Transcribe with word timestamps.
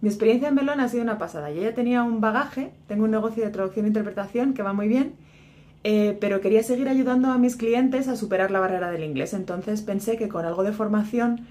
Mi 0.00 0.08
experiencia 0.08 0.48
en 0.48 0.54
Melón 0.54 0.80
ha 0.80 0.88
sido 0.88 1.02
una 1.02 1.18
pasada. 1.18 1.50
Yo 1.50 1.60
ya 1.60 1.74
tenía 1.74 2.04
un 2.04 2.20
bagaje, 2.20 2.70
tengo 2.86 3.04
un 3.04 3.10
negocio 3.10 3.44
de 3.44 3.50
traducción 3.50 3.84
e 3.84 3.88
interpretación 3.88 4.54
que 4.54 4.62
va 4.62 4.72
muy 4.72 4.86
bien, 4.86 5.14
eh, 5.82 6.16
pero 6.20 6.40
quería 6.40 6.62
seguir 6.62 6.88
ayudando 6.88 7.30
a 7.30 7.38
mis 7.38 7.56
clientes 7.56 8.06
a 8.06 8.14
superar 8.14 8.52
la 8.52 8.60
barrera 8.60 8.92
del 8.92 9.02
inglés. 9.02 9.34
Entonces 9.34 9.82
pensé 9.82 10.16
que 10.16 10.28
con 10.28 10.44
algo 10.44 10.62
de 10.62 10.72
formación 10.72 11.46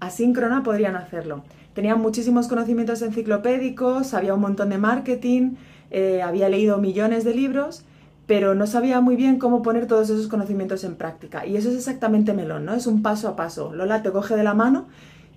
asíncrona 0.00 0.62
podrían 0.62 0.94
hacerlo. 0.94 1.42
Tenía 1.72 1.96
muchísimos 1.96 2.48
conocimientos 2.48 3.00
enciclopédicos, 3.00 4.08
sabía 4.08 4.34
un 4.34 4.40
montón 4.40 4.68
de 4.70 4.78
marketing, 4.78 5.54
eh, 5.90 6.20
había 6.20 6.50
leído 6.50 6.76
millones 6.76 7.24
de 7.24 7.32
libros, 7.32 7.84
pero 8.26 8.54
no 8.54 8.66
sabía 8.66 9.00
muy 9.00 9.16
bien 9.16 9.38
cómo 9.38 9.62
poner 9.62 9.86
todos 9.86 10.10
esos 10.10 10.28
conocimientos 10.28 10.84
en 10.84 10.96
práctica. 10.96 11.46
Y 11.46 11.56
eso 11.56 11.70
es 11.70 11.76
exactamente 11.76 12.34
Melón, 12.34 12.66
¿no? 12.66 12.74
Es 12.74 12.86
un 12.86 13.00
paso 13.00 13.28
a 13.28 13.36
paso. 13.36 13.72
Lola 13.72 14.02
te 14.02 14.10
coge 14.10 14.36
de 14.36 14.44
la 14.44 14.52
mano 14.52 14.86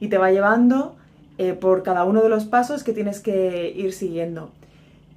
y 0.02 0.09
te 0.09 0.17
va 0.17 0.31
llevando 0.31 0.98
eh, 1.42 1.54
por 1.54 1.84
cada 1.84 2.04
uno 2.04 2.22
de 2.22 2.28
los 2.28 2.44
pasos 2.44 2.84
que 2.84 2.92
tienes 2.92 3.22
que 3.22 3.74
ir 3.74 3.94
siguiendo. 3.94 4.50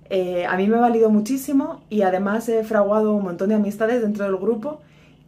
Eh, 0.09 0.47
a 0.47 0.57
mí 0.57 0.69
me 0.69 0.77
ha 0.77 0.81
valido 0.81 1.11
muchísimo 1.11 1.83
y 1.91 2.03
además 2.03 2.49
he 2.49 2.63
fraguado 2.63 3.13
un 3.13 3.25
montón 3.25 3.49
de 3.49 3.57
amistades 3.57 4.03
dentro 4.03 4.25
del 4.27 4.37
grupo, 4.37 4.81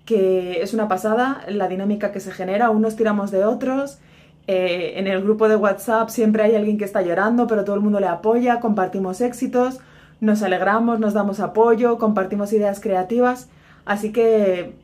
que 0.05 0.63
es 0.63 0.73
una 0.73 0.87
pasada 0.87 1.45
la 1.49 1.67
dinámica 1.67 2.13
que 2.13 2.21
se 2.21 2.31
genera, 2.31 2.71
unos 2.71 2.95
tiramos 2.95 3.33
de 3.33 3.45
otros. 3.45 3.99
Eh, 4.47 4.93
en 4.95 5.09
el 5.09 5.21
grupo 5.21 5.49
de 5.49 5.57
WhatsApp 5.57 6.11
siempre 6.11 6.45
hay 6.45 6.55
alguien 6.55 6.79
que 6.79 6.85
está 6.85 7.03
llorando, 7.03 7.49
pero 7.49 7.65
todo 7.65 7.75
el 7.75 7.83
mundo 7.83 7.99
le 7.99 8.07
apoya, 8.07 8.61
compartimos 8.61 9.21
éxitos, 9.21 9.81
nos 10.21 10.45
alegramos, 10.45 11.01
nos 11.01 11.13
damos 11.13 11.41
apoyo, 11.41 11.99
compartimos 11.99 12.53
ideas 12.53 12.79
creativas. 12.79 13.49
Así 13.85 14.13
que 14.13 14.75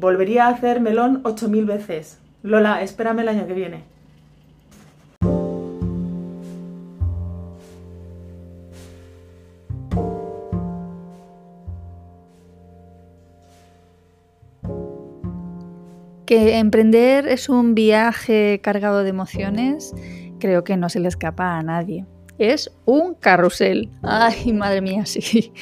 volvería 0.00 0.46
a 0.46 0.52
hacer 0.52 0.80
melón 0.80 1.22
8.000 1.24 1.66
veces. 1.66 2.18
Lola, 2.42 2.80
espérame 2.80 3.18
el 3.18 3.28
año 3.28 3.46
que 3.46 3.52
viene. 3.52 3.97
Que 16.28 16.58
emprender 16.58 17.26
es 17.26 17.48
un 17.48 17.74
viaje 17.74 18.60
cargado 18.62 19.02
de 19.02 19.08
emociones, 19.08 19.94
creo 20.38 20.62
que 20.62 20.76
no 20.76 20.90
se 20.90 21.00
le 21.00 21.08
escapa 21.08 21.56
a 21.56 21.62
nadie. 21.62 22.04
Es 22.36 22.70
un 22.84 23.14
carrusel. 23.14 23.88
Ay, 24.02 24.52
madre 24.52 24.82
mía, 24.82 25.06
sí. 25.06 25.54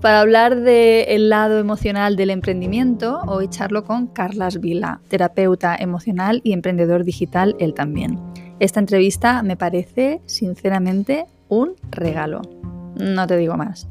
Para 0.00 0.18
hablar 0.18 0.56
del 0.56 1.28
lado 1.28 1.60
emocional 1.60 2.16
del 2.16 2.30
emprendimiento, 2.30 3.20
hoy 3.28 3.46
charlo 3.46 3.84
con 3.84 4.08
Carlas 4.08 4.58
Vila, 4.58 5.00
terapeuta 5.06 5.76
emocional 5.76 6.40
y 6.42 6.52
emprendedor 6.52 7.04
digital 7.04 7.54
él 7.60 7.72
también. 7.72 8.18
Esta 8.58 8.80
entrevista 8.80 9.44
me 9.44 9.56
parece, 9.56 10.20
sinceramente, 10.26 11.26
un 11.48 11.76
regalo. 11.92 12.42
No 12.96 13.24
te 13.28 13.36
digo 13.36 13.56
más. 13.56 13.86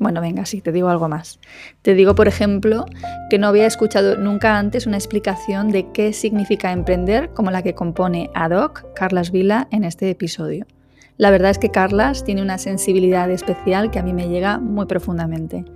Bueno, 0.00 0.22
venga, 0.22 0.46
sí, 0.46 0.62
te 0.62 0.72
digo 0.72 0.88
algo 0.88 1.10
más. 1.10 1.38
Te 1.82 1.94
digo, 1.94 2.14
por 2.14 2.26
ejemplo, 2.26 2.86
que 3.28 3.38
no 3.38 3.48
había 3.48 3.66
escuchado 3.66 4.16
nunca 4.16 4.56
antes 4.56 4.86
una 4.86 4.96
explicación 4.96 5.68
de 5.68 5.92
qué 5.92 6.14
significa 6.14 6.72
emprender 6.72 7.28
como 7.34 7.50
la 7.50 7.62
que 7.62 7.74
compone 7.74 8.30
ad 8.34 8.52
hoc 8.52 8.94
Carlas 8.94 9.30
Vila 9.30 9.68
en 9.70 9.84
este 9.84 10.08
episodio. 10.08 10.66
La 11.18 11.30
verdad 11.30 11.50
es 11.50 11.58
que 11.58 11.70
Carlas 11.70 12.24
tiene 12.24 12.40
una 12.40 12.56
sensibilidad 12.56 13.30
especial 13.30 13.90
que 13.90 13.98
a 13.98 14.02
mí 14.02 14.14
me 14.14 14.30
llega 14.30 14.58
muy 14.58 14.86
profundamente. 14.86 15.66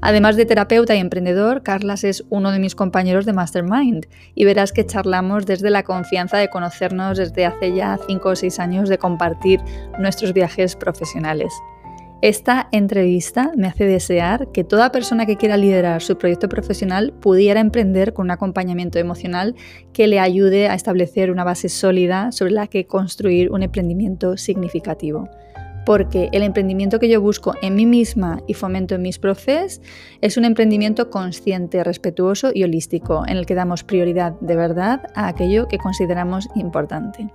Además 0.00 0.36
de 0.36 0.46
terapeuta 0.46 0.96
y 0.96 1.00
emprendedor, 1.00 1.62
Carlas 1.62 2.04
es 2.04 2.24
uno 2.30 2.52
de 2.52 2.60
mis 2.60 2.74
compañeros 2.74 3.26
de 3.26 3.34
Mastermind 3.34 4.06
y 4.34 4.46
verás 4.46 4.72
que 4.72 4.86
charlamos 4.86 5.44
desde 5.44 5.68
la 5.68 5.82
confianza 5.82 6.38
de 6.38 6.48
conocernos 6.48 7.18
desde 7.18 7.44
hace 7.44 7.74
ya 7.74 7.98
5 8.06 8.28
o 8.30 8.34
6 8.34 8.60
años 8.60 8.88
de 8.88 8.96
compartir 8.96 9.60
nuestros 9.98 10.32
viajes 10.32 10.74
profesionales. 10.74 11.52
Esta 12.24 12.70
entrevista 12.72 13.52
me 13.54 13.66
hace 13.66 13.84
desear 13.84 14.50
que 14.50 14.64
toda 14.64 14.90
persona 14.90 15.26
que 15.26 15.36
quiera 15.36 15.58
liderar 15.58 16.00
su 16.00 16.16
proyecto 16.16 16.48
profesional 16.48 17.12
pudiera 17.20 17.60
emprender 17.60 18.14
con 18.14 18.28
un 18.28 18.30
acompañamiento 18.30 18.98
emocional 18.98 19.54
que 19.92 20.06
le 20.06 20.18
ayude 20.20 20.68
a 20.68 20.74
establecer 20.74 21.30
una 21.30 21.44
base 21.44 21.68
sólida 21.68 22.32
sobre 22.32 22.52
la 22.52 22.66
que 22.66 22.86
construir 22.86 23.50
un 23.52 23.62
emprendimiento 23.62 24.38
significativo. 24.38 25.28
Porque 25.84 26.30
el 26.32 26.42
emprendimiento 26.42 26.98
que 26.98 27.10
yo 27.10 27.20
busco 27.20 27.56
en 27.60 27.74
mí 27.74 27.84
misma 27.84 28.40
y 28.48 28.54
fomento 28.54 28.94
en 28.94 29.02
mis 29.02 29.18
profes 29.18 29.82
es 30.22 30.38
un 30.38 30.46
emprendimiento 30.46 31.10
consciente, 31.10 31.84
respetuoso 31.84 32.52
y 32.54 32.64
holístico, 32.64 33.24
en 33.26 33.36
el 33.36 33.44
que 33.44 33.54
damos 33.54 33.84
prioridad 33.84 34.32
de 34.40 34.56
verdad 34.56 35.10
a 35.14 35.28
aquello 35.28 35.68
que 35.68 35.76
consideramos 35.76 36.48
importante. 36.54 37.28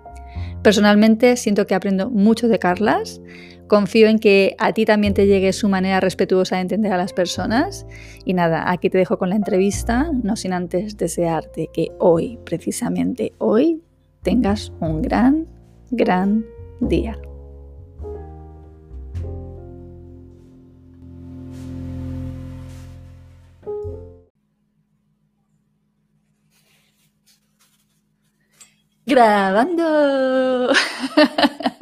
Personalmente 0.63 1.37
siento 1.37 1.67
que 1.67 1.75
aprendo 1.75 2.09
mucho 2.09 2.47
de 2.47 2.59
Carlas, 2.59 3.21
Confío 3.69 4.07
en 4.07 4.17
que 4.17 4.55
a 4.57 4.73
ti 4.73 4.83
también 4.83 5.13
te 5.13 5.27
llegue 5.27 5.53
su 5.53 5.69
manera 5.69 5.99
respetuosa 5.99 6.55
de 6.55 6.63
entender 6.63 6.91
a 6.91 6.97
las 6.97 7.13
personas. 7.13 7.85
Y 8.25 8.33
nada, 8.33 8.69
aquí 8.69 8.89
te 8.89 8.97
dejo 8.97 9.19
con 9.19 9.29
la 9.29 9.35
entrevista, 9.35 10.09
no 10.23 10.35
sin 10.35 10.53
antes 10.53 10.97
desearte 10.97 11.69
que 11.71 11.91
hoy, 11.99 12.39
precisamente 12.43 13.31
hoy, 13.37 13.83
tengas 14.23 14.73
un 14.79 15.03
gran, 15.03 15.45
gran 15.91 16.43
día. 16.81 17.19
Grabando. 29.05 30.69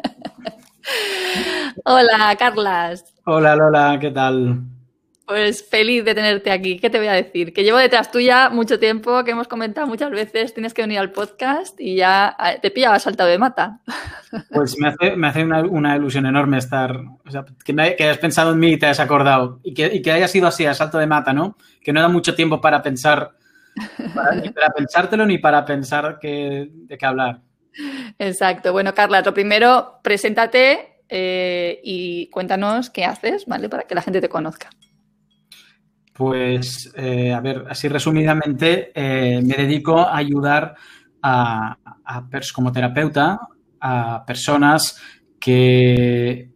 Hola, 1.86 2.36
Carlas. 2.38 3.06
Hola, 3.26 3.56
Lola, 3.56 3.98
¿qué 4.00 4.12
tal? 4.12 4.62
Pues 5.26 5.68
feliz 5.68 6.06
de 6.06 6.16
tenerte 6.16 6.52
aquí. 6.52 6.80
¿Qué 6.80 6.90
te 6.90 7.00
voy 7.00 7.08
a 7.08 7.14
decir? 7.14 7.52
Que 7.52 7.64
llevo 7.64 7.78
detrás 7.78 8.12
tuya 8.12 8.50
mucho 8.50 8.80
tiempo, 8.80 9.26
que 9.26 9.32
hemos 9.32 9.50
comentado 9.50 9.86
muchas 9.86 10.10
veces, 10.10 10.54
tienes 10.54 10.74
que 10.74 10.84
venir 10.84 11.00
al 11.00 11.12
podcast 11.12 11.80
y 11.82 11.98
ya 11.98 12.38
te 12.62 12.72
pillaba 12.72 12.98
saltado 13.00 13.30
de 13.30 13.38
mata. 13.38 13.82
Pues 14.52 14.78
me 14.78 14.90
hace, 14.90 15.44
una, 15.44 15.96
ilusión 15.96 16.26
enorme 16.26 16.58
estar, 16.58 16.98
o 17.26 17.32
sea, 17.32 17.46
que, 17.64 17.72
hayas 17.72 18.18
pensado 18.18 18.52
en 18.52 18.60
mí 18.60 18.74
y 18.74 18.78
te 18.78 18.86
hayas 18.86 19.00
acordado 19.00 19.62
y 19.64 19.74
que, 19.74 20.02
y 20.04 20.10
haya 20.10 20.28
sido 20.28 20.48
así, 20.48 20.66
a 20.66 20.74
salto 20.74 20.98
de 20.98 21.08
mata, 21.08 21.32
¿no? 21.32 21.56
Que 21.82 21.94
no 21.94 22.02
da 22.02 22.10
mucho 22.10 22.36
tiempo 22.36 22.60
para 22.60 22.82
pensar, 22.82 23.32
ni 24.42 24.50
para 24.50 24.70
pensártelo 24.76 25.26
ni 25.26 25.38
para 25.38 25.64
pensar 25.64 26.20
de 26.20 26.98
qué 27.00 27.06
hablar. 27.06 27.40
Exacto. 28.20 28.72
Bueno, 28.72 28.94
Carla, 28.94 29.22
lo 29.22 29.34
primero, 29.34 30.00
preséntate 30.04 31.02
eh, 31.10 31.80
y 31.84 32.28
cuéntanos 32.30 32.90
qué 32.90 33.06
haces, 33.06 33.46
¿vale? 33.46 33.70
Para 33.70 33.84
que 33.84 33.96
la 33.96 34.02
gente 34.02 34.22
te 34.22 34.30
conozca. 34.30 34.70
Pues, 36.14 36.92
eh, 36.96 37.32
a 37.32 37.40
ver, 37.42 37.66
así 37.70 37.88
resumidamente, 37.88 38.92
eh, 38.96 39.40
me 39.42 39.56
dedico 39.56 40.00
a 40.00 40.18
ayudar 40.18 40.76
a, 41.22 41.78
como 42.54 42.72
terapeuta 42.72 43.40
a 43.80 44.26
personas 44.26 45.00
que, 45.40 46.50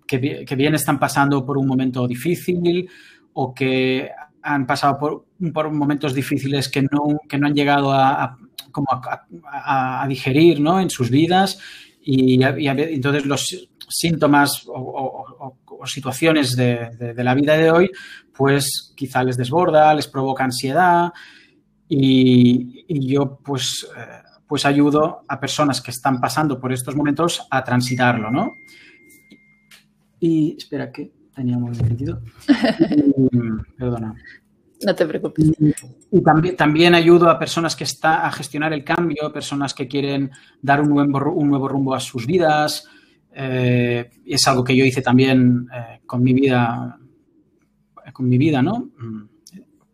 bien 0.56 0.76
están 0.76 0.98
pasando 0.98 1.46
por 1.46 1.58
un 1.58 1.68
momento 1.68 2.08
difícil 2.08 2.90
o 3.34 3.54
que 3.54 4.10
han 4.42 4.66
pasado 4.66 4.98
por, 4.98 5.72
momentos 5.72 6.14
difíciles 6.14 6.68
que 6.68 6.82
no, 6.82 7.20
que 7.30 7.38
no 7.38 7.48
han 7.48 7.54
llegado 7.54 7.94
a, 7.94 8.38
como 8.72 8.88
a, 9.52 10.06
digerir 10.08 10.60
¿no? 10.60 10.80
en 10.80 10.90
sus 10.90 11.10
vidas 11.10 11.60
y, 12.02 12.44
y, 12.44 12.68
entonces 12.68 13.26
los 13.26 13.70
síntomas 13.92 14.64
o, 14.68 15.58
situaciones 15.86 16.56
de, 16.56 17.14
la 17.18 17.34
vida 17.34 17.58
de 17.58 17.72
hoy, 17.72 17.92
pues 18.36 18.94
quizá 18.96 19.24
les 19.24 19.38
desborda, 19.38 19.94
les 19.94 20.08
provoca 20.08 20.44
ansiedad 20.44 21.12
y, 21.88 23.10
yo 23.10 23.40
pues, 23.44 23.88
eh, 23.98 24.02
pues 24.48 24.66
ayudo 24.66 25.24
a 25.28 25.40
personas 25.40 25.82
que 25.82 25.92
están 25.92 26.22
pasando 26.22 26.60
por 26.60 26.72
estos 26.72 26.96
momentos 26.96 27.46
a 27.50 27.64
transitarlo, 27.64 28.30
¿no? 28.30 28.54
Y 30.20 30.56
espera 30.56 30.92
que 30.92 31.12
tenía 31.34 31.58
muy 31.58 31.74
sentido. 31.74 32.22
Perdona. 33.78 34.16
No 34.86 34.96
te 34.96 35.06
preocupes. 35.06 35.52
Y, 36.12 36.22
también, 36.22 36.56
también, 36.56 36.96
ayudo 36.96 37.30
a 37.30 37.38
personas 37.38 37.76
que 37.76 37.84
están 37.84 38.26
a 38.26 38.32
gestionar 38.32 38.74
el 38.74 38.84
cambio, 38.84 39.32
personas 39.32 39.74
que 39.74 39.88
quieren 39.88 40.32
dar 40.62 40.82
un 40.82 40.90
nuevo, 40.90 41.32
un 41.32 41.50
nuevo 41.50 41.68
rumbo 41.68 41.94
a 41.94 42.00
sus 42.00 42.26
vidas, 42.26 42.88
eh, 43.34 44.10
es 44.26 44.48
algo 44.48 44.64
que 44.64 44.76
yo 44.76 44.84
hice 44.84 45.02
también 45.02 45.68
eh, 45.74 46.02
con 46.06 46.22
mi 46.22 46.34
vida, 46.34 46.98
con 48.12 48.28
mi 48.28 48.38
vida, 48.38 48.62
¿no? 48.62 48.90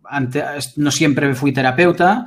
Antes, 0.05 0.77
no 0.77 0.89
siempre 0.91 1.33
fui 1.35 1.51
terapeuta. 1.51 2.25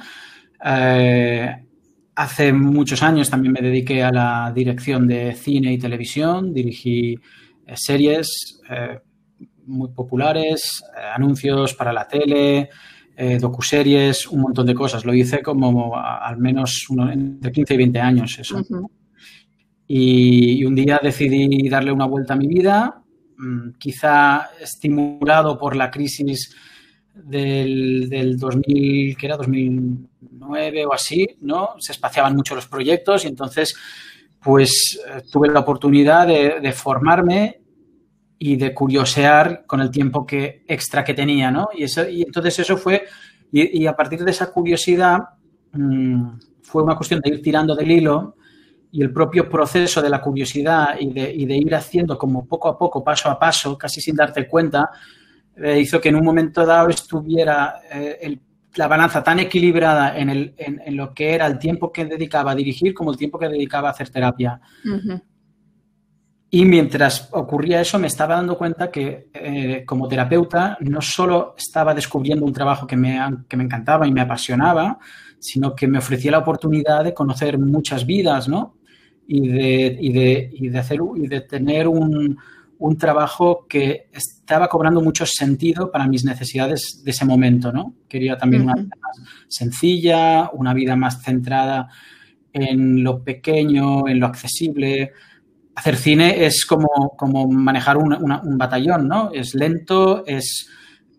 Eh, 0.64 1.66
hace 2.14 2.52
muchos 2.52 3.02
años 3.02 3.30
también 3.30 3.52
me 3.52 3.62
dediqué 3.62 4.02
a 4.02 4.12
la 4.12 4.52
dirección 4.54 5.06
de 5.06 5.34
cine 5.34 5.72
y 5.72 5.78
televisión. 5.78 6.52
Dirigí 6.52 7.14
eh, 7.66 7.74
series 7.76 8.60
muy 9.66 9.88
populares, 9.90 10.82
anuncios 11.14 11.74
para 11.74 11.92
la 11.92 12.06
tele, 12.06 12.70
docuseries, 13.38 14.26
un 14.28 14.40
montón 14.40 14.66
de 14.66 14.74
cosas. 14.74 15.04
Lo 15.04 15.12
hice 15.12 15.42
como 15.42 15.94
al 15.96 16.38
menos 16.38 16.86
entre 17.12 17.52
15 17.52 17.74
y 17.74 17.76
20 17.76 18.00
años 18.00 18.38
eso. 18.38 18.62
y, 19.86 20.64
un 20.64 20.74
día 20.74 21.00
decidí 21.02 21.68
darle 21.68 21.92
una 21.92 22.06
vuelta 22.06 22.34
a 22.34 22.36
mi 22.36 22.46
vida, 22.46 23.02
mm, 23.36 23.72
quizá 23.78 24.50
estimulado 24.60 25.58
por 25.58 25.76
la 25.76 25.90
crisis 25.90 26.54
del, 27.14 28.08
del 28.08 28.38
2000, 28.38 29.16
que 29.16 29.26
era 29.26 29.36
2009 29.36 30.86
o 30.86 30.92
así, 30.92 31.26
¿no? 31.40 31.70
Se 31.78 31.92
espaciaban 31.92 32.34
mucho 32.34 32.54
los 32.54 32.66
proyectos 32.66 33.24
y 33.24 33.28
entonces, 33.28 33.74
pues, 34.42 35.00
eh, 35.06 35.22
tuve 35.30 35.48
la 35.48 35.60
oportunidad 35.60 36.26
de, 36.26 36.72
formarme 36.72 37.59
y 38.42 38.56
de 38.56 38.72
curiosear 38.72 39.64
con 39.66 39.82
el 39.82 39.90
tiempo 39.90 40.26
que 40.26 40.64
extra 40.66 41.04
que 41.04 41.12
tenía, 41.12 41.50
¿no? 41.50 41.68
Y, 41.74 41.84
eso, 41.84 42.08
y 42.08 42.22
entonces 42.22 42.58
eso 42.60 42.78
fue, 42.78 43.04
y, 43.52 43.86
a 43.86 43.94
partir 43.94 44.24
de 44.24 44.30
esa 44.30 44.50
curiosidad, 44.50 45.18
mm, 45.72 46.38
fue 46.62 46.82
una 46.82 46.96
cuestión 46.96 47.20
de 47.20 47.28
ir 47.28 47.42
tirando 47.42 47.76
del 47.76 47.90
hilo 47.90 48.36
y 48.90 49.02
el 49.02 49.12
propio 49.12 49.46
proceso 49.46 50.00
de 50.00 50.08
la 50.08 50.22
curiosidad 50.22 50.96
y 50.98 51.12
de, 51.12 51.56
ir 51.56 51.74
haciendo 51.74 52.16
como 52.16 52.46
poco 52.46 52.68
a 52.70 52.78
poco, 52.78 53.04
paso 53.04 53.28
a 53.28 53.38
paso, 53.38 53.76
casi 53.76 54.00
sin 54.00 54.16
darte 54.16 54.48
cuenta, 54.48 54.90
eh, 55.56 55.78
hizo 55.78 56.00
que 56.00 56.08
en 56.08 56.16
un 56.16 56.24
momento 56.24 56.64
dado 56.64 56.88
estuviera 56.88 57.82
eh, 57.92 58.38
la 58.76 58.88
balanza 58.88 59.22
tan 59.22 59.38
equilibrada 59.38 60.16
en, 60.16 60.30
el, 60.30 60.54
en, 60.56 60.96
lo 60.96 61.12
que 61.12 61.34
era 61.34 61.46
el 61.46 61.58
tiempo 61.58 61.92
que 61.92 62.06
dedicaba 62.06 62.52
a 62.52 62.54
dirigir 62.54 62.94
como 62.94 63.10
el 63.10 63.18
tiempo 63.18 63.38
que 63.38 63.50
dedicaba 63.50 63.88
a 63.88 63.90
hacer 63.92 64.08
terapia. 64.08 64.58
Y 66.52 66.64
mientras 66.64 67.28
ocurría 67.30 67.80
eso, 67.80 67.98
me 67.98 68.08
estaba 68.08 68.34
dando 68.34 68.58
cuenta 68.58 68.90
que 68.90 69.28
eh, 69.32 69.84
como 69.86 70.08
terapeuta 70.08 70.76
no 70.80 71.00
solo 71.00 71.54
estaba 71.56 71.94
descubriendo 71.94 72.44
un 72.44 72.52
trabajo 72.52 72.86
que 72.88 72.96
me, 72.96 73.20
que 73.48 73.56
me 73.56 73.64
encantaba 73.64 74.06
y 74.08 74.12
me 74.12 74.20
apasionaba, 74.20 74.98
sino 75.38 75.74
que 75.76 75.86
me 75.86 75.98
ofrecía 75.98 76.32
la 76.32 76.38
oportunidad 76.38 77.04
de 77.04 77.14
conocer 77.14 77.56
muchas 77.56 78.04
vidas, 78.04 78.48
¿no? 78.48 78.74
Y 79.28 79.48
de, 79.48 79.96
y 80.00 80.12
de, 80.12 80.50
y 80.52 80.68
de 80.68 80.78
hacer, 80.78 80.98
y 81.16 81.28
de 81.28 81.42
tener 81.42 81.86
un, 81.86 82.36
un 82.80 82.96
trabajo 82.96 83.66
que 83.68 84.08
estaba 84.10 84.66
cobrando 84.66 85.02
mucho 85.02 85.26
sentido 85.26 85.90
para 85.92 86.08
mis 86.08 86.24
necesidades 86.24 87.02
de 87.04 87.10
ese 87.10 87.26
momento, 87.26 87.70
¿no? 87.70 87.94
Quería 88.08 88.38
también 88.38 88.62
una 88.62 88.74
vida 88.74 88.96
más 89.00 89.20
sencilla, 89.48 90.50
una 90.52 90.72
vida 90.72 90.96
más 90.96 91.22
centrada 91.22 91.88
en 92.52 93.04
lo 93.04 93.22
pequeño, 93.22 94.08
en 94.08 94.18
lo 94.18 94.26
accesible. 94.26 95.12
Hacer 95.80 95.96
cine 95.96 96.44
es 96.44 96.66
como, 96.66 97.14
como 97.16 97.48
manejar 97.48 97.96
un 97.96 98.58
batallón, 98.58 99.08
¿no? 99.08 99.30
Es 99.32 99.54
lento, 99.54 100.26
es, 100.26 100.68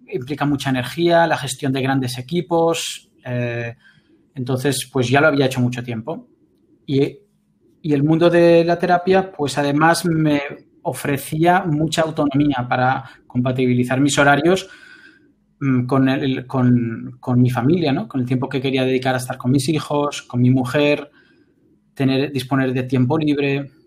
implica 0.08 0.46
mucha 0.46 0.70
energía, 0.70 1.26
la 1.26 1.36
gestión 1.36 1.74
de 1.74 1.82
grandes 1.82 2.20
equipos. 2.20 3.10
Eh, 3.26 3.74
entonces, 4.36 4.88
pues 4.94 5.10
ya 5.10 5.20
lo 5.20 5.30
había 5.30 5.48
hecho 5.48 5.62
mucho 5.62 5.82
tiempo. 5.82 6.28
Y, 6.86 7.18
y 7.82 7.94
el 7.94 8.04
mundo 8.04 8.30
de 8.30 8.64
la 8.64 8.78
terapia, 8.78 9.32
pues 9.32 9.58
además 9.58 10.06
me 10.06 10.42
ofrecía 10.84 11.64
mucha 11.64 12.04
autonomía 12.04 12.68
para 12.70 13.04
compatibilizar 13.26 14.00
mis 14.00 14.16
horarios 14.20 14.70
mm, 15.60 15.88
con, 15.88 16.08
el, 16.08 16.46
con, 16.46 17.18
con, 17.20 17.42
mi 17.42 17.50
familia, 17.50 17.94
¿no? 17.94 18.08
Con 18.08 18.22
el 18.22 18.28
tiempo 18.28 18.48
que 18.48 18.62
quería 18.62 18.86
dedicar 18.86 19.16
a 19.16 19.18
estar 19.18 19.40
con 19.40 19.50
mis 19.50 19.68
hijos, 19.70 20.22
con 20.22 20.40
mi 20.40 20.52
mujer, 20.52 21.10
tener, 21.96 22.32
disponer 22.32 22.74
de 22.74 22.84
tiempo 22.84 23.18
libre. 23.18 23.81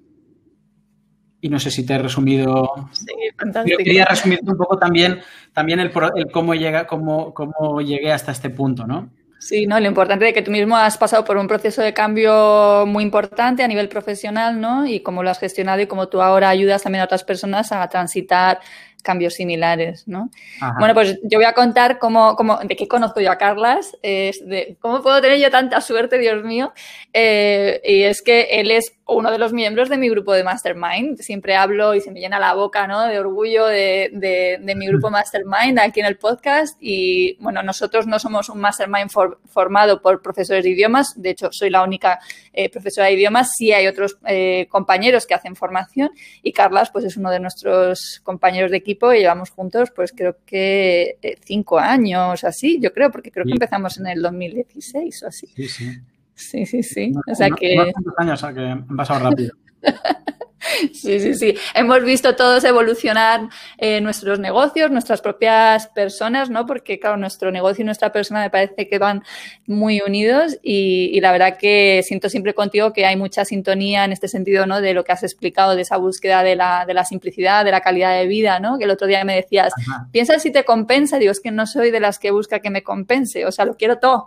Y 1.45 1.51
no 1.51 1.61
sé 1.61 1.71
si 1.71 1.85
te 1.85 1.93
he 1.93 1.99
resumido. 1.99 2.89
Sí, 2.93 3.13
fantástico. 3.37 3.77
quería 3.77 4.07
resumir 4.07 4.41
un 4.47 4.57
poco 4.57 4.79
también, 4.79 5.21
también 5.53 5.79
el, 5.79 5.93
el 6.17 6.31
cómo, 6.33 6.55
llega, 6.55 6.87
cómo, 6.87 7.35
cómo 7.35 7.83
llegué 7.83 8.13
hasta 8.13 8.33
este 8.33 8.49
punto, 8.49 8.87
¿no? 8.87 9.11
Sí, 9.41 9.67
no, 9.67 9.79
lo 9.79 9.87
importante 9.87 10.27
es 10.27 10.33
que 10.33 10.41
tú 10.41 10.51
mismo 10.51 10.75
has 10.75 10.97
pasado 10.97 11.23
por 11.23 11.37
un 11.37 11.47
proceso 11.47 11.83
de 11.83 11.93
cambio 11.93 12.87
muy 12.87 13.05
importante 13.05 13.63
a 13.63 13.69
nivel 13.69 13.91
profesional, 13.91 14.59
¿no? 14.59 14.87
Y 14.87 15.01
cómo 15.01 15.23
lo 15.23 15.29
has 15.29 15.39
gestionado 15.39 15.83
y 15.83 15.87
cómo 15.87 16.09
tú 16.09 16.23
ahora 16.23 16.49
ayudas 16.49 16.83
también 16.83 17.03
a 17.03 17.05
otras 17.05 17.25
personas 17.25 17.71
a 17.73 17.87
transitar 17.91 18.61
cambios 19.05 19.35
similares, 19.35 20.09
¿no? 20.09 20.31
Bueno, 20.79 20.95
pues 20.95 21.21
yo 21.23 21.39
voy 21.39 21.45
a 21.45 21.53
contar 21.53 21.99
cómo, 21.99 22.35
cómo, 22.35 22.59
de 22.59 22.75
qué 22.75 22.89
conozco 22.89 23.21
yo 23.21 23.31
a 23.31 23.39
Carlas, 23.39 23.97
es 24.03 24.45
de 24.45 24.77
cómo 24.81 25.03
puedo 25.03 25.21
tener 25.21 25.39
yo 25.39 25.51
tanta 25.51 25.81
suerte, 25.81 26.19
Dios 26.19 26.43
mío, 26.43 26.73
eh, 27.13 27.81
y 27.85 28.03
es 28.03 28.23
que 28.23 28.61
él 28.61 28.71
es 28.71 28.95
uno 29.07 29.31
de 29.31 29.39
los 29.39 29.53
miembros 29.53 29.89
de 29.89 29.99
mi 29.99 30.09
grupo 30.09 30.33
de 30.33 30.45
Mastermind. 30.45 31.19
Siempre 31.19 31.57
hablo 31.57 31.95
y 31.95 32.01
se 32.01 32.11
me 32.11 32.21
llena 32.21 32.39
la 32.39 32.55
boca, 32.55 32.87
¿no? 32.87 33.07
De 33.07 33.19
orgullo 33.19 33.67
de, 33.67 34.11
de, 34.13 34.75
mi 34.75 34.87
grupo 34.87 35.11
Mastermind 35.11 35.79
aquí 35.79 36.01
en 36.01 36.07
el 36.07 36.17
podcast. 36.17 36.77
Y 36.81 37.37
bueno, 37.41 37.63
nosotros 37.63 38.07
no 38.07 38.19
somos 38.19 38.49
un 38.49 38.61
Mastermind 38.61 39.11
formado 39.47 40.01
por 40.01 40.23
profesores 40.23 40.65
de 40.65 40.71
idiomas. 40.71 41.21
De 41.21 41.31
hecho, 41.31 41.53
soy 41.53 41.71
la 41.71 41.83
única 41.83 42.19
eh, 42.53 42.71
profesora 42.71 43.09
de 43.09 43.15
idiomas. 43.15 43.53
Sí 43.57 43.73
hay 43.73 43.87
otros 43.87 44.17
eh, 44.27 44.67
compañeros 44.71 45.27
que 45.27 45.35
hacen 45.35 45.55
formación. 45.55 46.11
Y 46.43 46.53
Carlas, 46.53 46.91
pues 46.91 47.05
es 47.05 47.17
uno 47.17 47.31
de 47.31 47.41
nuestros 47.41 48.21
compañeros 48.25 48.71
de 48.71 48.79
equipo 48.79 48.94
y 49.01 49.19
llevamos 49.19 49.51
juntos, 49.51 49.91
pues 49.95 50.13
creo 50.13 50.37
que 50.45 51.19
eh, 51.23 51.37
cinco 51.45 51.79
años, 51.79 52.45
así, 52.45 52.79
yo 52.81 52.93
creo, 52.93 53.11
porque 53.11 53.31
creo 53.31 53.45
que 53.45 53.53
empezamos 53.53 53.99
en 53.99 54.07
el 54.07 54.23
2016 54.23 55.23
o 55.23 55.27
así. 55.29 55.47
Sí, 55.49 55.69
sí. 55.69 56.01
Sí, 56.35 56.67
sí, 56.67 56.83
sí. 56.83 57.13
o 57.31 57.35
sea 57.35 57.49
que... 57.51 57.93
años, 58.19 58.43
o 58.43 58.47
sea 58.47 58.53
que 58.53 58.61
han 58.61 58.87
pasado 58.97 59.31
rápido. 59.31 59.55
Sí, 60.93 61.21
sí, 61.21 61.35
sí. 61.35 61.55
Hemos 61.75 62.03
visto 62.03 62.35
todos 62.37 62.65
evolucionar 62.65 63.49
eh, 63.79 64.01
nuestros 64.01 64.39
negocios, 64.39 64.91
nuestras 64.91 65.21
propias 65.21 65.89
personas, 65.89 66.51
¿no? 66.51 66.67
Porque, 66.67 66.99
claro, 66.99 67.17
nuestro 67.17 67.51
negocio 67.51 67.83
y 67.83 67.85
nuestra 67.85 68.13
persona 68.13 68.43
me 68.43 68.51
parece 68.51 68.89
que 68.89 68.99
van 68.99 69.23
muy 69.67 70.01
unidos 70.07 70.59
y, 70.63 71.21
la 71.21 71.33
verdad 71.33 71.57
que 71.59 72.03
siento 72.05 72.29
siempre 72.29 72.55
contigo 72.55 72.93
que 72.93 73.07
hay 73.07 73.17
mucha 73.17 73.45
sintonía 73.45 74.05
en 74.05 74.13
este 74.13 74.29
sentido, 74.29 74.67
¿no? 74.67 74.81
De 74.81 74.95
lo 74.95 75.05
que 75.05 75.13
has 75.13 75.23
explicado, 75.23 75.75
de 75.75 75.83
esa 75.83 75.97
búsqueda 75.97 76.43
de 76.43 76.57
la, 76.57 76.85
de 76.87 76.95
la 76.95 77.05
simplicidad, 77.05 77.65
de 77.65 77.71
la 77.71 77.81
calidad 77.81 78.17
de 78.19 78.27
vida, 78.27 78.61
¿no? 78.61 78.79
Que 78.79 78.85
el 78.85 78.91
otro 78.91 79.07
día 79.07 79.25
me 79.25 79.37
decías, 79.37 79.73
piensa 80.13 80.39
si 80.39 80.53
te 80.53 80.65
compensa. 80.65 81.19
Digo, 81.19 81.33
es 81.33 81.41
que 81.41 81.51
no 81.51 81.67
soy 81.67 81.91
de 81.91 82.01
las 82.01 82.19
que 82.19 82.31
busca 82.31 82.61
que 82.61 82.71
me 82.71 82.83
compense, 82.83 83.47
o 83.47 83.53
sea, 83.53 83.65
lo 83.65 83.77
quiero 83.77 83.99
todo. 83.99 84.27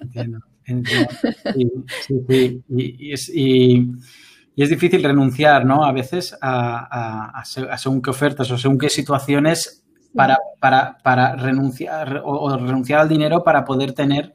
Entiendo. 0.00 0.40
Entiendo. 0.66 1.10
Sí, 1.54 2.22
sí, 2.28 2.62
y 2.68 3.14
y 3.32 3.86
es 4.62 4.70
difícil 4.70 5.02
renunciar, 5.02 5.66
¿no? 5.66 5.84
A 5.84 5.92
veces 5.92 6.36
a, 6.40 7.42
según 7.76 8.00
qué 8.00 8.10
ofertas 8.10 8.50
o 8.50 8.58
según 8.58 8.78
qué 8.78 8.88
situaciones 8.88 9.84
para, 10.14 10.38
para, 11.02 11.34
renunciar 11.34 12.22
o, 12.24 12.56
renunciar 12.56 13.00
al 13.00 13.08
dinero 13.08 13.42
para 13.42 13.64
poder 13.64 13.92
tener 13.92 14.32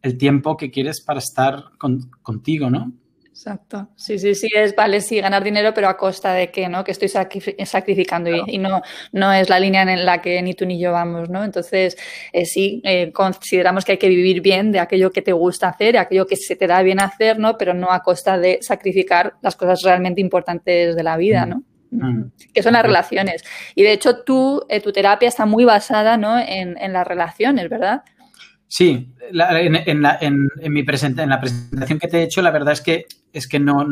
el 0.00 0.16
tiempo 0.16 0.56
que 0.56 0.70
quieres 0.70 1.02
para 1.02 1.18
estar 1.18 1.64
contigo, 2.22 2.70
¿no? 2.70 2.92
Exacto. 3.38 3.88
Sí, 3.94 4.18
sí, 4.18 4.34
sí, 4.34 4.48
es 4.52 4.74
vale, 4.74 5.00
sí, 5.00 5.20
ganar 5.20 5.44
dinero, 5.44 5.72
pero 5.72 5.88
a 5.88 5.96
costa 5.96 6.32
de 6.32 6.50
qué, 6.50 6.68
¿no? 6.68 6.82
Que 6.82 6.90
estoy 6.90 7.06
sacrificando 7.08 8.30
y, 8.48 8.58
no, 8.58 8.82
no 9.12 9.32
es 9.32 9.48
la 9.48 9.60
línea 9.60 9.82
en 9.82 10.04
la 10.04 10.20
que 10.20 10.42
ni 10.42 10.54
tú 10.54 10.66
ni 10.66 10.80
yo 10.80 10.90
vamos, 10.90 11.30
¿no? 11.30 11.44
Entonces, 11.44 11.96
eh, 12.32 12.44
sí, 12.44 12.80
eh, 12.82 13.12
consideramos 13.12 13.84
que 13.84 13.92
hay 13.92 13.98
que 13.98 14.08
vivir 14.08 14.40
bien 14.40 14.72
de 14.72 14.80
aquello 14.80 15.12
que 15.12 15.22
te 15.22 15.32
gusta 15.32 15.68
hacer, 15.68 15.92
de 15.92 15.98
aquello 16.00 16.26
que 16.26 16.34
se 16.34 16.56
te 16.56 16.66
da 16.66 16.82
bien 16.82 16.98
hacer, 16.98 17.38
¿no? 17.38 17.56
Pero 17.56 17.74
no 17.74 17.92
a 17.92 18.02
costa 18.02 18.36
de 18.38 18.58
sacrificar 18.60 19.34
las 19.40 19.54
cosas 19.54 19.82
realmente 19.84 20.20
importantes 20.20 20.96
de 20.96 21.02
la 21.04 21.16
vida, 21.16 21.46
¿no? 21.46 21.62
Mm. 21.92 22.06
Mm. 22.06 22.32
Que 22.52 22.64
son 22.64 22.72
las 22.72 22.82
relaciones. 22.82 23.44
Y 23.76 23.84
de 23.84 23.92
hecho, 23.92 24.24
tú, 24.24 24.64
eh, 24.68 24.80
tu 24.80 24.90
terapia 24.90 25.28
está 25.28 25.46
muy 25.46 25.64
basada, 25.64 26.16
¿no? 26.16 26.40
En, 26.40 26.76
en 26.76 26.92
las 26.92 27.06
relaciones, 27.06 27.68
¿verdad? 27.68 28.02
Sí, 28.70 29.14
en, 29.30 29.36
la, 30.02 30.18
mi 30.68 30.84
en 30.84 31.28
la 31.30 31.40
presentación 31.40 31.98
que 31.98 32.08
te 32.08 32.18
he 32.18 32.22
hecho, 32.24 32.42
la 32.42 32.50
verdad 32.50 32.74
es 32.74 32.82
que, 32.82 33.06
es 33.32 33.48
que 33.48 33.58
no, 33.58 33.82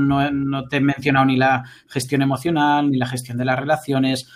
te 0.69 0.77
he 0.77 0.81
mencionado 0.81 1.25
ni 1.25 1.37
la 1.37 1.65
gestión 1.89 2.21
emocional, 2.21 2.91
ni 2.91 2.99
la 2.99 3.07
gestión 3.07 3.39
de 3.39 3.47
las 3.47 3.59
relaciones, 3.59 4.29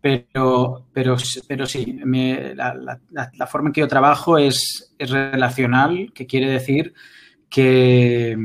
pero, 0.00 0.86
pero, 0.90 1.16
pero 1.46 1.66
sí, 1.66 2.00
la, 2.02 3.46
forma 3.46 3.68
en 3.68 3.72
que 3.74 3.82
yo 3.82 3.88
trabajo 3.88 4.38
es, 4.38 4.94
relacional, 4.98 6.12
que 6.14 6.26
quiere 6.26 6.50
decir 6.50 6.94
que, 7.50 8.38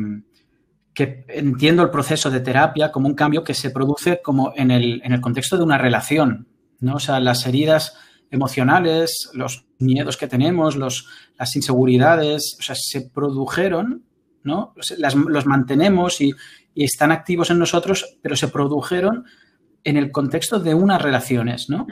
que, 0.94 1.26
entiendo 1.30 1.84
el 1.84 1.90
proceso 1.90 2.30
de 2.30 2.42
terapia 2.42 2.92
como 2.92 3.08
un 3.08 3.16
cambio 3.16 3.46
que 3.46 3.54
se 3.54 3.72
produce 3.72 4.20
como 4.22 4.52
en 4.58 4.72
el, 4.72 5.02
en 5.06 5.14
el 5.14 5.22
contexto 5.22 5.58
de 5.58 5.64
una 5.64 5.78
relación, 5.78 6.50
¿no? 6.82 6.96
O 6.96 7.00
sea, 7.00 7.22
las 7.22 7.46
heridas 7.46 7.98
emocionales, 8.32 9.30
los 9.34 9.66
miedos 9.80 10.18
que 10.18 10.28
tenemos, 10.28 10.76
los, 10.76 11.08
las 11.38 11.56
inseguridades, 11.56 12.58
o 12.60 12.64
sea, 12.64 12.76
se 12.76 13.10
produjeron, 13.10 14.04
¿no? 14.44 14.74
los 14.76 15.46
mantenemos 15.46 16.22
y, 16.22 16.34
están 16.76 17.12
activos 17.12 17.50
en 17.50 17.60
nosotros, 17.60 18.20
pero 18.22 18.38
se 18.38 18.48
produjeron 18.48 19.26
en 19.84 19.98
el 19.98 20.14
contexto 20.14 20.62
de 20.62 20.74
unas 20.74 21.02
relaciones, 21.02 21.70
¿no? 21.70 21.86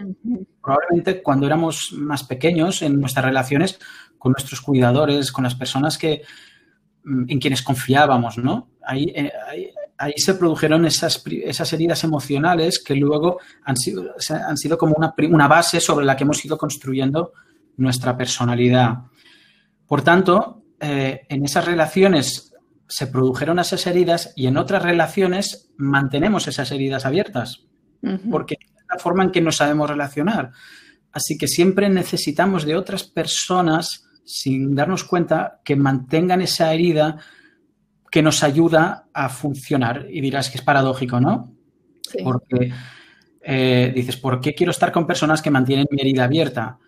Probablemente 0.64 1.22
cuando 1.22 1.46
éramos 1.46 1.92
más 1.94 2.24
pequeños 2.24 2.82
en 2.82 2.98
nuestras 2.98 3.26
relaciones 3.26 3.80
con 4.18 4.32
nuestros 4.32 4.62
cuidadores, 4.62 5.34
con 5.34 5.44
las 5.44 5.56
personas 5.56 5.98
que, 5.98 6.22
mm, 7.04 7.26
en 7.28 7.40
quienes 7.40 7.64
confiábamos, 7.64 8.38
¿no? 8.38 8.70
Ahí, 8.82 9.12
eh, 9.14 9.30
ahí, 9.98 10.14
se 10.18 10.36
produjeron 10.36 10.86
esas, 10.86 11.24
esas, 11.44 11.74
heridas 11.74 12.04
emocionales 12.04 12.82
que 12.84 12.96
luego 12.96 13.40
han 13.64 13.78
sido, 13.78 14.14
han 14.30 14.58
sido 14.58 14.78
como 14.78 14.96
una, 14.96 15.14
una 15.30 15.48
base 15.48 15.80
sobre 15.80 16.06
la 16.06 16.16
que 16.16 16.24
hemos 16.24 16.44
ido 16.44 16.58
construyendo 16.58 17.34
nuestra 17.78 18.18
personalidad. 18.18 18.96
Por 19.88 20.02
tanto, 20.02 20.64
eh, 20.80 21.26
en 21.30 21.46
esas 21.46 21.66
relaciones 21.66 22.54
se 22.88 23.08
produjeron 23.08 23.60
esas 23.60 23.86
heridas 23.88 24.34
y 24.36 24.48
en 24.48 24.58
otras 24.58 24.84
relaciones 24.84 25.72
mantenemos 25.78 26.48
esas 26.48 26.72
heridas 26.72 27.06
abiertas, 27.06 27.66
porque 28.30 28.56
es 28.60 28.72
la 28.90 29.00
forma 29.00 29.24
en 29.24 29.32
que 29.32 29.42
nos 29.42 29.58
sabemos 29.58 29.90
relacionar. 29.90 30.52
Así 31.12 31.38
que 31.38 31.48
siempre 31.48 31.90
necesitamos 31.90 32.66
de 32.66 32.76
otras 32.76 33.04
personas, 33.04 34.06
sin 34.24 34.76
darnos 34.76 35.04
cuenta, 35.04 35.62
que 35.66 35.76
mantengan 35.76 36.42
esa 36.42 36.74
herida 36.74 37.18
que 38.18 38.24
nos 38.24 38.42
ayuda 38.42 39.10
a 39.14 39.30
funcionar. 39.30 40.08
Y 40.10 40.22
dirás 40.22 40.50
que 40.50 40.58
es 40.58 40.64
paradójico, 40.64 41.20
¿no? 41.20 41.54
Porque 42.24 42.74
eh, 43.44 43.92
dices, 43.94 44.18
¿por 44.18 44.42
qué 44.42 44.56
quiero 44.56 44.72
estar 44.72 44.92
con 44.92 45.06
personas 45.06 45.40
que 45.40 45.52
mantienen 45.52 45.86
mi 45.92 46.02
herida 46.02 46.24
abierta? 46.24 46.80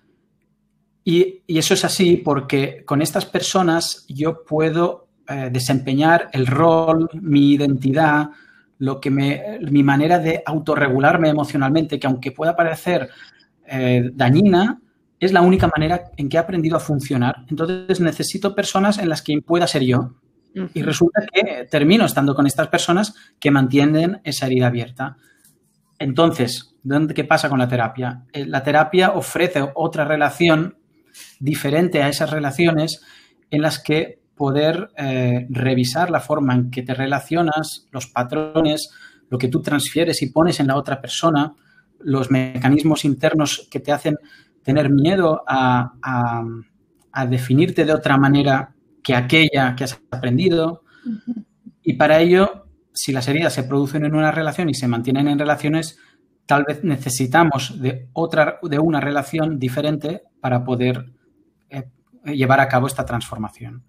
Y, 1.03 1.43
y 1.45 1.59
eso 1.59 1.75
es 1.75 1.85
así 1.85 2.17
porque 2.17 2.83
con 2.83 3.03
estas 3.03 3.27
personas 3.27 4.07
yo 4.07 4.43
puedo 4.43 5.09
eh, 5.27 5.49
desempeñar 5.51 6.29
el 6.33 6.47
rol, 6.47 7.07
mi 7.13 7.51
identidad, 7.51 8.31
lo 8.79 8.99
que 8.99 9.11
me, 9.11 9.59
mi 9.69 9.83
manera 9.83 10.17
de 10.17 10.41
autorregularme 10.43 11.29
emocionalmente, 11.29 11.99
que 11.99 12.07
aunque 12.07 12.31
pueda 12.31 12.55
parecer 12.55 13.07
eh, 13.67 14.09
dañina, 14.15 14.81
es 15.19 15.31
la 15.31 15.43
única 15.43 15.67
manera 15.67 16.05
en 16.17 16.27
que 16.27 16.37
he 16.37 16.39
aprendido 16.39 16.77
a 16.77 16.79
funcionar. 16.79 17.45
Entonces 17.49 17.99
necesito 17.99 18.55
personas 18.55 18.97
en 18.97 19.09
las 19.09 19.21
que 19.21 19.39
pueda 19.43 19.67
ser 19.67 19.83
yo. 19.83 20.15
Y 20.73 20.81
resulta 20.81 21.21
que 21.31 21.67
termino 21.69 22.05
estando 22.05 22.33
con 22.33 22.47
estas 22.47 22.67
personas 22.67 23.13
que 23.39 23.51
mantienen 23.51 24.19
esa 24.23 24.47
herida 24.47 24.67
abierta. 24.67 25.17
Entonces, 25.99 26.75
¿qué 27.13 27.23
pasa 27.23 27.49
con 27.49 27.59
la 27.59 27.67
terapia? 27.67 28.23
Eh, 28.33 28.45
la 28.45 28.63
terapia 28.63 29.11
ofrece 29.11 29.69
otra 29.75 30.05
relación 30.05 30.77
diferente 31.39 32.01
a 32.01 32.09
esas 32.09 32.31
relaciones 32.31 33.01
en 33.51 33.61
las 33.61 33.79
que 33.79 34.19
poder 34.35 34.89
eh, 34.95 35.47
revisar 35.49 36.09
la 36.09 36.21
forma 36.21 36.55
en 36.55 36.71
que 36.71 36.81
te 36.81 36.93
relacionas, 36.93 37.87
los 37.91 38.07
patrones, 38.07 38.89
lo 39.29 39.37
que 39.37 39.49
tú 39.49 39.61
transfieres 39.61 40.21
y 40.21 40.31
pones 40.31 40.59
en 40.59 40.67
la 40.67 40.77
otra 40.77 41.01
persona, 41.01 41.53
los 41.99 42.31
mecanismos 42.31 43.03
internos 43.03 43.67
que 43.69 43.81
te 43.81 43.91
hacen 43.91 44.17
tener 44.63 44.89
miedo 44.89 45.43
a, 45.45 45.91
definirte 47.27 47.83
de 47.83 47.91
otra 47.91 48.17
manera 48.17 48.73
que 49.03 49.15
aquella 49.15 49.75
que 49.75 49.83
has 49.83 49.99
aprendido. 50.11 50.83
Y 51.83 51.93
para 51.93 52.19
ello, 52.19 52.65
si 52.93 53.11
las 53.11 53.27
heridas 53.27 53.53
se 53.53 53.63
producen 53.63 54.05
en 54.05 54.15
una 54.15 54.31
relación 54.31 54.69
y 54.69 54.73
se 54.73 54.87
mantienen 54.87 55.27
en 55.27 55.39
relaciones, 55.39 55.97
tal 56.45 56.65
vez 56.67 56.83
necesitamos 56.83 57.79
de 57.79 58.09
otra, 58.13 58.59
de 58.63 58.79
una 58.79 58.99
relación 58.99 59.59
diferente 59.59 60.23
para 60.41 60.63
poder 60.63 61.13
eh, 61.69 61.89
llevar 62.25 62.59
a 62.59 62.67
cabo 62.67 62.87
esta 62.87 63.05
transformación. 63.05 63.85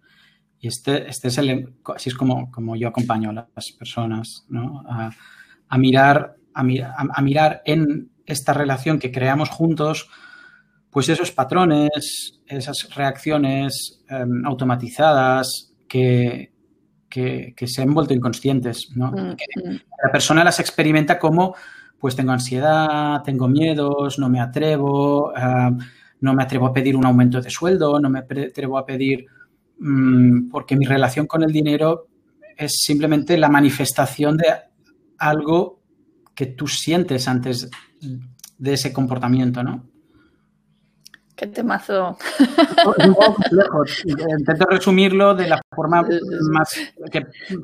Y 0.58 0.68
este, 0.68 1.08
este 1.08 1.28
es 1.28 1.38
el, 1.38 1.74
así 1.94 2.10
es 2.10 2.14
como, 2.14 2.50
como 2.50 2.76
yo 2.76 2.88
acompaño 2.88 3.30
a 3.30 3.48
las 3.54 3.72
personas, 3.72 4.44
¿no? 4.48 4.82
A, 4.86 5.78
mirar, 5.78 6.36
a, 6.52 6.60
a, 6.60 7.22
mirar 7.22 7.62
en 7.64 8.10
esta 8.26 8.52
relación 8.52 8.98
que 8.98 9.10
creamos 9.10 9.48
juntos, 9.48 10.10
pues 10.90 11.08
esos 11.08 11.30
patrones, 11.30 12.40
esas 12.46 12.88
reacciones 12.94 14.02
em, 14.08 14.44
automatizadas 14.44 15.72
que, 15.88 16.52
que, 17.08 17.54
se 17.66 17.82
han 17.82 17.94
vuelto 17.94 18.14
inconscientes, 18.14 18.90
¿no? 18.94 19.10
Mm, 19.12 19.36
mm. 19.64 19.80
la 20.04 20.12
persona 20.12 20.44
las 20.44 20.60
experimenta 20.60 21.18
como, 21.18 21.54
pues 21.98 22.16
tengo 22.16 22.32
ansiedad, 22.32 23.22
tengo 23.22 23.48
miedos, 23.48 24.18
no 24.18 24.28
me 24.28 24.40
atrevo, 24.40 25.32
em, 25.36 25.78
no 26.20 26.34
me 26.34 26.42
atrevo 26.42 26.66
a 26.66 26.72
pedir 26.72 26.96
un 26.96 27.06
aumento 27.06 27.40
de 27.40 27.50
sueldo, 27.50 27.98
no 27.98 28.10
me 28.10 28.18
atrevo 28.20 28.78
a 28.78 28.84
pedir 28.84 29.26
Mm, 29.80 30.50
porque 30.50 30.76
mi 30.76 30.84
relación 30.84 31.26
con 31.26 31.42
el 31.42 31.50
dinero 31.50 32.08
es 32.56 32.82
simplemente 32.84 33.38
la 33.38 33.48
manifestación 33.48 34.36
de 34.36 34.46
algo 35.18 35.80
que 36.34 36.46
tú 36.46 36.68
sientes 36.68 37.26
antes 37.26 37.70
de 38.58 38.72
ese 38.74 38.92
comportamiento, 38.92 39.62
¿no? 39.62 39.89
Qué 41.40 41.46
temazo. 41.46 42.18
Es 42.38 43.06
un 43.06 43.14
poco 43.14 43.34
complejo. 43.34 43.84
Intento 44.04 44.66
resumirlo 44.66 45.34
de 45.34 45.48
la 45.48 45.62
forma 45.74 46.02
más 46.50 46.78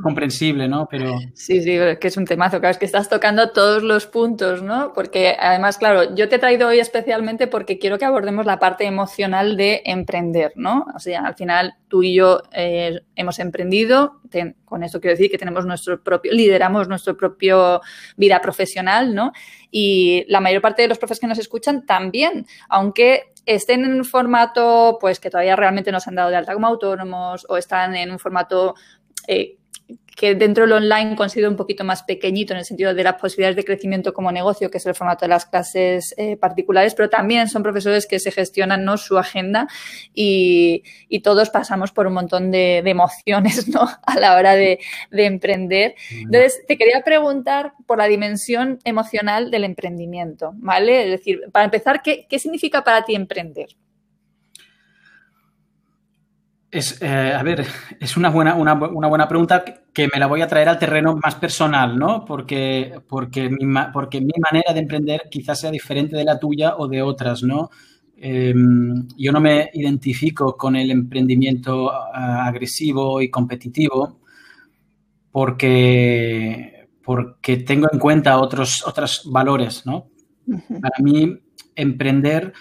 comprensible, 0.02 0.66
¿no? 0.66 0.88
Pero... 0.90 1.18
Sí, 1.34 1.60
sí, 1.60 1.72
es 1.72 1.98
que 1.98 2.08
es 2.08 2.16
un 2.16 2.24
temazo. 2.24 2.58
Claro, 2.58 2.70
es 2.70 2.78
que 2.78 2.86
estás 2.86 3.10
tocando 3.10 3.50
todos 3.50 3.82
los 3.82 4.06
puntos, 4.06 4.62
¿no? 4.62 4.94
Porque 4.94 5.36
además, 5.38 5.76
claro, 5.76 6.14
yo 6.14 6.26
te 6.30 6.36
he 6.36 6.38
traído 6.38 6.68
hoy 6.68 6.78
especialmente 6.78 7.48
porque 7.48 7.78
quiero 7.78 7.98
que 7.98 8.06
abordemos 8.06 8.46
la 8.46 8.58
parte 8.58 8.86
emocional 8.86 9.58
de 9.58 9.82
emprender, 9.84 10.54
¿no? 10.56 10.86
O 10.94 10.98
sea, 10.98 11.26
al 11.26 11.34
final 11.34 11.74
tú 11.88 12.02
y 12.02 12.14
yo 12.14 12.40
eh, 12.52 13.02
hemos 13.14 13.38
emprendido, 13.40 14.22
con 14.64 14.84
eso 14.84 15.02
quiero 15.02 15.12
decir 15.16 15.30
que 15.30 15.36
tenemos 15.36 15.66
nuestro 15.66 16.02
propio, 16.02 16.32
lideramos 16.32 16.88
nuestro 16.88 17.14
propio 17.14 17.82
vida 18.16 18.40
profesional, 18.40 19.14
¿no? 19.14 19.32
Y 19.70 20.24
la 20.28 20.40
mayor 20.40 20.62
parte 20.62 20.80
de 20.80 20.88
los 20.88 20.96
profes 20.96 21.20
que 21.20 21.26
nos 21.26 21.38
escuchan 21.38 21.84
también, 21.84 22.46
aunque 22.70 23.34
estén 23.46 23.84
en 23.84 23.94
un 23.94 24.04
formato 24.04 24.98
pues 25.00 25.20
que 25.20 25.30
todavía 25.30 25.56
realmente 25.56 25.92
no 25.92 26.00
se 26.00 26.10
han 26.10 26.16
dado 26.16 26.30
de 26.30 26.36
alta 26.36 26.52
como 26.52 26.66
autónomos 26.66 27.46
o 27.48 27.56
están 27.56 27.94
en 27.94 28.10
un 28.10 28.18
formato 28.18 28.74
eh, 29.28 29.56
que 30.16 30.34
dentro 30.34 30.64
del 30.64 30.72
online 30.72 31.14
considero 31.14 31.50
un 31.50 31.56
poquito 31.56 31.84
más 31.84 32.02
pequeñito 32.02 32.54
en 32.54 32.60
el 32.60 32.64
sentido 32.64 32.94
de 32.94 33.04
las 33.04 33.16
posibilidades 33.16 33.54
de 33.54 33.64
crecimiento 33.64 34.14
como 34.14 34.32
negocio, 34.32 34.70
que 34.70 34.78
es 34.78 34.86
el 34.86 34.94
formato 34.94 35.26
de 35.26 35.28
las 35.28 35.44
clases 35.44 36.14
eh, 36.16 36.38
particulares, 36.38 36.94
pero 36.94 37.10
también 37.10 37.48
son 37.48 37.62
profesores 37.62 38.06
que 38.06 38.18
se 38.18 38.32
gestionan 38.32 38.84
¿no? 38.84 38.96
su 38.96 39.18
agenda 39.18 39.68
y, 40.14 40.82
todos 41.22 41.50
pasamos 41.50 41.90
por 41.90 42.06
un 42.06 42.12
montón 42.12 42.52
de, 42.52 42.78
emociones 42.78 43.66
¿no? 43.68 43.88
a 44.06 44.18
la 44.20 44.36
hora 44.36 44.54
de, 44.54 44.78
emprender. 45.10 45.96
Entonces, 46.10 46.62
te 46.68 46.78
quería 46.78 47.02
preguntar 47.02 47.72
por 47.84 47.98
la 47.98 48.06
dimensión 48.06 48.78
emocional 48.84 49.50
del 49.50 49.64
emprendimiento, 49.64 50.52
¿vale? 50.54 51.04
Es 51.04 51.10
decir, 51.10 51.40
para 51.52 51.64
empezar, 51.64 52.00
¿qué, 52.02 52.26
qué 52.28 52.38
significa 52.38 52.84
para 52.84 53.04
ti 53.04 53.16
emprender? 53.16 53.70
Es, 56.70 57.00
eh, 57.00 57.32
a 57.32 57.42
ver, 57.42 57.64
es 58.00 58.16
una 58.16 58.28
buena, 58.28 58.54
una, 58.56 58.74
buena 58.74 59.28
pregunta 59.28 59.64
que 59.92 60.08
me 60.12 60.18
la 60.18 60.26
voy 60.26 60.42
a 60.42 60.48
traer 60.48 60.68
al 60.68 60.78
terreno 60.78 61.16
más 61.22 61.36
personal, 61.36 61.96
¿no? 61.96 62.24
Porque, 62.24 63.00
porque, 63.08 63.48
mi, 63.48 63.66
porque 63.92 64.20
mi 64.20 64.32
manera 64.50 64.72
de 64.72 64.80
emprender 64.80 65.22
quizás 65.30 65.60
sea 65.60 65.70
diferente 65.70 66.16
de 66.16 66.24
la 66.24 66.38
tuya 66.38 66.76
o 66.76 66.88
de 66.88 67.02
otras, 67.02 67.42
¿no? 67.42 67.70
Em, 68.18 69.06
yo 69.16 69.30
no 69.30 69.40
me 69.40 69.70
identifico 69.74 70.56
con 70.56 70.74
el 70.74 70.90
emprendimiento 70.90 71.92
agresivo 71.92 73.20
y 73.20 73.30
competitivo 73.30 74.20
porque, 75.30 76.88
porque 77.04 77.58
tengo 77.58 77.88
en 77.92 77.98
cuenta 77.98 78.38
otros, 78.38 78.82
otros 78.86 79.28
valores, 79.30 79.84
¿no? 79.86 80.08
Para 80.80 80.96
mí, 81.02 81.38
emprender 81.74 82.52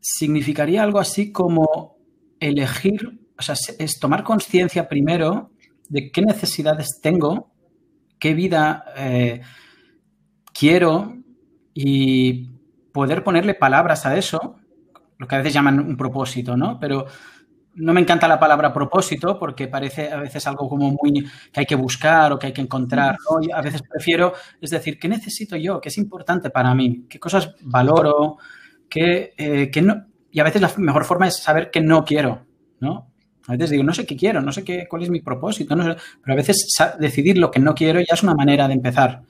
significaría 0.00 0.82
algo 0.82 0.98
así 0.98 1.32
como 1.32 1.97
elegir, 2.40 3.20
o 3.38 3.42
sea, 3.42 3.54
es 3.78 3.98
tomar 3.98 4.24
conciencia 4.24 4.88
primero 4.88 5.50
de 5.88 6.10
qué 6.10 6.22
necesidades 6.22 7.00
tengo, 7.02 7.52
qué 8.18 8.34
vida 8.34 8.84
eh, 8.96 9.40
quiero 10.52 11.16
y 11.74 12.50
poder 12.92 13.22
ponerle 13.22 13.54
palabras 13.54 14.06
a 14.06 14.16
eso, 14.16 14.56
lo 15.18 15.26
que 15.26 15.34
a 15.34 15.38
veces 15.38 15.54
llaman 15.54 15.80
un 15.80 15.96
propósito, 15.96 16.56
¿no? 16.56 16.78
Pero 16.80 17.06
no 17.74 17.92
me 17.92 18.00
encanta 18.00 18.26
la 18.26 18.40
palabra 18.40 18.72
propósito 18.72 19.38
porque 19.38 19.68
parece 19.68 20.10
a 20.10 20.16
veces 20.16 20.46
algo 20.46 20.68
como 20.68 20.90
muy 20.90 21.24
que 21.52 21.60
hay 21.60 21.66
que 21.66 21.76
buscar 21.76 22.32
o 22.32 22.38
que 22.38 22.48
hay 22.48 22.52
que 22.52 22.60
encontrar. 22.60 23.16
a 23.54 23.62
veces 23.62 23.82
prefiero, 23.82 24.32
es 24.60 24.70
decir, 24.70 24.98
¿qué 24.98 25.08
necesito 25.08 25.56
yo? 25.56 25.80
¿Qué 25.80 25.88
es 25.88 25.98
importante 25.98 26.50
para 26.50 26.74
mí? 26.74 27.06
¿Qué 27.08 27.20
cosas 27.20 27.54
valoro? 27.62 28.38
¿Qué, 28.88 29.34
eh, 29.36 29.70
qué 29.70 29.82
no, 29.82 30.06
y 30.30 30.40
a 30.40 30.44
veces 30.44 30.62
la 30.62 30.72
mejor 30.76 31.04
forma 31.04 31.26
es 31.26 31.36
saber 31.36 31.70
que 31.70 31.80
no 31.80 32.04
quiero, 32.04 32.46
¿no? 32.80 33.12
A 33.46 33.52
veces 33.52 33.70
digo, 33.70 33.82
no 33.82 33.94
sé 33.94 34.04
qué 34.04 34.14
quiero, 34.14 34.42
no 34.42 34.52
sé 34.52 34.62
qué, 34.62 34.86
cuál 34.88 35.02
es 35.02 35.10
mi 35.10 35.20
propósito, 35.20 35.74
no 35.74 35.84
sé, 35.84 36.00
pero 36.22 36.34
a 36.34 36.36
veces 36.36 36.68
decidir 37.00 37.38
lo 37.38 37.50
que 37.50 37.60
no 37.60 37.74
quiero 37.74 37.98
ya 38.00 38.12
es 38.12 38.22
una 38.22 38.34
manera 38.34 38.68
de 38.68 38.74
empezar, 38.74 39.22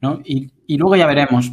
¿no? 0.00 0.20
Y, 0.24 0.50
luego 0.78 0.96
ya 0.96 1.06
veremos. 1.06 1.52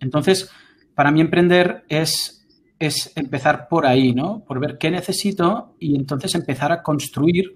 Entonces, 0.00 0.50
para 0.94 1.10
mí 1.10 1.22
emprender 1.22 1.84
es, 1.88 2.46
es 2.78 3.12
empezar 3.16 3.66
por 3.68 3.86
ahí, 3.86 4.14
¿no? 4.14 4.44
Por 4.44 4.60
ver 4.60 4.76
qué 4.76 4.90
necesito 4.90 5.74
y 5.78 5.96
entonces 5.96 6.34
empezar 6.34 6.70
a 6.70 6.82
construir 6.82 7.54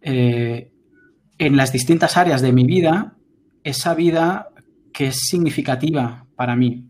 eh, 0.00 0.72
en 1.38 1.56
las 1.56 1.72
distintas 1.72 2.16
áreas 2.16 2.42
de 2.42 2.52
mi 2.52 2.64
vida 2.64 3.16
esa 3.62 3.94
vida 3.94 4.48
que 4.92 5.08
es 5.08 5.20
significativa 5.28 6.26
para 6.34 6.56
mí. 6.56 6.86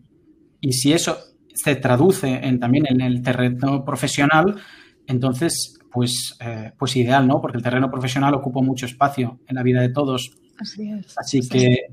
Y 0.62 0.72
si 0.72 0.92
eso 0.92 1.18
se 1.54 1.76
traduce 1.76 2.28
en, 2.28 2.58
también 2.58 2.86
en 2.88 3.00
el 3.00 3.22
terreno 3.22 3.84
profesional, 3.84 4.56
entonces, 5.06 5.78
pues, 5.90 6.36
eh, 6.40 6.72
pues 6.78 6.96
ideal, 6.96 7.26
¿no? 7.26 7.40
Porque 7.40 7.56
el 7.56 7.62
terreno 7.62 7.90
profesional 7.90 8.34
ocupa 8.34 8.60
mucho 8.60 8.86
espacio 8.86 9.40
en 9.46 9.56
la 9.56 9.62
vida 9.62 9.80
de 9.80 9.88
todos. 9.88 10.36
Así 10.58 10.90
es. 10.90 11.14
Así 11.18 11.48
que, 11.48 11.86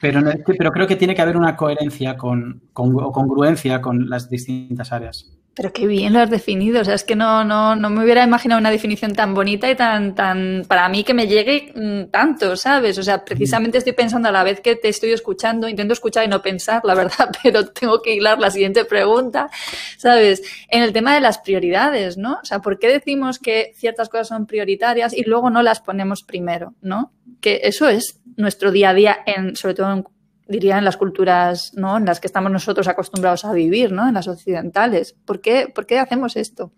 pero, 0.00 0.20
pero 0.46 0.70
creo 0.70 0.86
que 0.86 0.96
tiene 0.96 1.14
que 1.14 1.22
haber 1.22 1.36
una 1.36 1.56
coherencia 1.56 2.16
con, 2.16 2.62
con, 2.72 2.94
o 3.00 3.10
congruencia 3.10 3.80
con 3.80 4.08
las 4.08 4.28
distintas 4.28 4.92
áreas. 4.92 5.37
Pero 5.58 5.72
qué 5.72 5.88
bien 5.88 6.12
lo 6.12 6.20
has 6.20 6.30
definido. 6.30 6.80
O 6.82 6.84
sea, 6.84 6.94
es 6.94 7.02
que 7.02 7.16
no, 7.16 7.44
no, 7.44 7.74
no 7.74 7.90
me 7.90 8.04
hubiera 8.04 8.22
imaginado 8.22 8.60
una 8.60 8.70
definición 8.70 9.12
tan 9.12 9.34
bonita 9.34 9.68
y 9.68 9.74
tan, 9.74 10.14
tan, 10.14 10.64
para 10.68 10.88
mí 10.88 11.02
que 11.02 11.14
me 11.14 11.26
llegue 11.26 11.72
mm, 11.74 12.12
tanto, 12.12 12.54
¿sabes? 12.54 12.96
O 12.96 13.02
sea, 13.02 13.24
precisamente 13.24 13.78
estoy 13.78 13.92
pensando 13.92 14.28
a 14.28 14.32
la 14.32 14.44
vez 14.44 14.60
que 14.60 14.76
te 14.76 14.88
estoy 14.88 15.10
escuchando, 15.10 15.68
intento 15.68 15.94
escuchar 15.94 16.24
y 16.24 16.28
no 16.28 16.40
pensar, 16.42 16.82
la 16.84 16.94
verdad, 16.94 17.30
pero 17.42 17.66
tengo 17.66 18.00
que 18.02 18.14
hilar 18.14 18.38
la 18.38 18.52
siguiente 18.52 18.84
pregunta, 18.84 19.50
¿sabes? 19.96 20.44
En 20.68 20.84
el 20.84 20.92
tema 20.92 21.12
de 21.12 21.22
las 21.22 21.38
prioridades, 21.38 22.16
¿no? 22.18 22.38
O 22.40 22.44
sea, 22.44 22.60
¿por 22.60 22.78
qué 22.78 22.86
decimos 22.86 23.40
que 23.40 23.72
ciertas 23.74 24.08
cosas 24.08 24.28
son 24.28 24.46
prioritarias 24.46 25.12
y 25.12 25.24
luego 25.24 25.50
no 25.50 25.62
las 25.62 25.80
ponemos 25.80 26.22
primero, 26.22 26.74
¿no? 26.82 27.10
Que 27.40 27.62
eso 27.64 27.88
es 27.88 28.20
nuestro 28.36 28.70
día 28.70 28.90
a 28.90 28.94
día, 28.94 29.18
en, 29.26 29.56
sobre 29.56 29.74
todo 29.74 29.92
en 29.92 30.04
diría, 30.48 30.78
en 30.78 30.84
las 30.84 30.96
culturas 30.96 31.72
¿no? 31.74 31.96
en 31.96 32.06
las 32.06 32.20
que 32.20 32.26
estamos 32.26 32.50
nosotros 32.50 32.88
acostumbrados 32.88 33.44
a 33.44 33.52
vivir, 33.52 33.92
¿no? 33.92 34.08
en 34.08 34.14
las 34.14 34.28
occidentales. 34.28 35.14
¿Por 35.24 35.40
qué, 35.40 35.70
por 35.72 35.86
qué 35.86 35.98
hacemos 35.98 36.36
esto? 36.36 36.72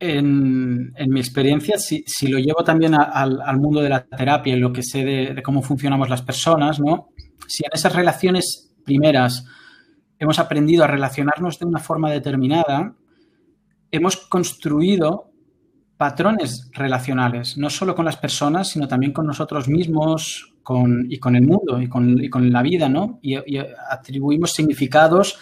En, 0.00 0.92
mi 1.08 1.20
experiencia, 1.20 1.76
si, 1.76 2.04
lo 2.28 2.38
llevo 2.38 2.62
también 2.64 2.94
al, 2.94 3.58
mundo 3.58 3.80
de 3.80 3.88
la 3.88 4.04
terapia 4.04 4.54
y 4.54 4.60
lo 4.60 4.72
que 4.72 4.82
sé 4.82 5.04
de, 5.04 5.42
cómo 5.42 5.60
funcionamos 5.60 6.08
las 6.08 6.22
personas, 6.22 6.80
¿no? 6.80 7.08
si 7.46 7.64
en 7.64 7.70
esas 7.72 7.94
relaciones 7.94 8.74
primeras 8.84 9.44
hemos 10.18 10.38
aprendido 10.38 10.84
a 10.84 10.86
relacionarnos 10.86 11.58
de 11.58 11.66
una 11.66 11.80
forma 11.80 12.10
determinada, 12.10 12.94
hemos 13.90 14.16
construido 14.28 15.32
patrones 15.96 16.70
relacionales, 16.72 17.58
no 17.58 17.70
solo 17.70 17.94
con 17.94 18.04
las 18.04 18.16
personas, 18.16 18.68
sino 18.68 18.86
también 18.86 19.12
con 19.12 19.26
nosotros 19.26 19.68
mismos, 19.68 20.54
y 21.08 21.18
con 21.18 21.36
el 21.36 21.42
mundo 21.42 21.80
y 21.80 21.88
con, 21.88 22.52
la 22.52 22.62
vida, 22.62 22.88
¿no? 22.88 23.18
Y, 23.22 23.36
atribuimos 23.90 24.52
significados 24.52 25.38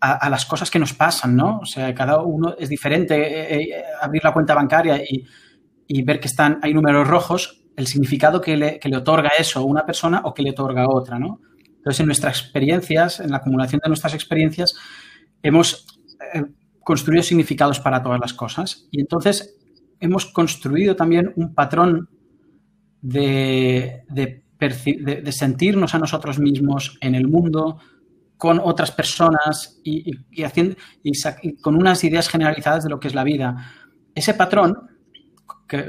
a, 0.00 0.30
las 0.30 0.46
cosas 0.46 0.70
que 0.70 0.78
nos 0.78 0.94
pasan, 0.94 1.36
¿no? 1.36 1.58
O 1.58 1.66
sea, 1.66 1.94
cada 1.94 2.22
uno 2.22 2.54
es 2.58 2.68
diferente. 2.68 3.14
Eh, 3.14 3.62
eh, 3.62 3.84
abrir 4.00 4.24
la 4.24 4.32
cuenta 4.32 4.54
bancaria 4.54 5.02
y, 5.02 6.02
ver 6.02 6.20
que 6.20 6.28
están, 6.28 6.60
hay 6.62 6.72
números 6.72 7.08
rojos, 7.08 7.64
el 7.76 7.86
significado 7.86 8.40
que 8.40 8.56
le, 8.56 8.78
que 8.78 8.88
le 8.88 8.96
otorga 8.96 9.30
eso 9.38 9.58
a 9.58 9.64
una 9.64 9.84
persona 9.84 10.22
o 10.24 10.32
que 10.32 10.42
le 10.42 10.50
otorga 10.50 10.84
a 10.84 10.88
otra, 10.88 11.18
¿no? 11.18 11.40
Entonces, 11.66 12.00
en 12.00 12.06
nuestras 12.06 12.40
experiencias, 12.40 13.20
en 13.20 13.30
la 13.30 13.38
acumulación 13.38 13.80
de 13.82 13.88
nuestras 13.88 14.14
experiencias, 14.14 14.74
hemos 15.42 15.86
eh, 16.34 16.44
construido 16.80 17.22
significados 17.22 17.80
para 17.80 18.02
todas 18.02 18.20
las 18.20 18.34
cosas. 18.34 18.86
Y 18.90 19.00
entonces 19.00 19.56
hemos 19.98 20.26
construido 20.26 20.96
también 20.96 21.32
un 21.36 21.54
patrón 21.54 22.08
de, 23.00 24.02
de 24.08 24.44
de, 24.68 25.32
sentirnos 25.32 25.94
a 25.94 25.98
nosotros 25.98 26.38
mismos 26.38 26.98
en 27.00 27.14
el 27.14 27.26
mundo 27.26 27.78
con 28.36 28.60
otras 28.62 28.90
personas 28.90 29.80
y, 29.82 30.12
con 31.60 31.76
unas 31.76 32.04
ideas 32.04 32.28
generalizadas 32.28 32.84
de 32.84 32.90
lo 32.90 33.00
que 33.00 33.08
es 33.08 33.14
la 33.14 33.24
vida. 33.24 33.72
Ese 34.14 34.34
patrón 34.34 34.76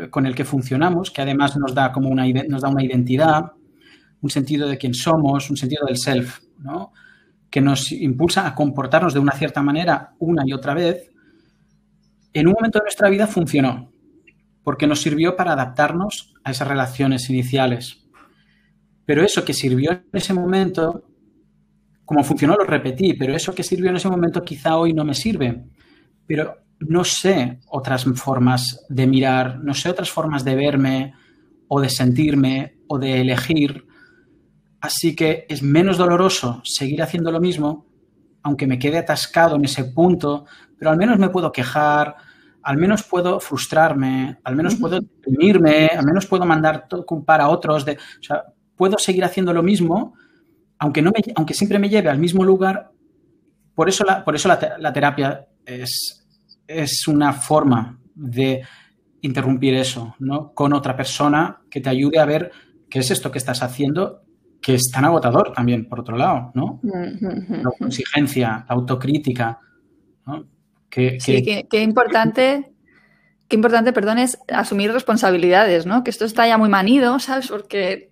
con 0.09 0.25
el 0.25 0.35
que 0.35 0.45
funcionamos, 0.45 1.11
que 1.11 1.21
además 1.21 1.57
nos 1.57 1.73
da, 1.73 1.91
como 1.91 2.09
una, 2.09 2.25
nos 2.47 2.61
da 2.61 2.69
una 2.69 2.83
identidad, 2.83 3.51
un 4.21 4.29
sentido 4.29 4.67
de 4.67 4.77
quién 4.77 4.93
somos, 4.93 5.49
un 5.49 5.57
sentido 5.57 5.85
del 5.87 5.97
self, 5.97 6.39
que 7.49 7.61
nos 7.61 7.91
impulsa 7.91 8.47
a 8.47 8.55
comportarnos 8.55 9.13
de 9.13 9.19
una 9.19 9.33
cierta 9.33 9.61
manera 9.61 10.13
una 10.19 10.43
y 10.45 10.53
otra 10.53 10.73
vez, 10.73 11.09
en 12.33 12.47
un 12.47 12.53
momento 12.53 12.79
de 12.79 12.83
nuestra 12.83 13.09
vida 13.09 13.27
funcionó, 13.27 13.91
porque 14.63 14.87
nos 14.87 15.01
sirvió 15.01 15.35
para 15.35 15.53
adaptarnos 15.53 16.33
a 16.43 16.51
esas 16.51 16.67
relaciones 16.67 17.29
iniciales, 17.29 18.00
pero 19.05 19.23
eso 19.23 19.43
que 19.43 19.53
sirvió 19.53 19.91
en 19.91 20.05
ese 20.13 20.33
momento, 20.33 21.03
como 22.05 22.23
funcionó, 22.23 22.55
lo 22.55 22.65
repetí, 22.65 23.13
pero 23.13 23.35
eso 23.35 23.53
que 23.53 23.63
sirvió 23.63 23.89
en 23.89 23.97
ese 23.97 24.09
momento 24.09 24.43
quizá 24.43 24.77
hoy 24.77 24.93
no 24.93 25.03
me 25.03 25.13
sirve. 25.13 25.65
Pero 26.27 26.57
no 26.79 27.03
sé 27.03 27.59
otras 27.67 28.05
formas 28.15 28.85
de 28.89 29.07
mirar, 29.07 29.59
no 29.63 29.73
sé 29.73 29.89
otras 29.89 30.09
formas 30.09 30.43
de 30.43 30.55
verme 30.55 31.13
o 31.67 31.79
de 31.79 31.89
sentirme 31.89 32.77
o 32.87 32.97
de 32.97 33.21
elegir. 33.21 33.85
Así 34.79 35.15
que 35.15 35.45
es 35.47 35.61
menos 35.61 35.97
doloroso 35.97 36.61
seguir 36.63 37.01
haciendo 37.01 37.31
lo 37.31 37.39
mismo, 37.39 37.85
aunque 38.43 38.67
me 38.67 38.79
quede 38.79 38.97
atascado 38.97 39.55
en 39.55 39.65
ese 39.65 39.85
punto, 39.85 40.45
pero 40.77 40.91
al 40.91 40.97
menos 40.97 41.19
me 41.19 41.29
puedo 41.29 41.51
quejar, 41.51 42.15
al 42.63 42.77
menos 42.77 43.03
puedo 43.03 43.39
frustrarme, 43.39 44.39
al 44.43 44.55
menos 44.55 44.75
puedo 44.75 44.99
deprimirme, 44.99 45.87
al 45.87 46.05
menos 46.05 46.25
puedo 46.25 46.45
mandar 46.45 46.87
culpar 47.05 47.41
a 47.41 47.49
otros. 47.49 47.85
De, 47.85 47.93
o 47.93 48.23
sea, 48.23 48.43
puedo 48.81 48.97
seguir 48.97 49.23
haciendo 49.23 49.53
lo 49.53 49.61
mismo, 49.61 50.15
aunque, 50.79 51.03
no 51.03 51.11
me, 51.11 51.21
aunque 51.35 51.53
siempre 51.53 51.77
me 51.77 51.87
lleve 51.87 52.09
al 52.09 52.17
mismo 52.17 52.43
lugar. 52.43 52.89
Por 53.75 53.87
eso 53.87 54.03
la, 54.03 54.25
por 54.25 54.35
eso 54.35 54.47
la, 54.47 54.91
terapia 54.91 55.45
es, 55.63 56.25
es 56.65 57.07
una 57.07 57.31
forma 57.31 57.99
de 58.15 58.63
interrumpir 59.21 59.75
eso, 59.75 60.15
¿no? 60.17 60.51
Con 60.55 60.73
otra 60.73 60.97
persona 60.97 61.61
que 61.69 61.79
te 61.79 61.91
ayude 61.91 62.17
a 62.17 62.25
ver 62.25 62.51
qué 62.89 62.97
es 62.97 63.11
esto 63.11 63.31
que 63.31 63.37
estás 63.37 63.61
haciendo, 63.61 64.23
que 64.59 64.73
es 64.73 64.89
tan 64.91 65.05
agotador 65.05 65.53
también, 65.53 65.87
por 65.87 65.99
otro 65.99 66.17
lado, 66.17 66.51
¿no? 66.55 66.79
La 66.81 67.85
exigencia, 67.85 68.65
la 68.67 68.75
autocrítica, 68.75 69.59
¿no? 70.25 70.47
Que, 70.89 71.19
sí, 71.19 71.43
qué 71.69 71.83
importante 71.83 72.70
qué 73.51 73.57
importante, 73.57 73.91
perdón, 73.91 74.17
es 74.17 74.39
asumir 74.47 74.93
responsabilidades, 74.93 75.85
¿no? 75.85 76.05
Que 76.05 76.09
esto 76.09 76.23
está 76.23 76.47
ya 76.47 76.57
muy 76.57 76.69
manido, 76.69 77.19
¿sabes? 77.19 77.49
Porque 77.49 78.07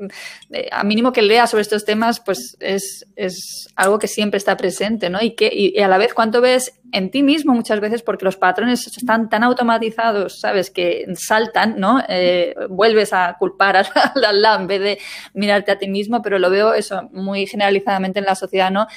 eh, 0.52 0.68
a 0.70 0.84
mínimo 0.84 1.14
que 1.14 1.22
lea 1.22 1.48
sobre 1.48 1.62
estos 1.62 1.86
temas, 1.86 2.20
pues 2.20 2.58
es, 2.60 3.08
es 3.16 3.70
algo 3.78 4.00
que 4.00 4.10
siempre 4.10 4.38
está 4.38 4.58
presente, 4.58 5.10
¿no? 5.10 5.22
Y, 5.22 5.36
que, 5.36 5.50
y, 5.52 5.80
a 5.80 5.88
la 5.88 5.98
vez 5.98 6.14
cuánto 6.14 6.42
ves 6.42 6.74
en 6.92 7.10
ti 7.10 7.24
mismo 7.24 7.54
muchas 7.54 7.80
veces 7.80 8.02
porque 8.02 8.26
los 8.26 8.36
patrones 8.36 8.86
están 8.86 9.30
tan 9.30 9.44
automatizados, 9.44 10.42
¿sabes? 10.42 10.72
Que 10.72 11.06
saltan, 11.16 11.80
¿no? 11.80 12.04
Eh, 12.10 12.54
vuelves 12.70 13.14
a 13.14 13.38
culpar 13.40 13.78
al, 13.78 13.88
al 14.26 14.62
en 14.62 14.68
vez 14.68 14.82
de 14.82 15.00
mirarte 15.34 15.72
a 15.72 15.78
ti 15.78 15.88
mismo, 15.88 16.22
pero 16.22 16.38
lo 16.38 16.50
veo 16.50 16.74
eso 16.74 17.10
muy 17.14 17.48
generalizadamente 17.48 18.20
en 18.20 18.26
la 18.26 18.36
sociedad, 18.36 18.72
¿no? 18.72 18.88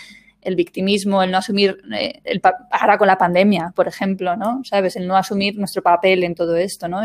El 0.42 0.56
victimismo, 0.56 1.22
el 1.22 1.30
no 1.30 1.38
asumir, 1.38 1.78
eh, 1.94 2.20
el 2.24 2.40
ahora 2.70 2.98
con 2.98 3.06
la 3.06 3.16
pandemia, 3.16 3.72
por 3.74 3.88
ejemplo, 3.88 4.36
¿no? 4.36 4.60
¿Sabes? 4.64 4.96
El 4.96 5.06
no 5.06 5.16
asumir 5.16 5.56
nuestro 5.58 5.82
papel 5.82 6.24
en 6.24 6.34
todo 6.34 6.56
esto, 6.56 6.88
¿no? 6.88 7.00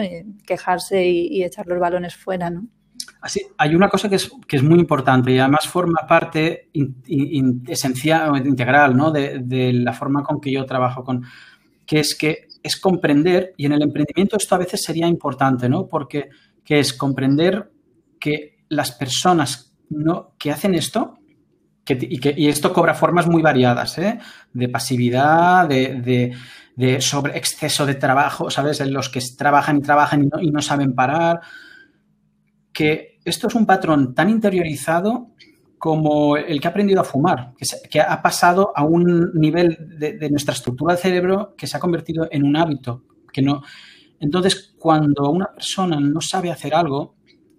Quejarse 0.45 1.05
y, 1.05 1.43
echar 1.43 1.67
los 1.67 1.79
balones 1.79 2.15
fuera, 2.15 2.49
¿no? 2.49 2.67
Así, 3.21 3.41
hay 3.57 3.75
una 3.75 3.89
cosa 3.89 4.09
que 4.09 4.15
es, 4.15 4.29
que 4.47 4.57
es 4.57 4.63
muy 4.63 4.79
importante 4.79 5.31
y 5.31 5.39
además 5.39 5.67
forma 5.67 6.05
parte 6.07 6.69
esencial 7.67 8.45
integral 8.45 8.95
¿no? 8.95 9.11
de, 9.11 9.39
de, 9.39 9.73
la 9.73 9.91
forma 9.91 10.23
con 10.23 10.39
que 10.39 10.51
yo 10.51 10.65
trabajo 10.65 11.03
con, 11.03 11.23
que 11.85 11.99
es 11.99 12.15
que 12.15 12.47
es 12.61 12.77
comprender, 12.77 13.53
y 13.57 13.65
en 13.65 13.71
el 13.71 13.81
emprendimiento 13.81 14.37
esto 14.37 14.55
a 14.55 14.59
veces 14.59 14.83
sería 14.83 15.07
importante, 15.07 15.69
¿no? 15.69 15.87
Porque 15.87 16.29
que 16.63 16.79
es 16.79 16.93
comprender 16.93 17.71
que 18.19 18.57
las 18.69 18.91
personas 18.91 19.73
¿no? 19.89 20.33
que 20.37 20.51
hacen 20.51 20.75
esto 20.75 21.16
y, 21.95 22.47
esto 22.47 22.73
cobra 22.73 22.93
formas 22.93 23.27
muy 23.27 23.41
variadas, 23.41 23.97
¿eh? 23.97 24.19
de 24.53 24.69
pasividad, 24.69 25.67
de, 25.67 26.33
de, 26.75 27.01
sobre 27.01 27.37
exceso 27.37 27.85
de 27.85 27.95
trabajo, 27.95 28.49
¿sabes? 28.49 28.81
En 28.81 28.93
los 28.93 29.09
que 29.09 29.21
trabajan 29.37 29.77
y 29.77 29.81
trabajan 29.81 30.29
y 30.41 30.51
no, 30.51 30.61
saben 30.61 30.93
parar. 30.93 31.41
Que 32.73 33.19
esto 33.23 33.47
es 33.47 33.55
un 33.55 33.65
patrón 33.65 34.13
tan 34.13 34.29
interiorizado 34.29 35.31
como 35.77 36.37
el 36.37 36.59
que 36.59 36.67
ha 36.67 36.71
aprendido 36.71 37.01
a 37.01 37.03
fumar, 37.03 37.53
que, 37.89 38.01
ha 38.01 38.21
pasado 38.21 38.71
a 38.75 38.83
un 38.83 39.31
nivel 39.33 39.77
de, 39.99 40.13
de, 40.13 40.29
nuestra 40.29 40.53
estructura 40.53 40.93
del 40.93 41.01
cerebro 41.01 41.55
que 41.55 41.67
se 41.67 41.77
ha 41.77 41.79
convertido 41.79 42.27
en 42.31 42.43
un 42.43 42.55
hábito. 42.55 43.03
Que 43.31 43.41
no... 43.41 43.61
Entonces, 44.19 44.73
cuando 44.79 45.29
una 45.29 45.51
persona 45.53 45.99
no 45.99 46.21
sabe 46.21 46.51
hacer 46.51 46.73
algo, 46.73 47.17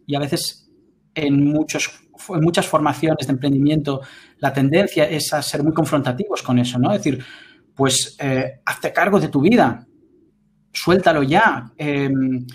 y 0.09 0.17
a 0.17 0.21
veces 0.21 0.69
en 1.15 1.45
muchos 1.45 2.08
en 2.31 2.41
muchas 2.41 2.67
formaciones 2.67 3.27
de 3.27 3.33
emprendimiento 3.33 4.01
la 4.39 4.53
tendencia 4.53 5.09
es 5.09 5.33
a 5.33 5.43
ser 5.43 5.63
muy 5.63 5.73
confrontativos 5.73 6.43
con 6.43 6.59
eso, 6.59 6.79
¿no? 6.79 6.93
Es 6.93 6.99
decir, 6.99 7.25
pues 7.75 8.17
eh, 8.19 8.61
hazte 8.65 8.93
cargo 8.93 9.21
de 9.21 9.29
tu 9.29 9.41
vida, 9.41 9.87
suéltalo 10.73 11.23
ya. 11.23 11.73
Em, 11.77 12.47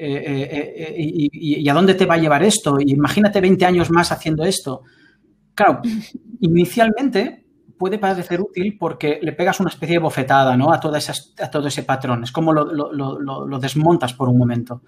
eh, 0.00 0.48
eh, 0.50 0.94
y, 0.96 1.68
a 1.68 1.74
dónde 1.74 1.94
te 1.94 2.06
va 2.06 2.14
a 2.14 2.18
llevar 2.18 2.42
esto? 2.44 2.78
imagínate 2.78 3.40
20 3.40 3.64
años 3.66 3.90
más 3.90 4.12
haciendo 4.12 4.44
esto. 4.44 4.82
Claro, 5.54 5.80
inicialmente 6.40 7.44
puede 7.76 7.98
parecer 7.98 8.40
útil 8.40 8.76
porque 8.78 9.18
le 9.22 9.32
pegas 9.32 9.60
una 9.60 9.70
especie 9.70 9.96
de 9.96 10.02
bofetada 10.02 10.56
¿no? 10.56 10.72
a, 10.72 10.80
toda 10.80 10.98
a 10.98 11.50
todo 11.50 11.68
ese 11.68 11.84
patrón. 11.84 12.24
Es 12.24 12.32
como 12.32 12.52
lo, 12.52 12.92
lo 12.92 13.58
desmontas 13.58 14.14
por 14.14 14.28
un 14.28 14.38
momento. 14.38 14.82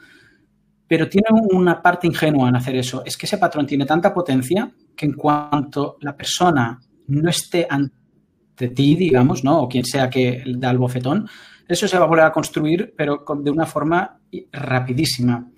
Pero 0.91 1.09
tiene 1.09 1.29
una 1.53 1.81
parte 1.81 2.09
ingenua 2.09 2.49
en 2.49 2.57
hacer 2.57 2.75
eso. 2.75 3.05
Es 3.05 3.17
que 3.17 3.27
ese 3.27 3.39
patrón 3.39 3.65
tiene 3.65 3.87
tanta 3.87 4.13
potencia 4.13 4.69
que 4.97 5.07
en 5.07 5.13
cuanto 5.13 5.99
la 6.01 6.17
persona 6.17 6.81
no 7.07 7.31
esté 7.31 7.65
ante 7.71 8.71
ti, 8.71 8.97
digamos, 8.97 9.45
¿no? 9.45 9.61
O 9.61 9.69
quien 9.69 9.85
sea 9.85 10.11
que 10.11 10.43
da 10.57 10.69
el 10.69 10.79
bofetón, 10.79 11.29
eso 11.69 11.87
se 11.87 11.97
va 11.97 12.07
a 12.07 12.09
volver 12.09 12.25
a 12.25 12.33
construir, 12.33 12.93
pero 12.97 13.25
de 13.41 13.51
una 13.53 13.67
forma 13.67 14.19
rapidísima. 14.51 15.49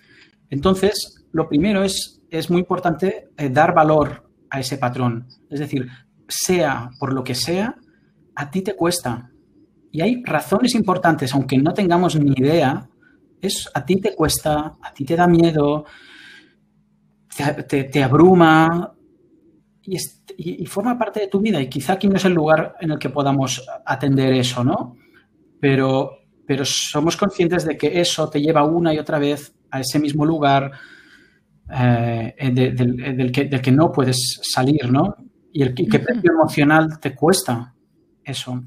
Entonces, 0.51 1.25
lo 1.33 1.49
primero 1.49 1.83
es, 1.83 2.21
es 2.29 2.51
muy 2.51 2.61
importante 2.61 3.31
eh, 3.35 3.49
dar 3.49 3.73
valor 3.73 4.31
a 4.51 4.61
ese 4.61 4.77
patrón. 4.77 5.29
Es 5.49 5.61
decir, 5.61 5.89
sea 6.29 6.91
por 7.01 7.15
lo 7.15 7.25
que 7.25 7.35
sea, 7.35 7.75
a 8.35 8.51
ti 8.51 8.61
te 8.61 8.77
cuesta. 8.77 9.31
Y 9.91 10.03
hay 10.03 10.23
razones 10.27 10.75
importantes, 10.75 11.33
aunque 11.33 11.57
no 11.57 11.73
tengamos 11.73 12.17
ni 12.17 12.35
idea, 12.37 12.87
es 13.43 13.69
a 13.75 13.85
ti 13.85 13.97
te 14.01 14.15
cuesta, 14.15 14.77
a 14.81 14.95
ti 14.95 15.05
te 15.05 15.17
da 15.17 15.27
miedo, 15.27 15.85
te, 17.69 18.03
abruma 18.03 18.95
y, 19.83 19.97
y, 20.37 20.67
forma 20.67 20.97
parte 20.97 21.21
de 21.21 21.27
tu 21.27 21.41
vida. 21.41 21.61
Y 21.61 21.69
quizá 21.69 21.95
aquí 21.95 22.09
no 22.09 22.17
es 22.17 22.25
el 22.25 22.35
lugar 22.35 22.77
en 22.81 22.93
el 22.93 22.99
que 22.99 23.11
podamos 23.11 23.67
atender 23.85 24.33
eso, 24.35 24.63
¿no? 24.63 24.97
Pero, 25.59 26.19
pero 26.47 26.65
somos 26.65 27.17
conscientes 27.17 27.65
de 27.65 27.77
que 27.77 28.01
eso 28.01 28.31
te 28.31 28.41
lleva 28.41 28.65
una 28.65 28.95
y 28.95 28.99
otra 28.99 29.19
vez 29.19 29.53
a 29.71 29.81
ese 29.81 29.99
mismo 29.99 30.25
lugar 30.25 30.71
eh, 31.69 32.53
del, 32.53 33.33
que, 33.33 33.45
del, 33.47 33.61
que, 33.61 33.73
no 33.73 33.91
puedes 33.91 34.41
salir, 34.43 34.91
¿no? 34.91 35.17
Y 35.53 35.63
el 35.63 35.75
que 35.75 35.99
precio 35.99 36.33
emocional 36.33 37.01
te 37.01 37.15
cuesta 37.15 37.75
eso. 38.25 38.63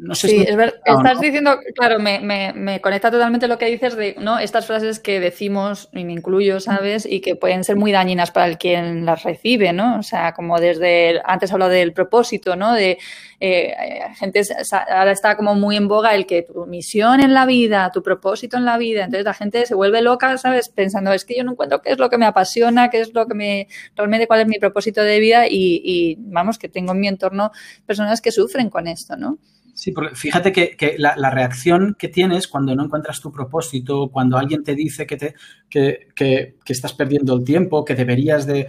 No 0.00 0.14
sé 0.14 0.28
sí, 0.28 0.44
es 0.46 0.54
verdad. 0.54 0.80
Estás 0.84 1.20
diciendo, 1.20 1.58
claro, 1.74 1.98
me, 1.98 2.20
me, 2.20 2.52
me, 2.52 2.80
conecta 2.80 3.10
totalmente 3.10 3.48
lo 3.48 3.58
que 3.58 3.66
dices 3.66 3.96
de, 3.96 4.14
¿no? 4.20 4.38
Estas 4.38 4.64
frases 4.64 5.00
que 5.00 5.18
decimos, 5.18 5.88
y 5.92 6.04
me 6.04 6.12
incluyo, 6.12 6.60
¿sabes? 6.60 7.04
Y 7.04 7.20
que 7.20 7.34
pueden 7.34 7.64
ser 7.64 7.74
muy 7.74 7.90
dañinas 7.90 8.30
para 8.30 8.46
el 8.46 8.58
quien 8.58 9.04
las 9.04 9.24
recibe, 9.24 9.72
¿no? 9.72 9.98
O 9.98 10.04
sea, 10.04 10.34
como 10.34 10.60
desde, 10.60 11.20
antes 11.24 11.52
hablo 11.52 11.68
del 11.68 11.92
propósito, 11.92 12.54
¿no? 12.54 12.74
De 12.74 12.98
eh, 13.40 13.74
gente, 14.16 14.42
ahora 14.88 15.10
está 15.10 15.36
como 15.36 15.56
muy 15.56 15.76
en 15.76 15.88
boga 15.88 16.14
el 16.14 16.26
que 16.26 16.42
tu 16.42 16.64
misión 16.66 17.20
en 17.20 17.34
la 17.34 17.44
vida, 17.44 17.90
tu 17.92 18.00
propósito 18.00 18.56
en 18.56 18.64
la 18.64 18.78
vida, 18.78 19.02
entonces 19.04 19.24
la 19.24 19.34
gente 19.34 19.66
se 19.66 19.74
vuelve 19.74 20.00
loca, 20.00 20.38
¿sabes? 20.38 20.68
Pensando, 20.68 21.12
es 21.12 21.24
que 21.24 21.36
yo 21.36 21.42
no 21.42 21.52
encuentro 21.52 21.82
qué 21.82 21.90
es 21.90 21.98
lo 21.98 22.08
que 22.08 22.18
me 22.18 22.26
apasiona, 22.26 22.88
qué 22.88 23.00
es 23.00 23.12
lo 23.14 23.26
que 23.26 23.34
me, 23.34 23.66
realmente 23.96 24.28
cuál 24.28 24.42
es 24.42 24.46
mi 24.46 24.60
propósito 24.60 25.02
de 25.02 25.18
vida 25.18 25.48
y, 25.48 25.82
y 25.84 26.16
vamos, 26.20 26.56
que 26.56 26.68
tengo 26.68 26.92
en 26.92 27.00
mi 27.00 27.08
entorno 27.08 27.50
personas 27.84 28.20
que 28.20 28.30
sufren 28.30 28.70
con 28.70 28.86
esto, 28.86 29.16
¿no? 29.16 29.38
Sí, 29.78 29.92
porque 29.92 30.16
fíjate 30.16 30.50
que, 30.50 30.96
la, 30.98 31.30
reacción 31.30 31.94
que 31.96 32.08
tienes 32.08 32.48
cuando 32.48 32.74
no 32.74 32.86
encuentras 32.86 33.20
tu 33.20 33.30
propósito, 33.30 34.10
cuando 34.10 34.36
alguien 34.36 34.64
te 34.64 34.74
dice 34.74 35.06
que, 35.06 35.16
te, 35.16 35.34
que, 35.70 36.56
estás 36.66 36.94
perdiendo 36.94 37.32
el 37.36 37.44
tiempo, 37.44 37.84
que 37.84 37.94
deberías 37.94 38.44
de, 38.44 38.66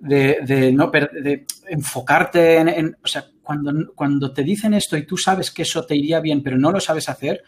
no 0.00 0.90
de 0.90 1.46
enfocarte 1.66 2.58
en, 2.58 2.94
O 3.02 3.06
sea, 3.06 3.24
cuando, 3.42 3.94
cuando 3.94 4.34
te 4.34 4.42
dicen 4.42 4.74
esto 4.74 4.98
y 4.98 5.06
tú 5.06 5.16
sabes 5.16 5.50
que 5.50 5.62
eso 5.62 5.86
te 5.86 5.96
iría 5.96 6.20
bien, 6.20 6.42
pero 6.42 6.58
no 6.58 6.70
lo 6.70 6.78
sabes 6.78 7.08
hacer, 7.08 7.42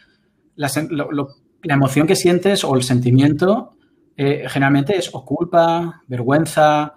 la, 0.55 0.71
emoción 1.65 2.07
que 2.07 2.17
sientes 2.17 2.65
o 2.65 2.75
el 2.77 2.83
sentimiento 2.83 3.77
eh, 4.17 4.47
generalmente 4.49 4.97
es 4.97 5.11
o 5.13 5.23
culpa, 5.23 6.03
vergüenza, 6.07 6.95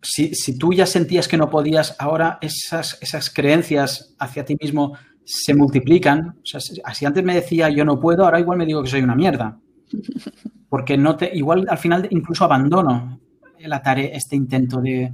si, 0.00 0.32
si, 0.32 0.56
tú 0.56 0.72
ya 0.72 0.86
sentías 0.86 1.26
que 1.26 1.36
no 1.36 1.50
podías, 1.50 1.96
ahora 1.98 2.38
esas, 2.40 2.98
esas 3.00 3.30
creencias 3.30 4.14
hacia 4.20 4.44
ti 4.44 4.56
mismo 4.60 4.96
se 5.30 5.54
multiplican. 5.54 6.38
O 6.42 6.46
sea, 6.46 6.58
si 6.58 7.04
antes 7.04 7.22
me 7.22 7.34
decía 7.34 7.68
yo 7.68 7.84
no 7.84 8.00
puedo, 8.00 8.24
ahora 8.24 8.40
igual 8.40 8.56
me 8.56 8.64
digo 8.64 8.82
que 8.82 8.88
soy 8.88 9.02
una 9.02 9.14
mierda. 9.14 9.58
Porque 10.70 10.96
no 10.96 11.16
te, 11.16 11.30
igual 11.36 11.66
al 11.68 11.76
final 11.76 12.08
incluso 12.10 12.44
abandono 12.44 13.20
la 13.58 13.82
tarea, 13.82 14.08
este 14.08 14.36
intento 14.36 14.80
de. 14.80 15.12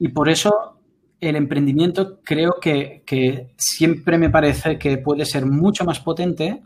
Y 0.00 0.08
por 0.08 0.28
eso 0.28 0.80
el 1.20 1.36
emprendimiento 1.36 2.20
creo 2.24 2.54
que, 2.60 3.04
que 3.06 3.52
siempre 3.56 4.18
me 4.18 4.30
parece 4.30 4.78
que 4.78 4.98
puede 4.98 5.26
ser 5.26 5.46
mucho 5.46 5.84
más 5.84 6.00
potente 6.00 6.62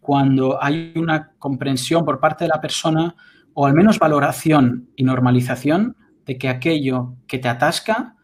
cuando 0.00 0.60
hay 0.60 0.92
una 0.96 1.32
comprensión 1.38 2.04
por 2.04 2.18
parte 2.18 2.44
de 2.44 2.48
la 2.48 2.60
persona 2.60 3.14
o 3.54 3.66
al 3.66 3.74
menos 3.74 4.00
valoración 4.00 4.90
y 4.96 5.04
normalización 5.04 5.96
de 6.24 6.38
que 6.38 6.48
aquello 6.48 7.14
que 7.28 7.38
te 7.38 7.48
atasca 7.48 8.15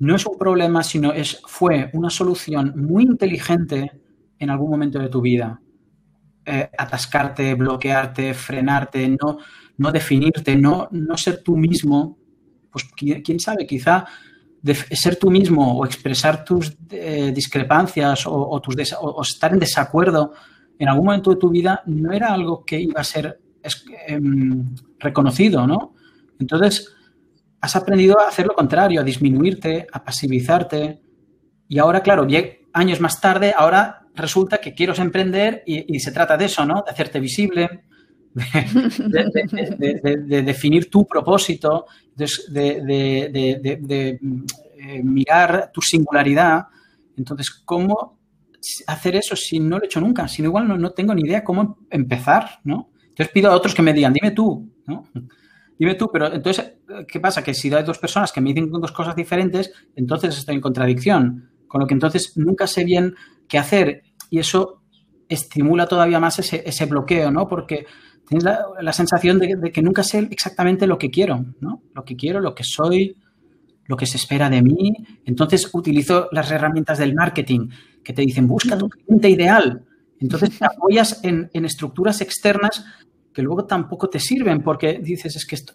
no 0.00 0.16
es 0.16 0.26
un 0.26 0.38
problema, 0.38 0.82
sino 0.82 1.12
es, 1.12 1.40
fue 1.46 1.90
una 1.92 2.10
solución 2.10 2.74
muy 2.76 3.04
inteligente 3.04 4.00
en 4.38 4.50
algún 4.50 4.70
momento 4.70 4.98
de 4.98 5.08
tu 5.08 5.20
vida. 5.20 5.60
Eh, 6.44 6.70
atascarte, 6.78 7.54
bloquearte, 7.54 8.32
frenarte, 8.32 9.08
no, 9.08 9.38
no 9.76 9.92
definirte, 9.92 10.56
no, 10.56 10.88
no 10.92 11.16
ser 11.16 11.42
tú 11.42 11.56
mismo, 11.56 12.18
pues 12.70 12.88
quién 12.94 13.40
sabe, 13.40 13.66
quizá 13.66 14.06
ser 14.90 15.16
tú 15.16 15.30
mismo 15.30 15.78
o 15.78 15.84
expresar 15.84 16.44
tus 16.44 16.76
eh, 16.90 17.32
discrepancias 17.34 18.24
o, 18.26 18.60
tus 18.60 18.76
o, 19.00 19.22
estar 19.22 19.52
en 19.52 19.58
desacuerdo 19.58 20.32
en 20.78 20.88
algún 20.88 21.06
momento 21.06 21.30
de 21.30 21.36
tu 21.36 21.50
vida 21.50 21.82
no 21.86 22.12
era 22.12 22.32
algo 22.32 22.64
que 22.64 22.80
iba 22.80 23.00
a 23.00 23.04
ser 23.04 23.40
em, 24.06 24.74
reconocido, 24.98 25.66
¿no? 25.66 25.94
Entonces, 26.38 26.94
has 27.60 27.76
aprendido 27.76 28.20
a 28.20 28.28
hacer 28.28 28.46
lo 28.46 28.54
contrario, 28.54 29.00
a 29.00 29.04
disminuirte, 29.04 29.86
a 29.92 30.04
pasivizarte. 30.04 31.00
Y 31.68 31.78
ahora, 31.78 32.00
claro, 32.00 32.26
años 32.72 33.00
más 33.00 33.20
tarde, 33.20 33.54
ahora 33.56 34.06
resulta 34.14 34.58
que 34.58 34.74
quiero 34.74 34.94
emprender 34.96 35.62
y, 35.66 35.98
se 36.00 36.12
trata 36.12 36.36
de 36.36 36.44
eso, 36.46 36.64
¿no? 36.64 36.82
De 36.84 36.90
hacerte 36.90 37.20
visible, 37.20 37.82
de, 38.34 40.42
definir 40.42 40.90
tu 40.90 41.06
propósito, 41.06 41.86
de, 42.14 42.26
eh, 44.80 45.02
mirar 45.02 45.70
tu 45.72 45.80
singularidad. 45.80 46.66
Entonces, 47.16 47.50
¿cómo 47.64 48.18
hacer 48.86 49.16
eso 49.16 49.34
si 49.36 49.60
no 49.60 49.78
lo 49.78 49.84
he 49.84 49.86
hecho 49.86 50.00
nunca? 50.00 50.28
Si 50.28 50.42
igual 50.42 50.68
no, 50.68 50.76
no 50.76 50.90
tengo 50.90 51.14
ni 51.14 51.22
idea 51.22 51.44
cómo 51.44 51.78
empezar, 51.90 52.60
¿no? 52.64 52.90
Entonces 53.08 53.32
pido 53.32 53.50
a 53.50 53.56
otros 53.56 53.74
que 53.74 53.82
me 53.82 53.92
digan, 53.92 54.12
dime 54.12 54.30
tú, 54.30 54.72
¿no? 54.86 55.08
Dime 55.78 55.94
tú, 55.94 56.08
pero 56.12 56.32
entonces, 56.32 56.77
¿qué 57.06 57.20
pasa? 57.20 57.42
Que 57.42 57.54
si 57.54 57.72
hay 57.72 57.84
dos 57.84 57.98
personas 57.98 58.32
que 58.32 58.40
me 58.40 58.52
dicen 58.52 58.70
dos 58.70 58.92
cosas 58.92 59.14
diferentes, 59.14 59.72
entonces 59.94 60.36
estoy 60.36 60.56
en 60.56 60.60
contradicción. 60.60 61.50
Con 61.66 61.80
lo 61.80 61.86
que 61.86 61.94
entonces 61.94 62.32
nunca 62.36 62.66
sé 62.66 62.84
bien 62.84 63.14
qué 63.46 63.58
hacer. 63.58 64.02
Y 64.30 64.38
eso 64.38 64.82
estimula 65.28 65.86
todavía 65.86 66.18
más 66.18 66.38
ese, 66.38 66.86
bloqueo, 66.86 67.30
¿no? 67.30 67.46
Porque 67.46 67.86
tienes 68.26 68.44
la, 68.44 68.92
sensación 68.92 69.38
de, 69.38 69.70
que 69.70 69.82
nunca 69.82 70.02
sé 70.02 70.26
exactamente 70.30 70.86
lo 70.86 70.98
que 70.98 71.10
quiero, 71.10 71.44
¿no? 71.60 71.82
Lo 71.94 72.04
que 72.04 72.16
quiero, 72.16 72.40
lo 72.40 72.54
que 72.54 72.64
soy, 72.64 73.16
lo 73.86 73.96
que 73.96 74.06
se 74.06 74.16
espera 74.16 74.48
de 74.48 74.62
mí. 74.62 74.94
Entonces 75.24 75.68
utilizo 75.72 76.28
las 76.32 76.50
herramientas 76.50 76.98
del 76.98 77.14
marketing 77.14 77.68
que 78.02 78.14
te 78.14 78.22
dicen, 78.22 78.48
busca 78.48 78.78
tu 78.78 78.88
cliente 78.88 79.28
ideal. 79.28 79.84
Entonces 80.20 80.58
te 80.58 80.64
apoyas 80.64 81.22
en, 81.22 81.50
en 81.52 81.64
estructuras 81.66 82.22
externas 82.22 82.84
que 83.38 83.42
luego 83.44 83.66
tampoco 83.66 84.10
te 84.10 84.18
sirven 84.18 84.64
porque 84.64 84.98
dices, 85.00 85.36
es 85.36 85.46
que 85.46 85.54
esto, 85.54 85.72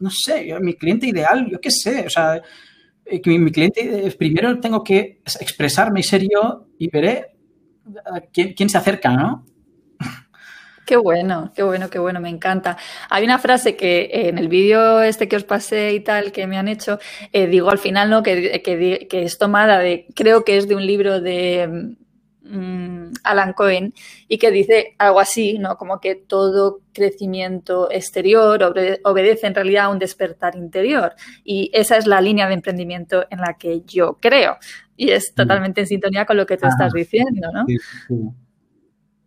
no 0.00 0.08
sé, 0.08 0.58
mi 0.62 0.72
cliente 0.72 1.06
ideal, 1.06 1.46
yo 1.46 1.60
qué 1.60 1.70
sé, 1.70 2.06
o 2.06 2.08
sea, 2.08 2.40
eh, 3.04 3.20
que 3.20 3.38
mi, 3.38 3.52
cliente, 3.52 4.06
eh, 4.06 4.10
primero 4.12 4.58
tengo 4.60 4.82
que 4.82 5.20
expresarme 5.38 6.00
y 6.00 6.04
ser 6.04 6.22
yo 6.22 6.68
y 6.78 6.88
veré 6.88 7.34
quién, 8.32 8.54
quién 8.54 8.70
se 8.70 8.78
acerca, 8.78 9.10
¿no? 9.10 9.44
Qué 10.86 10.96
bueno, 10.96 11.52
qué 11.54 11.62
bueno, 11.62 11.90
qué 11.90 11.98
bueno, 11.98 12.18
me 12.18 12.30
encanta. 12.30 12.78
Hay 13.10 13.24
una 13.24 13.38
frase 13.38 13.76
que 13.76 14.08
en 14.10 14.38
el 14.38 14.48
vídeo 14.48 15.02
este 15.02 15.28
que 15.28 15.36
os 15.36 15.44
pasé 15.44 15.92
y 15.92 16.00
tal 16.00 16.32
que 16.32 16.46
me 16.46 16.56
han 16.56 16.66
hecho, 16.66 16.98
eh, 17.30 17.46
digo 17.46 17.70
al 17.70 17.78
final, 17.78 18.08
¿no? 18.08 18.22
Que, 18.22 18.62
que, 18.62 19.22
es 19.22 19.36
tomada 19.36 19.80
de, 19.80 20.06
creo 20.14 20.44
que 20.44 20.56
es 20.56 20.66
de 20.66 20.76
un 20.76 20.86
libro 20.86 21.20
de 21.20 21.94
Mm, 22.44 23.12
Alan 23.22 23.52
Cohen 23.52 23.94
y 24.26 24.38
que 24.38 24.50
dice 24.50 24.96
algo 24.98 25.20
así, 25.20 25.58
¿no? 25.58 25.76
Como 25.76 26.00
que 26.00 26.16
todo 26.16 26.80
crecimiento 26.92 27.88
exterior 27.90 28.74
obedece 29.04 29.46
en 29.46 29.54
realidad 29.54 29.84
a 29.84 29.88
un 29.90 30.00
despertar 30.00 30.56
interior. 30.56 31.14
Y 31.44 31.70
esa 31.72 31.96
es 31.96 32.06
la 32.06 32.20
línea 32.20 32.48
de 32.48 32.54
emprendimiento 32.54 33.26
en 33.30 33.40
la 33.40 33.54
que 33.54 33.82
yo 33.82 34.18
creo. 34.20 34.56
Y 34.96 35.10
es 35.10 35.34
totalmente 35.34 35.82
en 35.82 35.86
sintonía 35.86 36.26
con 36.26 36.36
lo 36.36 36.44
que 36.44 36.56
tú 36.56 36.66
estás 36.66 36.92
diciendo, 36.92 37.48
¿no? 37.52 37.64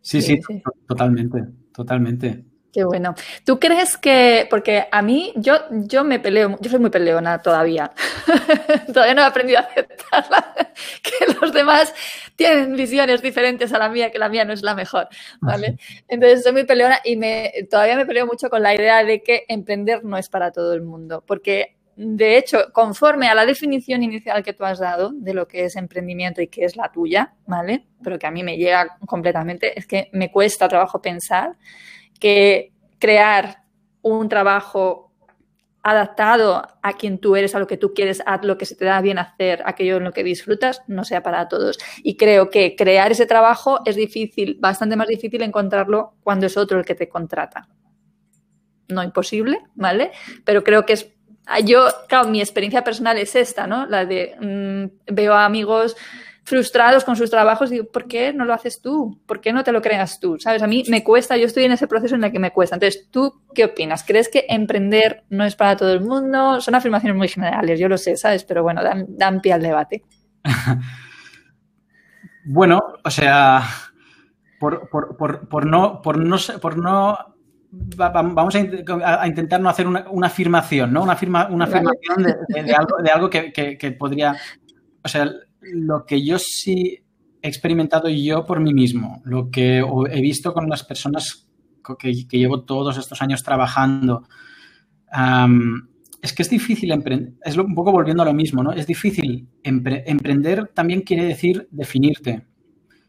sí, 0.02 0.22
sí, 0.22 0.40
totalmente, 0.86 1.42
totalmente. 1.74 2.44
Qué 2.76 2.84
bueno. 2.84 3.16
¿Tú 3.46 3.58
crees 3.58 3.96
que, 3.96 4.48
porque 4.50 4.86
a 4.92 5.02
mí, 5.02 5.32
yo, 5.38 5.54
yo 5.72 6.04
me 6.04 6.20
peleo, 6.20 6.58
yo 6.60 6.70
soy 6.70 6.80
muy 6.80 6.90
peleona 6.90 7.42
todavía. 7.42 7.94
todavía 8.94 9.14
no 9.14 9.22
he 9.22 9.26
aprendido 9.26 9.60
a 9.60 9.62
aceptarla, 9.62 10.54
que 11.02 11.34
los 11.40 11.54
demás 11.54 11.96
tienen 12.36 12.76
visiones 12.76 13.22
diferentes 13.22 13.72
a 13.72 13.78
la 13.78 13.88
mía, 13.88 14.12
que 14.12 14.20
la 14.20 14.28
mía 14.28 14.44
no 14.44 14.52
es 14.52 14.62
la 14.62 14.76
mejor, 14.76 15.08
¿vale? 15.40 15.78
Entonces 16.10 16.44
soy 16.44 16.52
muy 16.52 16.66
peleona 16.66 17.00
y 17.06 17.16
me, 17.16 17.54
todavía 17.72 17.96
me 17.96 18.06
peleo 18.06 18.26
mucho 18.26 18.50
con 18.50 18.62
la 18.62 18.76
idea 18.76 19.06
de 19.06 19.24
que 19.24 19.46
emprender 19.48 20.04
no 20.04 20.18
es 20.18 20.28
para 20.28 20.52
todo 20.52 20.74
el 20.74 20.82
mundo, 20.82 21.24
porque 21.26 21.78
de 21.96 22.38
hecho, 22.38 22.74
conforme 22.74 23.30
a 23.30 23.36
la 23.36 23.46
definición 23.46 24.04
inicial 24.04 24.44
que 24.44 24.52
tú 24.52 24.66
has 24.66 24.80
dado 24.80 25.14
de 25.14 25.34
lo 25.34 25.48
que 25.48 25.64
es 25.64 25.78
emprendimiento 25.78 26.42
y 26.42 26.50
que 26.50 26.66
es 26.66 26.76
la 26.76 26.92
tuya, 26.92 27.36
¿vale? 27.48 27.86
Pero 28.04 28.20
que 28.20 28.28
a 28.28 28.32
mí 28.32 28.44
me 28.44 28.58
llega 28.58 28.98
completamente, 29.06 29.80
es 29.80 29.88
que 29.88 30.10
me 30.12 30.30
cuesta 30.30 30.68
trabajo 30.68 31.02
pensar 31.02 31.56
que 32.20 32.74
crear 33.00 33.64
un 34.02 34.30
trabajo 34.30 35.06
adaptado 35.86 36.68
a 36.82 36.94
quien 36.94 37.20
tú 37.20 37.36
eres, 37.36 37.54
a 37.54 37.60
lo 37.60 37.68
que 37.68 37.78
tú 37.78 37.94
quieres, 37.94 38.24
a 38.26 38.38
lo 38.42 38.58
que 38.58 38.66
se 38.66 38.76
te 38.76 38.86
da 38.86 39.02
bien 39.02 39.20
hacer, 39.20 39.62
aquello 39.66 39.98
en 39.98 40.04
lo 40.04 40.14
que 40.14 40.24
disfrutas, 40.24 40.82
no 40.88 41.04
sea 41.04 41.22
para 41.22 41.48
todos. 41.48 41.78
Y 42.02 42.18
creo 42.18 42.50
que 42.50 42.76
crear 42.76 43.12
ese 43.12 43.28
trabajo 43.28 43.82
es 43.86 43.96
difícil, 43.96 44.58
bastante 44.60 44.96
más 44.96 45.08
difícil 45.08 45.44
encontrarlo 45.44 46.16
cuando 46.24 46.48
es 46.48 46.58
otro 46.58 46.80
el 46.80 46.86
que 46.86 46.96
te 46.96 47.08
contrata. 47.08 47.68
No 48.88 49.04
imposible, 49.04 49.60
¿vale? 49.76 50.12
Pero 50.44 50.64
creo 50.64 50.88
que 50.88 50.94
es 50.94 51.12
yo, 51.64 51.88
claro, 52.08 52.30
mi 52.30 52.40
experiencia 52.40 52.84
personal 52.84 53.20
es 53.20 53.36
esta, 53.36 53.68
¿no? 53.68 53.86
La 53.86 54.06
de 54.06 54.36
mm, 54.40 55.14
veo 55.14 55.34
a 55.34 55.46
amigos 55.46 55.96
frustrados 56.46 57.04
con 57.04 57.16
sus 57.16 57.32
trabajos 57.32 57.72
digo, 57.72 57.86
¿por 57.92 58.08
qué 58.08 58.32
no 58.32 58.46
lo 58.46 58.54
haces 58.54 58.80
tú? 58.80 59.20
¿Por 59.26 59.42
qué 59.42 59.52
no 59.52 59.64
te 59.64 59.72
lo 59.72 59.82
creas 59.82 60.20
tú? 60.20 60.38
¿Sabes? 60.40 60.62
A 60.62 60.68
mí 60.68 60.84
me 60.88 61.04
cuesta, 61.04 61.36
yo 61.38 61.48
estoy 61.48 61.64
en 61.64 61.72
ese 61.72 61.88
proceso 61.88 62.16
en 62.16 62.24
el 62.24 62.32
que 62.32 62.40
me 62.40 62.52
cuesta. 62.52 62.76
Entonces, 62.76 63.10
¿tú 63.10 63.42
qué 63.54 63.66
opinas? 63.66 64.04
¿Crees 64.04 64.30
que 64.30 64.46
emprender 64.48 65.24
no 65.30 65.44
es 65.44 65.56
para 65.56 65.76
todo 65.76 65.92
el 65.92 66.02
mundo? 66.02 66.62
Son 66.62 66.76
afirmaciones 66.76 67.18
muy 67.18 67.28
generales, 67.28 67.80
yo 67.80 67.90
lo 67.90 67.98
sé, 67.98 68.16
¿sabes? 68.16 68.44
Pero 68.44 68.62
bueno, 68.62 68.82
dan, 69.08 69.42
pie 69.42 69.54
al 69.54 69.64
debate. 69.64 70.04
bueno, 72.46 72.80
o 73.04 73.10
sea, 73.10 73.64
por, 74.60 74.88
no, 75.66 76.02
por, 76.02 76.20
no, 76.20 76.38
por 76.62 76.78
no 76.78 77.18
vamos 77.98 78.56
a, 78.56 79.28
intentar 79.28 79.60
no 79.60 79.70
hacer 79.70 79.88
una, 79.88 80.28
afirmación, 80.28 80.94
¿no? 80.94 81.02
Una, 81.02 81.14
afirmación 81.14 82.24
de, 82.48 83.12
algo, 83.12 83.30
que, 83.30 83.96
podría. 83.98 84.36
O 85.04 85.08
sea, 85.08 85.28
lo 85.74 86.06
que 86.06 86.24
yo 86.24 86.38
sí 86.40 87.04
he 87.42 87.48
experimentado 87.48 88.10
yo 88.10 88.46
por 88.46 88.60
mí 88.60 88.74
mismo, 88.74 89.22
lo 89.26 89.50
que 89.50 89.80
he 89.80 90.22
visto 90.22 90.54
con 90.54 90.70
las 90.70 90.84
personas 90.84 91.48
que, 92.00 92.14
llevo 92.14 92.64
todos 92.64 92.98
estos 92.98 93.22
años 93.22 93.44
trabajando, 93.44 94.28
es 96.22 96.34
que 96.34 96.42
es 96.42 96.50
difícil 96.50 96.92
emprender. 96.92 97.34
Es 97.44 97.56
un 97.58 97.76
poco 97.76 97.92
volviendo 97.92 98.24
a 98.24 98.26
lo 98.26 98.34
mismo, 98.34 98.64
¿no? 98.64 98.72
Es 98.72 98.88
difícil. 98.88 99.48
emprender 99.64 100.72
también 100.74 101.02
quiere 101.02 101.26
decir 101.26 101.68
definirte. 101.72 102.48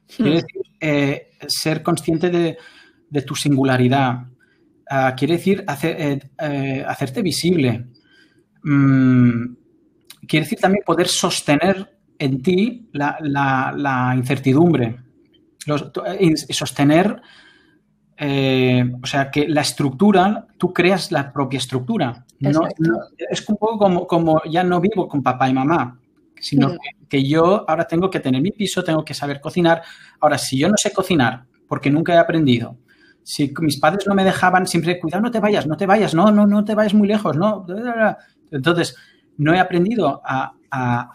Quiere 0.07 0.31
hmm. 0.31 0.35
decir 0.35 0.63
eh, 0.81 1.31
ser 1.47 1.83
consciente 1.83 2.31
de 2.31 3.23
tu 3.23 3.35
singularidad, 3.35 4.27
Ah, 4.89 5.15
quiere 5.17 5.35
decir 5.35 5.65
eh, 5.83 6.21
eh, 6.39 6.85
hacerte 6.87 7.23
visible. 7.23 7.87
Mm, 8.63 9.55
quiere 10.29 10.45
decir 10.45 10.61
también 10.61 10.85
poder 10.85 11.09
sostener 11.09 11.96
en 12.19 12.43
ti 12.43 12.89
la, 12.93 14.15
incertidumbre. 14.17 14.99
y 16.21 16.37
sostener, 16.53 17.21
eh, 18.17 18.85
o 19.03 19.07
sea, 19.07 19.31
que 19.31 19.49
la 19.49 19.61
estructura, 19.61 20.47
tú 20.57 20.73
creas 20.73 21.13
la 21.13 21.33
propia 21.33 21.59
estructura. 21.59 22.25
es 22.39 23.49
un 23.49 23.57
poco 23.57 23.79
como, 23.79 24.07
como, 24.07 24.43
ya 24.51 24.63
no 24.63 24.81
vivo 24.81 25.09
con 25.09 25.23
papá 25.23 25.49
y 25.49 25.55
mamá, 25.55 25.99
sino 26.41 26.75
que 27.09 27.23
yo 27.27 27.69
ahora 27.69 27.87
tengo 27.87 28.11
que 28.11 28.21
tener 28.21 28.43
mi 28.43 28.51
piso, 28.51 28.85
tengo 28.85 29.05
que 29.05 29.15
saber 29.15 29.41
cocinar. 29.41 29.83
Ahora, 30.21 30.39
si 30.39 30.59
yo 30.59 30.69
no 30.69 30.77
sé 30.77 30.93
cocinar, 30.93 31.45
porque 31.69 31.91
nunca 31.91 32.15
he 32.15 32.19
aprendido, 32.19 32.79
si 33.23 33.53
mis 33.61 33.79
padres 33.81 34.07
no 34.07 34.15
me 34.15 34.25
dejaban 34.25 34.67
siempre, 34.67 35.01
cuidado, 35.01 35.23
no 35.23 35.31
te 35.33 35.41
vayas, 35.41 35.67
no 35.67 35.77
te 35.77 35.85
vayas, 35.85 36.15
no, 36.15 36.31
no, 36.31 36.47
no 36.47 36.65
te 36.65 36.77
vayas 36.77 36.95
muy 36.95 37.09
lejos, 37.09 37.37
no. 37.37 37.67
Entonces, 38.53 38.97
no 39.39 39.55
he 39.55 39.59
aprendido 39.59 40.23
a, 40.25 40.53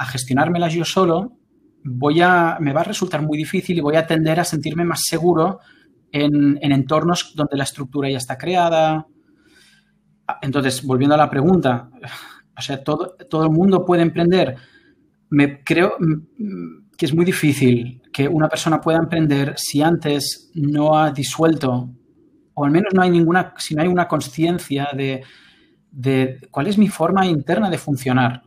gestionármelas 0.08 0.74
yo 0.74 0.84
solo, 0.84 1.38
voy 1.84 2.22
a, 2.22 2.58
me 2.60 2.74
va 2.74 2.82
a 2.82 2.86
resultar 2.86 3.22
muy 3.22 3.38
difícil 3.38 3.78
y 3.78 3.82
voy 3.82 3.96
a 3.96 4.08
tender 4.08 4.40
a 4.40 4.44
sentirme 4.44 4.84
más 4.84 5.02
seguro 5.04 5.60
en, 6.12 6.58
entornos 6.62 7.34
donde 7.36 7.58
la 7.58 7.64
estructura 7.64 8.10
ya 8.10 8.18
está 8.18 8.38
creada. 8.38 9.06
Entonces, 10.42 10.84
volviendo 10.84 11.14
a 11.14 11.18
la 11.18 11.30
pregunta, 11.30 11.90
o 12.58 12.62
sea, 12.62 12.84
todo, 12.84 13.16
todo 13.30 13.44
el 13.44 13.52
mundo 13.52 13.86
puede 13.86 14.02
emprender. 14.02 14.56
Me 15.30 15.64
creo 15.64 15.96
que 16.98 17.06
es 17.06 17.14
muy 17.14 17.26
difícil 17.26 18.02
que 18.12 18.28
una 18.28 18.50
persona 18.50 18.82
pueda 18.82 18.98
emprender 18.98 19.54
si 19.58 19.82
antes 19.82 20.52
no 20.56 20.98
ha 20.98 21.12
disuelto 21.12 21.92
o 22.54 22.66
al 22.66 22.72
menos 22.72 22.94
no 22.94 23.02
hay 23.02 23.10
ninguna, 23.10 23.54
si 23.58 23.76
no 23.76 23.82
hay 23.82 23.88
una 23.88 24.08
conciencia 24.08 24.90
de, 24.94 25.24
cuál 26.50 26.68
es 26.68 26.78
mi 26.78 26.88
forma 26.88 27.26
interna 27.26 27.70
de 27.70 27.78
funcionar 27.78 28.44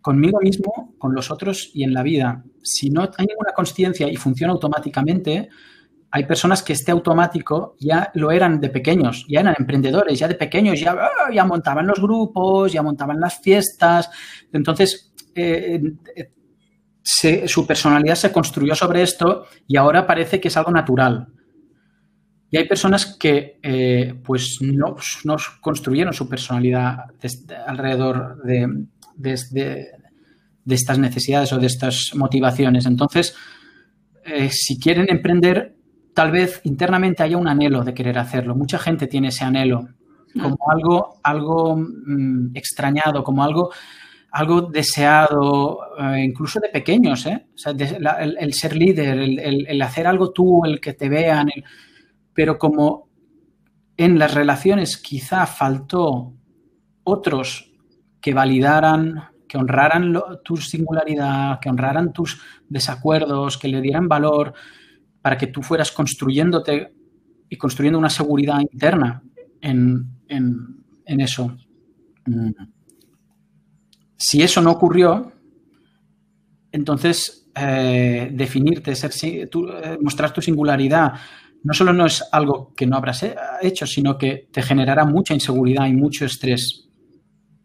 conmigo 0.00 0.40
mismo, 0.40 0.94
con 0.98 1.14
los 1.14 1.30
otros 1.30 1.70
y 1.74 1.84
en 1.84 1.92
la 1.92 2.02
vida. 2.02 2.42
Si 2.62 2.90
no 2.90 3.02
hay 3.02 3.26
ninguna 3.26 3.52
conciencia 3.54 4.08
y 4.08 4.16
funciona 4.16 4.52
automáticamente, 4.52 5.48
hay 6.12 6.24
personas 6.24 6.62
que 6.62 6.72
este 6.72 6.90
automático 6.90 7.76
ya 7.78 8.10
lo 8.14 8.32
eran 8.32 8.60
de 8.60 8.70
pequeños, 8.70 9.26
ya 9.28 9.40
eran 9.40 9.54
emprendedores, 9.58 10.18
ya 10.18 10.26
de 10.26 10.34
pequeños, 10.34 10.80
ya, 10.80 10.92
ah, 10.92 11.32
ya 11.32 11.44
montaban 11.44 11.86
los 11.86 12.00
grupos, 12.00 12.72
ya 12.72 12.82
montaban 12.82 13.20
las 13.20 13.38
fiestas. 13.40 14.10
Entonces, 14.52 15.12
eh, 15.34 15.80
eh, 16.16 17.48
su 17.48 17.66
personalidad 17.66 18.16
se 18.16 18.32
construyó 18.32 18.74
sobre 18.74 19.02
esto 19.02 19.46
y 19.68 19.76
ahora 19.76 20.06
parece 20.06 20.40
que 20.40 20.48
es 20.48 20.56
algo 20.56 20.72
natural. 20.72 21.28
Y 22.50 22.56
hay 22.56 22.66
personas 22.66 23.16
que 23.18 23.58
eh, 23.62 24.14
pues 24.24 24.58
no, 24.60 24.96
no, 25.24 25.36
construyeron 25.60 26.12
su 26.12 26.28
personalidad 26.28 26.96
alrededor 27.66 28.42
de, 28.42 28.86
de, 29.16 29.86
estas 30.66 30.98
necesidades 30.98 31.52
o 31.52 31.58
de 31.58 31.68
estas 31.68 32.10
motivaciones. 32.14 32.86
Entonces, 32.86 33.36
eh, 34.24 34.50
si 34.50 34.80
quieren 34.80 35.06
emprender, 35.08 35.76
tal 36.12 36.32
vez 36.32 36.60
internamente 36.64 37.22
haya 37.22 37.36
un 37.36 37.46
anhelo 37.46 37.84
de 37.84 37.94
querer 37.94 38.18
hacerlo. 38.18 38.56
Mucha 38.56 38.78
gente 38.78 39.06
tiene 39.06 39.28
ese 39.28 39.44
anhelo 39.44 39.88
como 40.34 40.58
algo, 40.70 41.20
algo 41.22 41.76
mm, 41.76 42.50
extrañado, 42.54 43.22
como 43.22 43.44
algo, 43.44 43.70
algo 44.32 44.62
deseado, 44.62 45.78
eh, 46.00 46.24
incluso 46.24 46.58
de 46.58 46.68
pequeños. 46.68 47.26
el, 47.26 48.54
ser 48.54 48.76
líder, 48.76 49.18
el, 49.18 49.66
el, 49.68 49.82
hacer 49.82 50.08
algo 50.08 50.32
tú, 50.32 50.64
el 50.64 50.80
que 50.80 50.94
te 50.94 51.08
vean. 51.08 51.48
El, 51.54 51.64
pero 52.34 52.58
como 52.58 53.08
en 53.96 54.18
las 54.18 54.34
relaciones 54.34 54.96
quizá 54.96 55.46
faltó 55.46 56.32
otros 57.04 57.72
que 58.20 58.34
validaran, 58.34 59.24
que 59.48 59.58
honraran 59.58 60.14
tu 60.44 60.56
singularidad, 60.56 61.58
que 61.60 61.68
honraran 61.68 62.12
tus 62.12 62.40
desacuerdos, 62.68 63.58
que 63.58 63.68
le 63.68 63.80
dieran 63.80 64.08
valor 64.08 64.54
para 65.20 65.36
que 65.36 65.48
tú 65.48 65.62
fueras 65.62 65.90
construyéndote 65.92 66.94
y 67.48 67.56
construyendo 67.56 67.98
una 67.98 68.10
seguridad 68.10 68.60
interna 68.60 69.22
en, 69.60 70.16
eso. 71.06 71.56
Mm. 72.26 72.50
Si 74.16 74.42
eso 74.42 74.62
no 74.62 74.70
ocurrió, 74.70 75.32
entonces 76.70 77.50
eh, 77.54 78.30
definirte, 78.32 78.94
ser, 78.94 79.10
eh, 79.22 79.98
mostrar 80.00 80.32
tu 80.32 80.40
singularidad, 80.40 81.14
no 81.62 81.74
solo 81.74 81.92
no 81.92 82.06
es 82.06 82.24
algo 82.32 82.72
que 82.74 82.86
no 82.86 82.96
habrás 82.96 83.24
hecho, 83.60 83.86
sino 83.86 84.16
que 84.16 84.48
te 84.50 84.62
generará 84.62 85.04
mucha 85.04 85.34
inseguridad 85.34 85.86
y 85.86 85.92
mucho 85.92 86.24
estrés. 86.24 86.88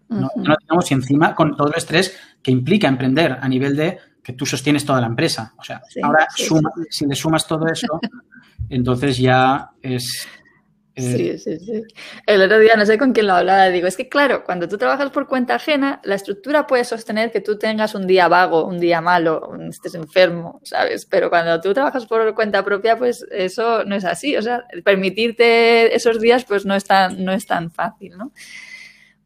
No, 0.09 0.29
digamos, 0.35 0.91
y 0.91 0.93
encima 0.93 1.33
con 1.33 1.55
todo 1.55 1.69
el 1.69 1.77
estrés 1.77 2.15
que 2.41 2.51
implica 2.51 2.87
emprender 2.87 3.37
a 3.41 3.47
nivel 3.47 3.75
de 3.75 3.97
que 4.21 4.33
tú 4.33 4.45
sostienes 4.45 4.85
toda 4.85 5.01
la 5.01 5.07
empresa. 5.07 5.53
O 5.57 5.63
sea, 5.63 5.81
ahora 6.03 6.27
si 6.89 7.05
le 7.05 7.15
sumas 7.15 7.47
todo 7.47 7.67
eso, 7.67 7.99
entonces 8.69 9.17
ya 9.17 9.71
es 9.81 10.27
Sí, 10.97 11.29
eh, 11.29 11.37
sí, 11.37 11.59
sí. 11.59 11.83
El 12.25 12.41
otro 12.41 12.57
día 12.57 12.75
no 12.77 12.85
sé 12.85 12.97
con 12.97 13.11
quién 13.11 13.27
lo 13.27 13.33
hablaba, 13.33 13.67
digo, 13.67 13.85
es 13.85 13.97
que 13.97 14.07
claro, 14.07 14.45
cuando 14.45 14.69
tú 14.69 14.77
trabajas 14.77 15.11
por 15.11 15.27
cuenta 15.27 15.55
ajena, 15.55 15.99
la 16.05 16.15
estructura 16.15 16.67
puede 16.67 16.85
sostener 16.85 17.31
que 17.33 17.41
tú 17.41 17.59
tengas 17.59 17.95
un 17.95 18.07
día 18.07 18.29
vago, 18.29 18.65
un 18.65 18.79
día 18.79 19.01
malo, 19.01 19.51
estés 19.69 19.95
enfermo, 19.95 20.61
¿sabes? 20.63 21.05
Pero 21.05 21.29
cuando 21.29 21.59
tú 21.59 21.73
trabajas 21.73 22.05
por 22.05 22.33
cuenta 22.33 22.63
propia, 22.63 22.97
pues 22.97 23.25
eso 23.29 23.83
no 23.83 23.95
es 23.95 24.05
así. 24.05 24.37
O 24.37 24.41
sea, 24.41 24.63
permitirte 24.85 25.93
esos 25.93 26.21
días, 26.21 26.45
pues 26.45 26.65
no 26.65 26.73
es 26.75 26.85
tan, 26.85 27.25
no 27.25 27.33
es 27.33 27.45
tan 27.45 27.71
fácil, 27.71 28.17
¿no? 28.17 28.31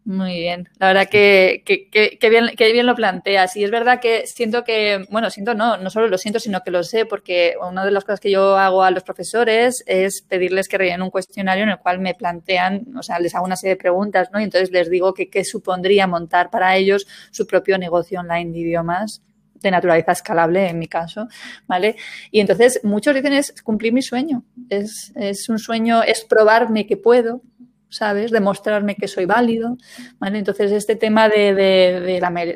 Muy 0.10 0.40
bien, 0.40 0.68
la 0.80 0.88
verdad 0.88 1.08
que, 1.08 1.62
que, 1.64 2.30
bien, 2.32 2.48
que 2.58 2.74
bien 2.74 2.88
lo 2.88 2.96
planteas. 2.96 3.56
Y 3.56 3.64
es 3.64 3.70
verdad 3.70 4.00
que 4.02 4.26
siento 4.26 4.64
que, 4.64 5.06
bueno, 5.12 5.30
siento 5.30 5.54
no, 5.54 5.78
no 5.78 5.92
solo 5.92 6.08
lo 6.08 6.18
siento, 6.18 6.40
sino 6.40 6.62
que 6.62 6.72
lo 6.72 6.82
sé, 6.82 7.06
porque 7.06 7.54
una 7.62 7.86
de 7.86 7.92
las 7.92 8.06
cosas 8.06 8.20
que 8.20 8.32
yo 8.32 8.58
hago 8.58 8.82
a 8.82 8.90
los 8.90 9.04
profesores 9.04 9.84
es 9.86 10.24
pedirles 10.24 10.68
que 10.68 10.80
rellenen 10.80 11.04
un 11.04 11.12
cuestionario 11.12 11.62
en 11.62 11.70
el 11.70 11.78
cual 11.78 12.00
me 12.00 12.16
plantean, 12.16 12.88
o 12.98 13.04
sea, 13.04 13.20
les 13.20 13.36
hago 13.36 13.46
una 13.46 13.56
serie 13.56 13.76
de 13.76 13.80
preguntas, 13.80 14.30
¿no? 14.34 14.40
Y 14.40 14.46
entonces 14.46 14.72
les 14.72 14.90
digo 14.90 15.14
que 15.14 15.30
qué 15.30 15.44
supondría 15.44 16.08
montar 16.08 16.50
para 16.50 16.76
ellos 16.76 17.06
su 17.30 17.46
propio 17.46 17.78
negocio 17.78 18.20
online 18.20 18.52
de 18.52 18.60
idiomas 18.62 19.22
de 19.62 19.70
naturaleza 19.70 20.14
escalable 20.14 20.70
en 20.70 20.80
mi 20.80 20.88
caso, 20.88 21.28
¿vale? 21.68 21.98
Y 22.32 22.40
entonces 22.40 22.80
muchos 22.84 23.14
dicen 23.14 23.34
es 23.34 23.54
cumplir 23.62 23.94
mi 23.94 24.02
sueño, 24.02 24.44
es, 24.70 25.12
es 25.16 25.50
un 25.50 25.60
sueño, 25.60 26.02
es 26.02 26.26
probarme 26.26 26.88
que 26.88 26.98
puedo, 26.98 27.44
¿sabes? 27.90 28.32
Demostrarme 28.32 28.96
que 28.96 29.08
soy 29.08 29.26
válido, 29.26 29.78
¿vale? 30.20 30.40
Entonces, 30.40 30.72
este 30.72 30.96
tema 30.96 31.28
de, 31.28 31.54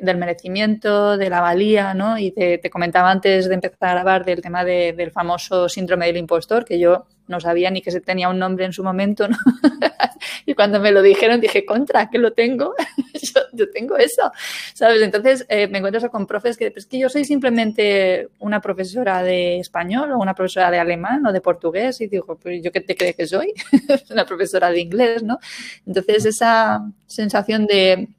del 0.01 0.17
merecimiento, 0.17 1.17
de 1.17 1.29
la 1.29 1.41
valía, 1.41 1.93
¿no? 1.93 2.17
Y 2.17 2.31
te, 2.31 2.69
comentaba 2.69 3.11
antes 3.11 3.49
de 3.49 3.55
empezar 3.55 3.89
a 3.89 3.93
grabar 3.93 4.25
del 4.25 4.41
tema 4.41 4.63
del 4.63 5.11
famoso 5.11 5.67
síndrome 5.67 6.05
del 6.05 6.17
impostor, 6.17 6.65
que 6.65 6.79
yo 6.79 7.07
no 7.27 7.39
sabía 7.39 7.69
ni 7.71 7.81
que 7.81 7.91
se 7.91 8.01
tenía 8.01 8.29
un 8.29 8.39
nombre 8.39 8.65
en 8.65 8.73
su 8.73 8.83
momento, 8.83 9.27
¿no? 9.27 9.37
y 10.45 10.53
cuando 10.53 10.79
me 10.79 10.91
lo 10.91 11.01
dijeron 11.01 11.39
dije, 11.39 11.65
contra, 11.65 12.09
que 12.09 12.17
lo 12.17 12.33
tengo, 12.33 12.73
yo, 13.53 13.69
tengo 13.71 13.97
eso, 13.97 14.31
¿sabes? 14.73 15.01
Entonces 15.01 15.45
eh, 15.49 15.67
me 15.67 15.79
encuentro 15.79 16.09
con 16.09 16.27
profes 16.27 16.57
que, 16.57 16.71
pues 16.71 16.85
que 16.85 16.99
yo 16.99 17.09
soy 17.09 17.25
simplemente 17.25 18.29
una 18.39 18.61
profesora 18.61 19.23
de 19.23 19.59
español 19.59 20.11
o 20.11 20.17
una 20.17 20.33
profesora 20.33 20.71
de 20.71 20.79
alemán 20.79 21.25
o 21.25 21.31
de 21.31 21.41
portugués 21.41 22.01
y 22.01 22.07
digo, 22.07 22.37
pues 22.37 22.61
yo 22.61 22.71
qué 22.71 22.81
te 22.81 22.95
crees 22.95 23.15
que 23.15 23.27
soy, 23.27 23.53
una 24.11 24.25
profesora 24.25 24.69
de 24.69 24.79
inglés, 24.79 25.23
¿no? 25.23 25.39
Entonces 25.85 26.25
esa 26.25 26.81
sensación 27.07 27.65
de 27.67 28.09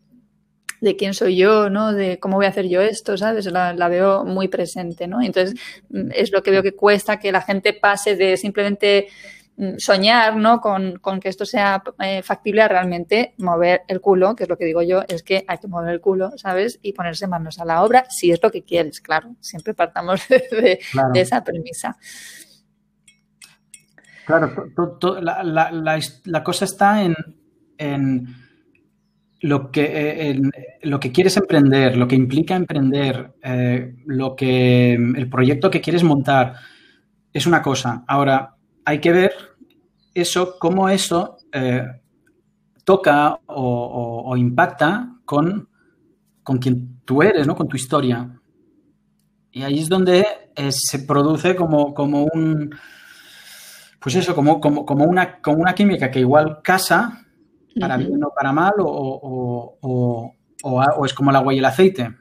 de 0.84 0.96
quién 0.96 1.14
soy 1.14 1.36
yo, 1.36 1.70
¿no? 1.70 1.92
De 1.92 2.20
cómo 2.20 2.36
voy 2.36 2.46
a 2.46 2.50
hacer 2.50 2.68
yo 2.68 2.80
esto, 2.82 3.16
¿sabes? 3.16 3.46
La, 3.46 3.88
veo 3.88 4.24
muy 4.24 4.48
presente, 4.48 5.08
¿no? 5.08 5.22
Entonces, 5.22 5.58
mm, 5.88 6.10
es 6.14 6.30
lo 6.30 6.42
que 6.42 6.50
veo 6.50 6.62
que 6.62 6.76
cuesta 6.76 7.18
que 7.18 7.32
la 7.32 7.40
gente 7.40 7.72
pase 7.72 8.16
de 8.16 8.36
simplemente 8.36 9.08
mm, 9.56 9.78
soñar, 9.78 10.36
¿no? 10.36 10.60
Con, 10.60 11.00
que 11.20 11.28
esto 11.30 11.46
sea 11.46 11.82
eh, 12.00 12.22
factible 12.22 12.62
a 12.62 12.68
realmente 12.68 13.34
mover 13.38 13.82
el 13.88 14.00
culo, 14.02 14.36
que 14.36 14.44
es 14.44 14.48
lo 14.48 14.58
que 14.58 14.66
digo 14.66 14.82
yo, 14.82 15.02
es 15.08 15.22
que 15.22 15.44
hay 15.48 15.58
que 15.58 15.68
mover 15.68 15.94
el 15.94 16.00
culo, 16.02 16.32
¿sabes? 16.36 16.78
Y 16.82 16.92
ponerse 16.92 17.26
manos 17.26 17.58
a 17.58 17.64
la 17.64 17.82
obra 17.82 18.04
si 18.10 18.30
es 18.30 18.42
lo 18.42 18.50
que 18.50 18.62
quieres, 18.62 19.00
claro. 19.00 19.34
Siempre 19.40 19.72
partamos 19.72 20.28
de, 20.28 20.80
esa 21.14 21.42
premisa. 21.42 21.96
Claro, 24.26 24.52
la, 25.22 26.44
cosa 26.44 26.64
está 26.66 27.02
en 27.02 28.43
lo 29.44 29.70
que, 29.70 30.30
eh, 30.30 30.40
lo 30.84 30.98
que 30.98 31.12
quieres 31.12 31.36
emprender, 31.36 31.98
lo 31.98 32.08
que 32.08 32.14
implica 32.16 32.56
emprender, 32.56 33.34
eh, 33.42 33.94
lo 34.06 34.34
que, 34.34 34.94
el 34.94 35.28
proyecto 35.28 35.70
que 35.70 35.82
quieres 35.82 36.02
montar, 36.02 36.54
es 37.30 37.46
una 37.46 37.60
cosa. 37.60 38.04
Ahora, 38.08 38.56
hay 38.86 39.00
que 39.00 39.12
ver 39.12 39.32
eso, 40.14 40.56
cómo 40.58 40.88
eso 40.88 41.36
eh, 41.52 41.84
toca 42.84 43.38
o, 43.44 44.34
impacta 44.38 45.14
con, 45.26 45.68
con 46.42 46.56
quien 46.56 47.00
tú 47.04 47.22
eres, 47.22 47.46
¿no? 47.46 47.54
Con 47.54 47.68
tu 47.68 47.76
historia. 47.76 48.40
Y 49.52 49.62
ahí 49.62 49.78
es 49.78 49.90
donde 49.90 50.24
se 50.70 51.00
produce 51.00 51.54
como, 51.54 51.92
como 51.92 52.24
un, 52.32 52.74
pues 54.00 54.14
eso, 54.14 54.34
como, 54.34 54.58
como, 54.58 54.86
como, 54.86 55.04
una, 55.04 55.42
como 55.42 55.58
una 55.58 55.74
química 55.74 56.10
que 56.10 56.20
igual 56.20 56.60
casa, 56.62 57.23
para 57.78 57.96
bien 57.96 58.22
o 58.22 58.30
para 58.34 58.52
mal, 58.52 58.74
o, 58.78 60.32
es 61.04 61.14
como 61.14 61.30
el 61.30 61.36
agua 61.36 61.54
y 61.54 61.58
el 61.58 61.64
aceite. 61.64 62.14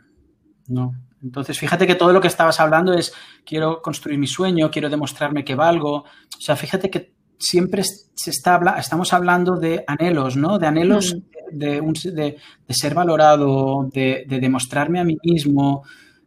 No. 0.67 0.93
Entonces, 1.21 1.57
fíjate 1.57 1.87
que 1.87 1.95
todo 1.95 2.11
lo 2.11 2.19
que 2.19 2.27
estabas 2.27 2.59
hablando 2.59 2.93
es 2.93 3.13
quiero 3.45 3.81
construir 3.81 4.19
mi 4.19 4.27
sueño, 4.27 4.69
quiero 4.69 4.89
demostrarme 4.89 5.45
que 5.45 5.55
valgo. 5.55 5.95
O 5.97 6.41
sea, 6.41 6.55
fíjate 6.55 6.89
que 6.89 7.13
siempre 7.37 7.83
se 7.83 8.29
está 8.29 8.59
estamos 8.77 9.13
hablando 9.13 9.57
de 9.57 9.83
anhelos, 9.87 10.35
¿no? 10.35 10.59
De 10.59 10.67
anhelos 10.67 11.17
de, 11.51 12.37
ser 12.69 12.93
valorado, 12.93 13.89
de, 13.91 14.25
demostrarme 14.27 14.99
a 14.99 15.03
mí 15.03 15.17
mismo, 15.23 15.83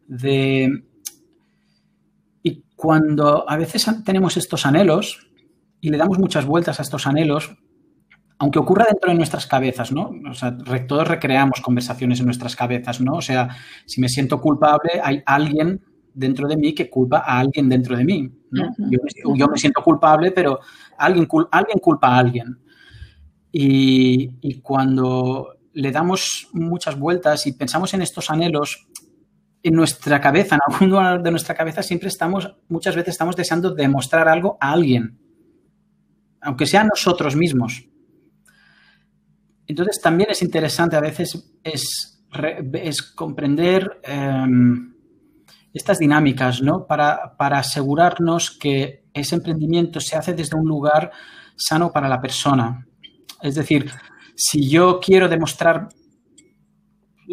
de... 0.07 0.83
Y 2.43 2.63
cuando 2.75 3.49
a 3.49 3.57
veces 3.57 3.85
tenemos 4.05 4.37
estos 4.37 4.65
anhelos 4.65 5.27
y 5.81 5.89
le 5.89 5.97
damos 5.97 6.17
muchas 6.17 6.45
vueltas 6.45 6.79
a 6.79 6.83
estos 6.83 7.07
anhelos, 7.07 7.57
aunque 8.39 8.59
ocurra 8.59 8.85
dentro 8.87 9.09
de 9.09 9.17
nuestras 9.17 9.47
cabezas, 9.47 9.91
¿no? 9.91 10.11
O 10.29 10.33
sea, 10.33 10.55
todos 10.87 11.07
recreamos 11.07 11.61
conversaciones 11.61 12.19
en 12.19 12.25
nuestras 12.25 12.55
cabezas, 12.55 13.01
¿no? 13.01 13.15
O 13.15 13.21
sea, 13.21 13.49
si 13.85 13.99
me 13.99 14.09
siento 14.09 14.39
culpable, 14.39 15.01
hay 15.03 15.23
alguien 15.25 15.81
dentro 16.13 16.47
de 16.47 16.57
mí 16.57 16.73
que 16.73 16.89
culpa 16.89 17.19
a 17.19 17.39
alguien 17.39 17.69
dentro 17.69 17.95
de 17.95 18.03
mí. 18.03 18.29
¿no? 18.51 18.73
yo, 19.35 19.47
me, 19.47 19.57
siento 19.57 19.81
culpable, 19.83 20.31
pero 20.31 20.59
alguien, 20.97 21.27
alguien 21.51 21.79
culpa 21.79 22.09
a 22.09 22.17
alguien. 22.19 22.57
Y, 23.51 24.61
cuando 24.61 25.55
le 25.73 25.91
damos 25.91 26.49
muchas 26.53 26.97
vueltas 26.97 27.45
y 27.47 27.53
pensamos 27.53 27.93
en 27.93 28.01
estos 28.01 28.29
anhelos, 28.29 28.87
en 29.63 29.73
nuestra 29.73 30.21
cabeza, 30.21 30.55
en 30.55 30.61
algún 30.67 30.89
lugar 30.89 31.23
de 31.23 31.31
nuestra 31.31 31.55
cabeza, 31.55 31.81
siempre 31.81 32.09
estamos, 32.09 32.55
muchas 32.69 32.95
veces 32.95 33.13
estamos 33.13 33.35
deseando 33.35 33.73
demostrar 33.73 34.27
algo 34.27 34.57
a 34.59 34.71
alguien, 34.71 35.19
aunque 36.41 36.67
sea 36.67 36.81
a 36.81 36.85
nosotros 36.85 37.35
mismos. 37.35 37.87
Entonces 39.67 40.01
también 40.01 40.31
es 40.31 40.41
interesante 40.41 40.95
a 40.95 41.01
veces 41.01 41.59
es, 41.63 42.23
comprender 43.15 43.99
em, 44.03 44.93
estas 45.73 45.99
dinámicas, 45.99 46.61
¿no? 46.61 46.87
Para, 46.87 47.35
asegurarnos 47.37 48.51
que 48.51 49.05
ese 49.13 49.35
emprendimiento 49.35 49.99
se 49.99 50.15
hace 50.15 50.33
desde 50.33 50.57
un 50.57 50.67
lugar 50.67 51.11
sano 51.55 51.91
para 51.91 52.07
la 52.07 52.21
persona. 52.21 52.87
Es 53.41 53.55
decir, 53.55 53.91
si 54.35 54.69
yo 54.69 54.99
quiero 54.99 55.27
demostrar, 55.27 55.89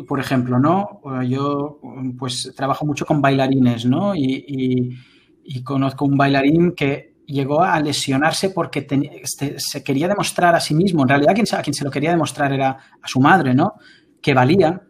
por 0.09 0.19
ejemplo, 0.19 0.59
¿no? 0.59 1.01
Yo 1.23 1.81
pues 2.19 2.53
trabajo 2.57 2.85
mucho 2.85 3.07
con 3.07 3.23
bailarines, 3.23 3.85
¿no? 3.87 4.15
y 4.15 5.63
conozco 5.63 6.07
un 6.07 6.17
bailarín 6.17 6.73
que 6.73 7.14
llegó 7.27 7.63
a 7.63 7.81
lesionarse 7.81 8.51
porque 8.51 8.87
este, 9.23 9.57
se 9.59 9.83
quería 9.83 10.09
demostrar 10.09 10.55
a 10.55 10.61
sí 10.61 10.75
mismo. 10.75 11.03
En 11.03 11.09
realidad, 11.09 11.35
quien, 11.35 11.47
a 11.53 11.63
quien 11.63 11.75
se 11.75 11.85
lo 11.85 11.91
quería 11.91 12.11
demostrar 12.11 12.53
era 12.53 12.71
a 12.71 13.09
su 13.09 13.21
madre, 13.21 13.55
¿no? 13.55 13.75
Que 14.21 14.35
valía. 14.35 14.83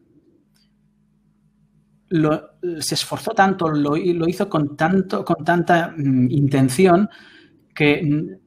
se 2.80 2.94
esforzó 2.94 3.32
tanto, 3.32 3.68
lo, 3.68 3.96
hizo 3.96 4.48
con, 4.48 4.76
tanto, 4.76 5.24
con 5.24 5.44
tanta 5.44 5.94
mm, 5.96 6.30
intención 6.30 7.08
que 7.74 8.02
mm, 8.02 8.44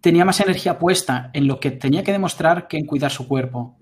tenía 0.00 0.24
más 0.24 0.40
energía 0.40 0.78
puesta 0.78 1.30
en 1.32 1.46
lo 1.46 1.60
que 1.60 1.72
tenía 1.72 2.02
que 2.02 2.12
demostrar 2.12 2.66
que 2.68 2.78
en 2.78 2.86
cuidar 2.86 3.10
su 3.10 3.28
cuerpo. 3.28 3.76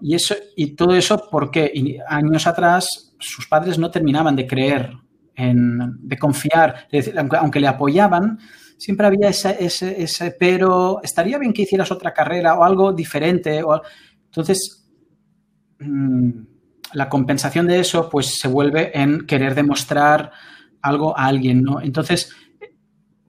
Y, 0.00 0.14
eso, 0.14 0.34
y 0.56 0.74
todo 0.74 0.94
eso 0.94 1.28
porque 1.30 2.00
años 2.08 2.46
atrás 2.46 3.14
sus 3.18 3.46
padres 3.46 3.78
no 3.78 3.90
terminaban 3.90 4.36
de 4.36 4.46
creer 4.46 4.92
de 5.36 6.18
confiar, 6.18 6.88
aunque, 7.40 7.60
le 7.60 7.68
apoyaban, 7.68 8.38
siempre 8.76 9.06
había 9.06 9.28
ese, 9.28 9.56
ese, 9.64 10.36
pero 10.38 11.00
estaría 11.02 11.38
bien 11.38 11.52
que 11.52 11.62
hicieras 11.62 11.90
otra 11.90 12.12
carrera 12.12 12.54
o 12.54 12.64
algo 12.64 12.92
diferente. 12.92 13.62
O, 13.62 13.80
entonces, 14.26 14.88
mm, 15.78 16.30
la 16.94 17.08
compensación 17.08 17.66
de 17.66 17.80
eso 17.80 18.08
pues 18.10 18.38
se 18.38 18.48
vuelve 18.48 18.90
en 18.98 19.26
querer 19.26 19.54
demostrar 19.54 20.32
algo 20.82 21.16
a 21.16 21.26
alguien, 21.26 21.62
¿no? 21.62 21.80
Entonces, 21.80 22.34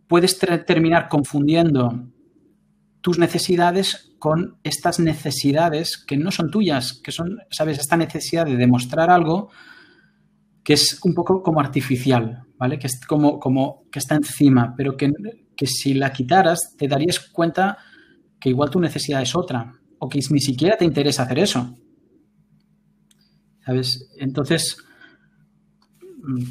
puedes 0.08 0.38
terminar 0.38 1.08
confundiendo 1.08 2.08
tus 3.02 3.20
necesidades 3.20 4.16
con 4.20 4.58
estas 4.64 5.00
necesidades 5.00 5.98
que 5.98 6.18
no 6.18 6.32
son 6.32 6.50
tuyas, 6.50 7.02
que 7.04 7.12
son, 7.12 7.40
¿sabes? 7.52 7.80
Esta 7.80 7.98
necesidad 7.98 8.46
de 8.46 8.56
demostrar 8.56 9.10
algo 9.10 9.50
que 10.64 10.74
es 10.74 11.00
un 11.04 11.14
poco 11.14 11.44
como 11.44 11.60
artificial, 11.60 12.44
¿vale? 12.58 12.80
Que 12.80 12.88
es 12.88 13.00
como, 13.06 13.40
como 13.40 13.84
que 13.92 14.00
está 14.00 14.16
encima, 14.16 14.74
pero 14.76 14.96
que, 14.96 15.12
si 15.66 15.94
la 15.94 16.12
quitaras 16.12 16.76
te 16.78 16.88
darías 16.88 17.20
cuenta 17.32 17.78
que 18.40 18.50
igual 18.50 18.70
tu 18.70 18.80
necesidad 18.80 19.22
es 19.22 19.36
otra 19.36 19.74
o 20.00 20.10
que 20.10 20.20
ni 20.30 20.40
siquiera 20.40 20.76
te 20.76 20.84
interesa 20.84 21.24
hacer 21.24 21.40
eso. 21.40 21.78
¿Sabes? 23.66 24.10
Entonces, 24.18 24.78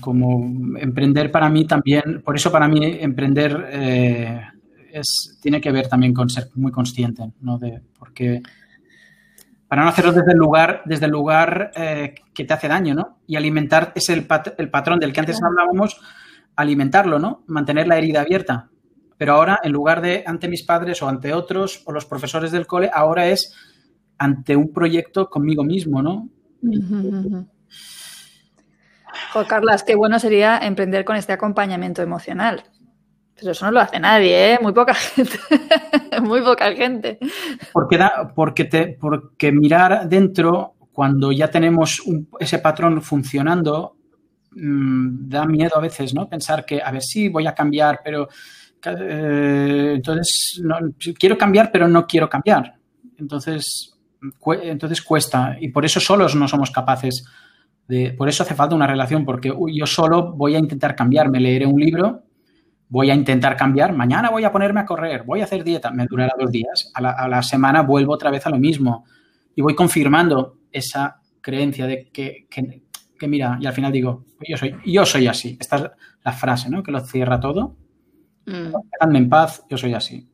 como 0.00 0.78
emprender 0.78 1.30
para 1.30 1.50
mí 1.50 1.66
también, 1.66 2.22
por 2.24 2.36
eso 2.36 2.50
para 2.50 2.68
mí 2.68 2.78
emprender 2.82 3.68
eh, 3.70 4.40
es, 4.92 5.38
tiene 5.42 5.60
que 5.60 5.72
ver 5.72 5.88
también 5.88 6.14
con 6.14 6.30
ser 6.30 6.48
muy 6.54 6.72
consciente, 6.72 7.32
¿no? 7.40 7.58
De, 7.58 7.82
porque 7.98 8.40
para 9.72 9.84
no 9.84 9.88
hacerlo 9.88 10.12
desde 10.12 10.32
el 10.32 10.36
lugar, 10.36 10.82
desde 10.84 11.06
el 11.06 11.12
lugar 11.12 11.70
eh, 11.74 12.14
que 12.34 12.44
te 12.44 12.52
hace 12.52 12.68
daño, 12.68 12.94
¿no? 12.94 13.20
Y 13.26 13.36
alimentar 13.36 13.90
es 13.94 14.10
el, 14.10 14.28
el 14.58 14.68
patrón 14.70 15.00
del 15.00 15.14
que 15.14 15.20
antes 15.20 15.40
hablábamos, 15.42 15.98
alimentarlo, 16.56 17.18
¿no? 17.18 17.42
Mantener 17.46 17.88
la 17.88 17.96
herida 17.96 18.20
abierta. 18.20 18.68
Pero 19.16 19.32
ahora, 19.32 19.60
en 19.62 19.72
lugar 19.72 20.02
de 20.02 20.24
ante 20.26 20.46
mis 20.46 20.62
padres 20.62 21.00
o 21.00 21.08
ante 21.08 21.32
otros 21.32 21.84
o 21.86 21.92
los 21.92 22.04
profesores 22.04 22.52
del 22.52 22.66
cole, 22.66 22.90
ahora 22.92 23.28
es 23.28 23.56
ante 24.18 24.56
un 24.56 24.74
proyecto 24.74 25.30
conmigo 25.30 25.64
mismo, 25.64 26.02
¿no? 26.02 26.28
Carlas, 29.48 29.84
qué 29.84 29.94
bueno 29.94 30.18
sería 30.18 30.58
emprender 30.58 31.06
con 31.06 31.16
este 31.16 31.32
acompañamiento 31.32 32.02
emocional. 32.02 32.64
Pero 33.34 33.52
eso 33.52 33.66
no 33.66 33.72
lo 33.72 33.80
hace 33.80 33.98
nadie, 33.98 34.54
¿eh? 34.54 34.58
Muy 34.60 34.72
poca 34.72 34.94
gente. 35.14 35.38
Muy 36.22 36.42
poca 36.42 36.72
gente. 36.72 37.18
Porque, 37.72 37.98
porque, 38.34 38.64
te, 38.64 38.96
porque 39.00 39.52
mirar 39.52 40.08
dentro, 40.08 40.74
cuando 40.92 41.32
ya 41.32 41.48
tenemos 41.48 42.02
ese 42.38 42.58
patrón 42.58 43.02
funcionando, 43.02 43.96
mm, 44.52 45.28
da 45.28 45.46
miedo 45.46 45.76
a 45.76 45.80
veces, 45.80 46.14
¿no? 46.14 46.28
Pensar 46.28 46.64
que, 46.64 46.80
a 46.82 46.90
ver, 46.90 47.02
sí, 47.02 47.28
voy 47.28 47.46
a 47.46 47.54
cambiar, 47.54 48.00
pero 48.04 48.28
eh, 48.84 49.92
entonces 49.96 50.62
quiero 51.18 51.38
cambiar, 51.38 51.70
pero 51.72 51.88
no 51.88 52.06
quiero 52.06 52.28
cambiar. 52.28 52.74
Entonces, 53.18 53.94
entonces 54.62 55.02
cuesta. 55.02 55.56
Y 55.60 55.68
por 55.68 55.84
eso 55.84 56.00
solos 56.00 56.34
no 56.34 56.48
somos 56.48 56.70
capaces 56.70 57.24
de. 57.88 58.12
Por 58.12 58.28
eso 58.28 58.42
hace 58.42 58.54
falta 58.54 58.74
una 58.74 58.86
relación, 58.86 59.24
porque 59.24 59.52
yo 59.72 59.86
solo 59.86 60.32
voy 60.32 60.54
a 60.54 60.58
intentar 60.58 60.94
cambiar. 60.94 61.30
Me 61.30 61.40
leeré 61.40 61.66
un 61.66 61.80
libro, 61.80 62.22
voy 62.92 63.10
a 63.10 63.14
intentar 63.14 63.56
cambiar. 63.56 63.94
Mañana 63.94 64.28
voy 64.28 64.44
a 64.44 64.52
ponerme 64.52 64.80
a 64.80 64.84
correr, 64.84 65.22
voy 65.22 65.40
a 65.40 65.44
hacer 65.44 65.64
dieta. 65.64 65.90
Me 65.90 66.04
durará 66.04 66.34
dos 66.38 66.52
días. 66.52 66.92
A 66.92 67.00
la, 67.00 67.12
a 67.12 67.26
la 67.26 67.42
semana 67.42 67.80
vuelvo 67.80 68.12
otra 68.12 68.30
vez 68.30 68.46
a 68.46 68.50
lo 68.50 68.58
mismo. 68.58 69.06
Y 69.56 69.62
voy 69.62 69.74
confirmando 69.74 70.58
esa 70.70 71.18
creencia 71.40 71.86
de 71.86 72.10
que, 72.10 72.46
que, 72.50 73.28
mira, 73.28 73.56
y 73.58 73.66
al 73.66 73.72
final 73.72 73.92
digo, 73.92 74.26
yo 74.46 74.58
soy, 74.58 74.76
yo 74.84 75.06
soy 75.06 75.26
así. 75.26 75.56
Esta 75.58 75.76
es 75.76 75.90
la 76.22 76.32
frase, 76.32 76.68
¿no? 76.68 76.82
Que 76.82 76.92
lo 76.92 77.00
cierra 77.00 77.40
todo. 77.40 77.76
Mm. 78.44 79.16
en 79.16 79.28
paz, 79.30 79.64
yo 79.70 79.78
soy 79.78 79.94
así. 79.94 80.28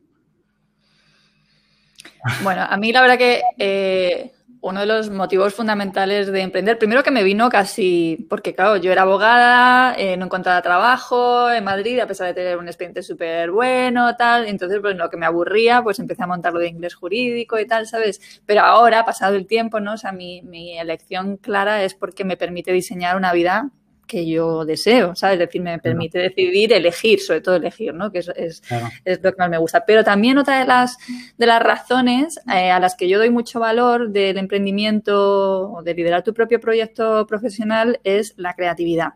Bueno, 2.43 2.63
a 2.69 2.75
mí 2.75 2.91
la 2.91 3.01
verdad 3.01 3.17
que 3.17 3.41
eh, 3.57 4.33
uno 4.61 4.81
de 4.81 4.85
los 4.85 5.09
motivos 5.09 5.53
fundamentales 5.53 6.27
de 6.27 6.41
emprender, 6.41 6.77
primero 6.77 7.01
que 7.03 7.11
me 7.11 7.23
vino 7.23 7.49
casi, 7.49 8.25
porque 8.29 8.53
claro, 8.53 8.77
yo 8.77 8.91
era 8.91 9.03
abogada, 9.03 9.95
eh, 9.97 10.17
no 10.17 10.25
encontraba 10.25 10.61
trabajo 10.61 11.49
en 11.49 11.63
Madrid, 11.63 11.99
a 11.99 12.07
pesar 12.07 12.27
de 12.27 12.33
tener 12.33 12.57
un 12.57 12.67
expediente 12.67 13.01
súper 13.01 13.51
bueno, 13.51 14.15
tal, 14.17 14.47
entonces 14.47 14.79
pues 14.81 14.97
lo 14.97 15.09
que 15.09 15.17
me 15.17 15.25
aburría, 15.25 15.81
pues 15.81 15.99
empecé 15.99 16.23
a 16.23 16.27
montarlo 16.27 16.59
de 16.59 16.67
inglés 16.67 16.95
jurídico 16.95 17.57
y 17.57 17.67
tal, 17.67 17.87
¿sabes? 17.87 18.41
Pero 18.45 18.61
ahora, 18.61 19.05
pasado 19.05 19.35
el 19.35 19.47
tiempo, 19.47 19.79
¿no? 19.79 19.93
O 19.93 19.97
sea, 19.97 20.11
mi, 20.11 20.41
mi 20.41 20.77
elección 20.77 21.37
clara 21.37 21.83
es 21.83 21.93
porque 21.93 22.25
me 22.25 22.37
permite 22.37 22.73
diseñar 22.73 23.15
una 23.15 23.31
vida 23.31 23.71
que 24.09 24.27
yo 24.27 24.65
deseo, 24.65 25.15
¿sabes? 25.15 25.35
Es 25.35 25.45
decir, 25.45 25.61
me 25.61 25.77
permite 25.77 26.17
decidir, 26.17 26.73
elegir, 26.73 27.19
sobre 27.19 27.41
todo 27.41 27.55
elegir, 27.55 27.93
¿no? 27.93 28.11
Que 28.11 28.19
es, 28.19 28.31
es, 28.35 29.23
lo 29.23 29.31
que 29.31 29.37
más 29.37 29.49
me 29.51 29.59
gusta. 29.59 29.85
Pero 29.85 30.03
también 30.03 30.39
otra 30.39 30.59
de 30.59 30.65
las, 30.65 30.97
de 31.37 31.45
las 31.45 31.61
razones 31.61 32.39
eh, 32.51 32.71
a 32.71 32.79
las 32.79 32.95
que 32.95 33.07
yo 33.07 33.19
doy 33.19 33.29
mucho 33.29 33.59
valor 33.59 34.09
del 34.09 34.39
emprendimiento 34.39 35.69
o 35.71 35.83
de 35.83 35.93
liderar 35.93 36.23
tu 36.23 36.33
propio 36.33 36.59
proyecto 36.59 37.27
profesional 37.27 37.99
es 38.03 38.33
la 38.35 38.55
creatividad. 38.55 39.13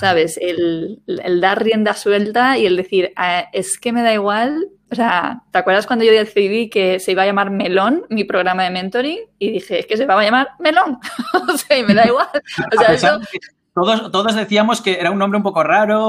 ¿Sabes? 0.00 0.36
El, 0.42 1.00
el, 1.06 1.40
dar 1.40 1.62
rienda 1.62 1.94
suelta 1.94 2.58
y 2.58 2.66
el 2.66 2.76
decir, 2.76 3.12
ah, 3.14 3.44
es 3.52 3.78
que 3.78 3.92
me 3.92 4.02
da 4.02 4.12
igual. 4.12 4.68
O 4.90 4.94
sea, 4.96 5.44
¿te 5.52 5.58
acuerdas 5.58 5.86
cuando 5.86 6.04
yo 6.04 6.10
decidí 6.10 6.68
que 6.70 6.98
se 6.98 7.12
iba 7.12 7.22
a 7.22 7.26
llamar 7.26 7.50
Melón, 7.50 8.04
mi 8.08 8.24
programa 8.24 8.64
de 8.64 8.70
mentoring? 8.70 9.20
Y 9.38 9.52
dije, 9.52 9.78
es 9.78 9.86
que 9.86 9.96
se 9.96 10.06
va 10.06 10.18
a 10.18 10.24
llamar 10.24 10.48
Melón. 10.58 10.98
o 11.48 11.56
sea, 11.56 11.78
y 11.78 11.84
me 11.84 11.94
da 11.94 12.06
igual. 12.06 12.26
O 12.76 12.80
sea, 12.80 12.94
eso, 12.94 13.20
todos, 13.76 14.10
todos 14.10 14.34
decíamos 14.34 14.80
que 14.80 14.98
era 14.98 15.10
un 15.10 15.18
nombre 15.18 15.36
un 15.36 15.42
poco 15.42 15.62
raro. 15.62 16.08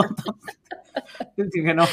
que 1.36 1.74
no. 1.74 1.86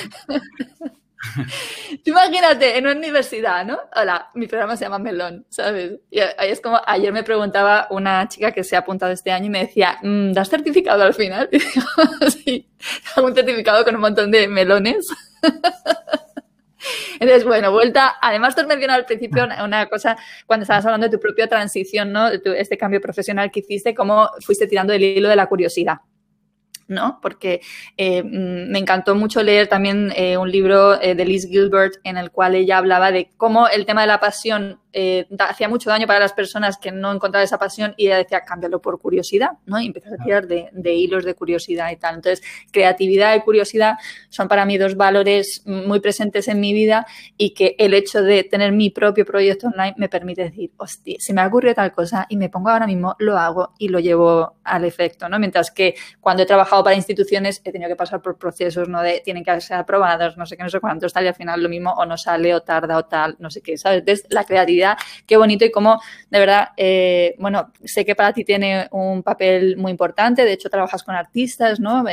imagínate, 2.05 2.79
en 2.79 2.87
una 2.87 2.97
universidad, 2.97 3.67
¿no? 3.67 3.81
Hola, 3.97 4.31
mi 4.35 4.47
programa 4.47 4.77
se 4.77 4.85
llama 4.85 5.01
Melón, 5.01 5.45
¿sabes? 5.49 5.99
Y 6.13 6.21
ahí 6.21 6.51
es 6.51 6.61
como, 6.61 6.81
ayer 6.87 7.13
me 7.13 7.25
preguntaba 7.25 7.89
una 7.91 8.29
chica 8.29 8.53
que 8.53 8.63
se 8.63 8.77
ha 8.77 8.81
apuntado 8.81 9.11
este 9.11 9.33
año 9.33 9.47
y 9.47 9.51
me 9.51 9.67
decía, 9.67 9.99
mm, 10.01 10.31
¿das 10.31 10.49
certificado 10.49 11.03
al 11.03 11.13
final? 11.13 11.49
Y 11.53 11.59
digo, 11.59 12.31
sí, 12.31 12.69
hago 13.17 13.27
un 13.27 13.35
certificado 13.35 13.85
con 13.85 13.97
un 13.97 14.01
montón 14.01 14.31
de 14.31 14.47
melones. 14.47 15.05
Entonces, 17.15 17.45
bueno, 17.45 17.73
vuelta. 17.73 18.17
Además, 18.21 18.55
tú 18.55 18.63
has 18.63 18.67
mencionado 18.67 19.01
al 19.01 19.07
principio 19.07 19.45
una 19.45 19.87
cosa 19.87 20.17
cuando 20.47 20.63
estabas 20.63 20.85
hablando 20.85 21.09
de 21.09 21.17
tu 21.17 21.21
propia 21.21 21.49
transición, 21.49 22.13
¿no? 22.13 22.31
De 22.31 22.41
este 22.59 22.77
cambio 22.77 23.01
profesional 23.01 23.51
que 23.51 23.61
hiciste, 23.61 23.95
cómo 23.95 24.29
fuiste 24.41 24.67
tirando 24.67 24.93
el 24.93 25.03
hilo 25.03 25.29
de 25.29 25.37
la 25.37 25.47
curiosidad. 25.47 25.99
¿no? 26.87 27.19
Porque 27.23 27.61
eh, 27.97 28.23
mm, 28.23 28.71
me 28.71 28.79
encantó 28.79 29.15
mucho 29.15 29.43
leer 29.43 29.69
también 29.69 30.13
eh, 30.17 30.37
un 30.37 30.51
libro 30.51 31.01
eh, 31.01 31.15
de 31.15 31.25
Liz 31.25 31.47
Gilbert 31.49 31.95
en 32.05 32.17
el 32.17 32.31
cual 32.31 32.55
ella 32.55 32.79
hablaba 32.79 33.11
de 33.11 33.31
cómo 33.37 33.69
el 33.69 33.87
tema 33.87 34.03
de 34.03 34.07
la 34.07 34.21
pasión 34.21 34.81
eh, 34.97 35.27
hacía 35.41 35.69
mucho 35.69 35.91
daño 35.91 36.07
para 36.07 36.21
las 36.21 36.33
personas 36.33 36.79
que 36.79 36.93
no 36.93 37.13
encontraban 37.13 37.45
esa 37.45 37.59
pasión 37.59 37.95
y 37.97 38.07
ella 38.07 38.19
decía, 38.19 38.43
cámbialo 38.43 38.81
por 38.81 39.01
curiosidad, 39.01 39.51
¿no? 39.67 39.81
Y 39.81 39.87
empezó 39.87 40.15
a 40.15 40.23
tirar 40.23 40.47
de, 40.47 40.95
hilos 40.95 41.25
de 41.25 41.35
curiosidad 41.35 41.91
y 41.91 41.97
tal. 41.97 42.15
Entonces, 42.15 42.47
creatividad 42.71 43.35
y 43.35 43.41
curiosidad 43.41 43.95
son 44.29 44.47
para 44.47 44.65
mí 44.65 44.79
dos 44.79 44.97
valores 44.97 45.63
muy 45.67 45.99
presentes 45.99 46.47
en 46.47 46.61
mi 46.61 46.73
vida 46.73 47.07
y 47.37 47.55
que 47.55 47.75
el 47.77 47.93
hecho 47.93 48.23
de 48.23 48.45
tener 48.45 48.71
mi 48.71 48.91
propio 48.91 49.27
proyecto 49.27 49.67
online 49.67 49.95
me 49.97 50.09
permite 50.09 50.45
decir, 50.45 50.71
hostia, 50.77 51.17
se 51.19 51.35
me 51.35 51.41
ha 51.41 51.49
ocurrido 51.49 51.75
tal 51.75 51.91
cosa 51.91 52.27
y 52.29 52.37
me 52.37 52.49
pongo 52.49 52.71
ahora 52.71 52.87
mismo, 52.87 53.17
lo 53.19 53.37
hago 53.37 53.73
y 53.79 53.89
lo 53.89 53.99
llevo 53.99 54.59
al 54.63 54.85
efecto, 54.85 55.29
¿no? 55.29 55.41
Mientras 55.41 55.73
que 55.73 55.97
cuando 56.21 56.45
he 56.45 56.47
trabajado 56.47 56.85
para 56.85 56.95
instituciones 56.95 57.61
he 57.65 57.73
tenido 57.73 57.89
que 57.89 57.97
pasar 57.97 58.23
por 58.23 58.39
procesos, 58.39 58.89
¿no? 58.89 59.03
De 59.03 59.23
tienen 59.25 59.43
que 59.43 59.61
ser 59.61 59.79
aprobados, 59.79 60.37
no 60.37 60.47
sé 60.47 60.57
qué, 60.57 60.63
no 60.63 60.71
sé 60.71 60.79
cuántos, 60.79 61.13
tal, 61.13 61.25
y 61.25 61.29
al 61.29 61.35
final 61.35 61.61
lo 61.61 61.69
mismo 61.69 61.93
o 61.95 62.07
no 62.07 62.17
sale 62.17 62.55
o 62.55 62.61
tarda 62.63 62.97
o 62.97 63.07
tal, 63.07 63.35
no 63.41 63.51
sé 63.51 63.61
qué, 63.61 63.77
¿sabes? 63.77 63.99
Entonces, 63.99 64.27
la 64.31 64.45
creatividad 64.45 64.84
qué 65.27 65.37
bonito 65.37 65.65
y 65.65 65.71
cómo, 65.71 66.01
de 66.31 66.39
verdad, 66.39 66.69
eh, 66.77 67.35
bueno, 67.39 67.73
sé 67.85 68.05
que 68.05 68.15
para 68.15 68.33
ti 68.33 68.45
tiene 68.45 68.89
un 68.91 69.23
papel 69.23 69.77
muy 69.77 69.91
importante, 69.91 70.45
de 70.45 70.53
hecho 70.53 70.69
trabajas 70.69 71.03
con 71.03 71.15
artistas, 71.15 71.81
¿no? 71.81 72.05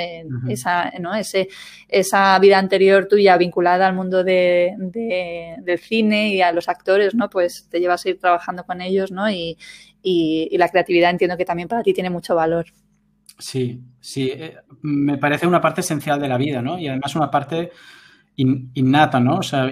esa, 0.47 0.91
¿no? 0.99 1.15
Ese, 1.15 1.49
esa 1.87 2.37
vida 2.39 2.57
anterior 2.57 3.07
tuya 3.07 3.37
vinculada 3.37 3.87
al 3.87 3.95
mundo 3.95 4.23
de, 4.23 4.73
del 4.77 5.79
cine 5.79 6.29
y 6.29 6.41
a 6.41 6.51
los 6.51 6.69
actores, 6.69 7.15
¿no? 7.15 7.29
Pues 7.29 7.67
te 7.69 7.79
llevas 7.79 8.05
a 8.05 8.09
ir 8.09 8.19
trabajando 8.19 8.63
con 8.63 8.81
ellos, 8.81 9.11
¿no? 9.11 9.29
Y, 9.29 9.57
y, 10.01 10.57
la 10.57 10.69
creatividad 10.69 11.09
entiendo 11.09 11.37
que 11.37 11.45
también 11.45 11.67
para 11.67 11.83
ti 11.83 11.93
tiene 11.93 12.09
mucho 12.09 12.35
valor. 12.35 12.65
Sí, 13.37 13.81
sí, 13.99 14.29
eh, 14.31 14.57
me 14.81 15.17
parece 15.17 15.47
una 15.47 15.61
parte 15.61 15.81
esencial 15.81 16.19
de 16.19 16.27
la 16.27 16.37
vida, 16.37 16.61
¿no? 16.61 16.77
Y 16.77 16.87
además 16.87 17.15
una 17.15 17.31
parte 17.31 17.71
innata, 18.35 19.19
¿no? 19.19 19.37
O 19.37 19.43
sea, 19.43 19.69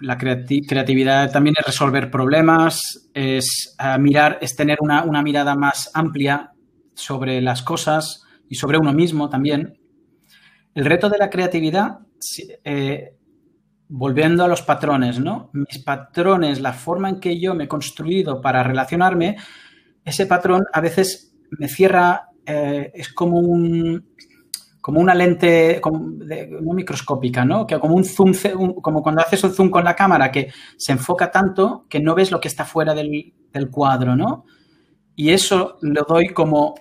la 0.00 0.18
creatividad 0.18 1.30
también 1.30 1.54
es 1.58 1.66
resolver 1.66 2.10
problemas, 2.10 3.10
es 3.14 3.76
eh, 3.78 3.98
mirar, 3.98 4.38
es 4.40 4.56
tener 4.56 4.78
una, 4.80 5.22
mirada 5.22 5.54
más 5.54 5.90
amplia 5.94 6.52
sobre 6.94 7.40
las 7.40 7.62
cosas 7.62 8.24
y 8.48 8.56
sobre 8.56 8.78
uno 8.78 8.92
mismo 8.92 9.28
también. 9.28 9.78
El 10.74 10.84
reto 10.84 11.08
de 11.08 11.18
la 11.18 11.30
creatividad, 11.30 11.98
eh, 12.64 13.14
volviendo 13.88 14.44
a 14.44 14.48
los 14.48 14.62
patrones, 14.62 15.20
¿no? 15.20 15.50
Mis 15.52 15.78
patrones, 15.84 16.60
la 16.60 16.72
forma 16.72 17.08
en 17.08 17.20
que 17.20 17.38
yo 17.38 17.54
me 17.54 17.64
he 17.64 17.68
construido 17.68 18.40
para 18.40 18.62
relacionarme, 18.62 19.36
ese 20.04 20.26
patrón 20.26 20.64
a 20.72 20.80
veces 20.80 21.34
me 21.50 21.68
cierra, 21.68 22.28
eh, 22.44 22.90
es 22.94 23.12
como 23.12 23.38
un, 23.38 24.14
como 24.88 25.02
una 25.02 25.14
lente 25.14 25.82
no 26.62 26.72
microscópica, 26.72 27.44
¿no? 27.44 27.66
Que 27.66 27.78
como 27.78 27.94
un 27.94 28.06
zoom, 28.06 28.32
como 28.80 29.02
cuando 29.02 29.20
haces 29.20 29.44
un 29.44 29.52
zoom 29.52 29.68
con 29.68 29.84
la 29.84 29.94
cámara, 29.94 30.32
que 30.32 30.50
se 30.78 30.92
enfoca 30.92 31.30
tanto 31.30 31.84
que 31.90 32.00
no 32.00 32.14
ves 32.14 32.30
lo 32.30 32.40
que 32.40 32.48
está 32.48 32.64
fuera 32.64 32.94
del, 32.94 33.34
cuadro, 33.70 34.16
¿no? 34.16 34.46
Y 35.14 35.28
eso 35.28 35.76
lo 35.82 36.06
doy 36.08 36.28
como 36.28 36.74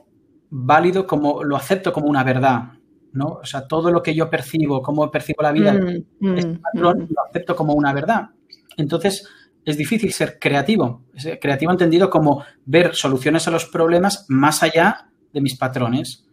válido, 0.49 1.05
como 1.05 1.43
lo 1.43 1.57
acepto 1.57 1.91
como 1.91 2.07
una 2.07 2.23
verdad, 2.23 2.75
¿no? 3.11 3.39
O 3.41 3.45
sea, 3.45 3.67
todo 3.67 3.91
lo 3.91 4.01
que 4.01 4.15
yo 4.15 4.29
percibo, 4.29 4.81
cómo 4.81 5.11
percibo 5.11 5.43
la 5.43 5.51
vida, 5.51 5.73
mm, 5.73 6.37
este 6.37 6.47
mm, 6.47 6.61
patrón, 6.61 6.99
mm. 6.99 7.13
lo 7.13 7.25
acepto 7.27 7.57
como 7.57 7.73
una 7.73 7.91
verdad. 7.91 8.29
Entonces, 8.77 9.27
es 9.65 9.77
difícil 9.77 10.13
ser 10.13 10.39
creativo. 10.39 11.03
Creativo 11.41 11.73
entendido 11.73 12.09
como 12.09 12.45
ver 12.63 12.95
soluciones 12.95 13.49
a 13.49 13.51
los 13.51 13.65
problemas 13.65 14.25
más 14.29 14.63
allá 14.63 15.09
de 15.33 15.41
mis 15.41 15.57
patrones. 15.57 16.26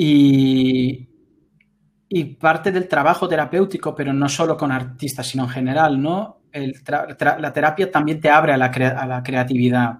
Y, 0.00 1.08
parte 2.38 2.70
del 2.70 2.86
trabajo 2.86 3.28
terapéutico, 3.28 3.96
pero 3.96 4.12
no 4.12 4.28
solo 4.28 4.56
con 4.56 4.70
artistas, 4.70 5.26
sino 5.26 5.42
en 5.44 5.50
general, 5.50 6.00
¿no? 6.00 6.36
la 6.52 7.52
terapia 7.52 7.90
también 7.90 8.20
te 8.20 8.30
abre 8.30 8.52
a 8.52 8.56
la, 8.56 8.70
creatividad, 9.22 9.98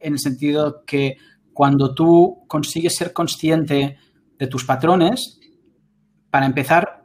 en 0.00 0.12
el 0.12 0.18
sentido 0.18 0.84
que 0.86 1.16
cuando 1.52 1.92
tú 1.92 2.44
consigues 2.46 2.94
ser 2.94 3.12
consciente 3.12 3.98
de 4.38 4.46
tus 4.46 4.64
patrones, 4.64 5.40
para 6.30 6.46
empezar, 6.46 7.04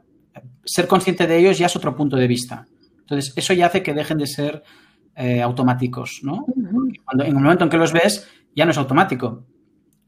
ser 0.64 0.86
consciente 0.86 1.26
de 1.26 1.38
ellos 1.38 1.58
ya 1.58 1.66
es 1.66 1.76
otro 1.76 1.94
punto 1.96 2.16
de 2.16 2.28
vista. 2.28 2.66
Entonces, 3.00 3.32
eso 3.36 3.52
ya 3.52 3.66
hace 3.66 3.82
que 3.82 3.94
dejen 3.94 4.18
de 4.18 4.26
ser 4.26 4.62
eh, 5.16 5.42
automáticos, 5.42 6.20
¿no? 6.22 6.46
Cuando, 7.04 7.24
en 7.24 7.36
el 7.36 7.42
momento 7.42 7.64
en 7.64 7.70
que 7.70 7.78
los 7.78 7.92
ves, 7.92 8.28
ya 8.54 8.64
no 8.64 8.70
es 8.70 8.78
automático. 8.78 9.44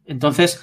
Entonces, 0.05 0.63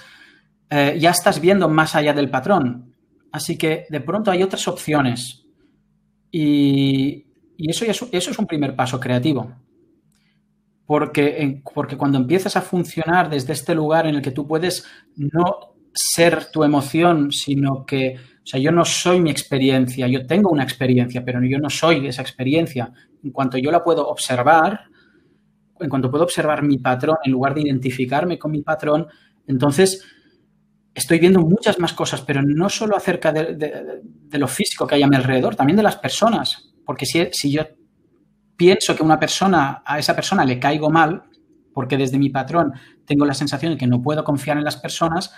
eh, 0.74 0.98
ya 0.98 1.10
estás 1.10 1.42
viendo 1.42 1.68
más 1.68 1.96
allá 1.96 2.14
del 2.14 2.30
patrón. 2.30 2.96
Así 3.30 3.58
que 3.58 3.86
de 3.90 4.00
pronto 4.00 4.32
hay 4.32 4.42
otras 4.42 4.70
opciones. 4.70 5.46
Y, 6.32 7.26
eso, 7.58 7.86
eso 8.12 8.32
es 8.32 8.40
un 8.40 8.48
primer 8.48 8.74
paso 8.74 8.98
creativo. 8.98 9.54
Porque, 10.86 11.62
porque 11.76 11.98
cuando 11.98 12.18
empiezas 12.18 12.56
a 12.56 12.62
funcionar 12.62 13.30
desde 13.30 13.52
este 13.52 13.76
lugar 13.76 14.08
en 14.08 14.16
el 14.16 14.22
que 14.22 14.32
tú 14.32 14.48
puedes 14.48 14.86
no 15.18 15.76
ser 15.94 16.46
tu 16.52 16.64
emoción, 16.64 17.34
sino 17.34 17.86
que, 17.86 18.16
o 18.18 18.46
sea, 18.46 18.60
yo 18.60 18.72
no 18.72 18.86
soy 18.86 19.20
mi 19.20 19.30
experiencia, 19.30 20.08
yo 20.08 20.26
tengo 20.26 20.50
una 20.50 20.64
experiencia, 20.64 21.24
pero 21.24 21.44
yo 21.44 21.60
no 21.60 21.70
soy 21.70 22.08
esa 22.08 22.22
experiencia. 22.22 22.94
En 23.22 23.32
cuanto 23.32 23.58
yo 23.58 23.72
la 23.72 23.84
puedo 23.84 24.08
observar, 24.08 24.86
en 25.82 25.90
cuanto 25.90 26.10
puedo 26.10 26.24
observar 26.24 26.64
mi 26.64 26.78
patrón, 26.78 27.18
en 27.26 27.32
lugar 27.34 27.54
de 27.56 27.62
identificarme 27.62 28.40
con 28.40 28.52
mi 28.52 28.62
patrón, 28.62 29.08
entonces 29.48 30.06
estoy 30.94 31.20
viendo 31.20 31.40
muchas 31.40 31.80
más 31.80 31.94
cosas, 31.94 32.22
pero 32.22 32.42
no 32.42 32.70
solo 32.70 32.96
acerca 32.96 33.32
de, 33.32 34.02
lo 34.32 34.48
físico 34.48 34.86
que 34.86 34.96
hay 34.96 35.04
a 35.04 35.08
mi 35.08 35.16
alrededor, 35.16 35.56
también 35.56 35.78
de 35.78 35.84
las 35.84 35.96
personas. 35.98 36.74
Porque 36.86 37.06
si, 37.06 37.28
si 37.32 37.52
yo 37.52 37.64
pienso 38.58 38.96
que 38.96 39.04
una 39.04 39.20
persona, 39.20 39.84
a 39.86 40.00
esa 40.00 40.16
persona 40.16 40.46
le 40.46 40.60
caigo 40.60 40.90
mal, 40.90 41.24
porque 41.74 41.98
desde 41.98 42.18
mi 42.18 42.30
patrón 42.30 42.74
tengo 43.06 43.26
la 43.26 43.34
sensación 43.34 43.74
de 43.74 43.78
que 43.78 43.88
no 43.88 44.02
puedo 44.02 44.24
confiar 44.24 44.58
en 44.58 44.64
las 44.64 44.78
personas, 44.78 45.34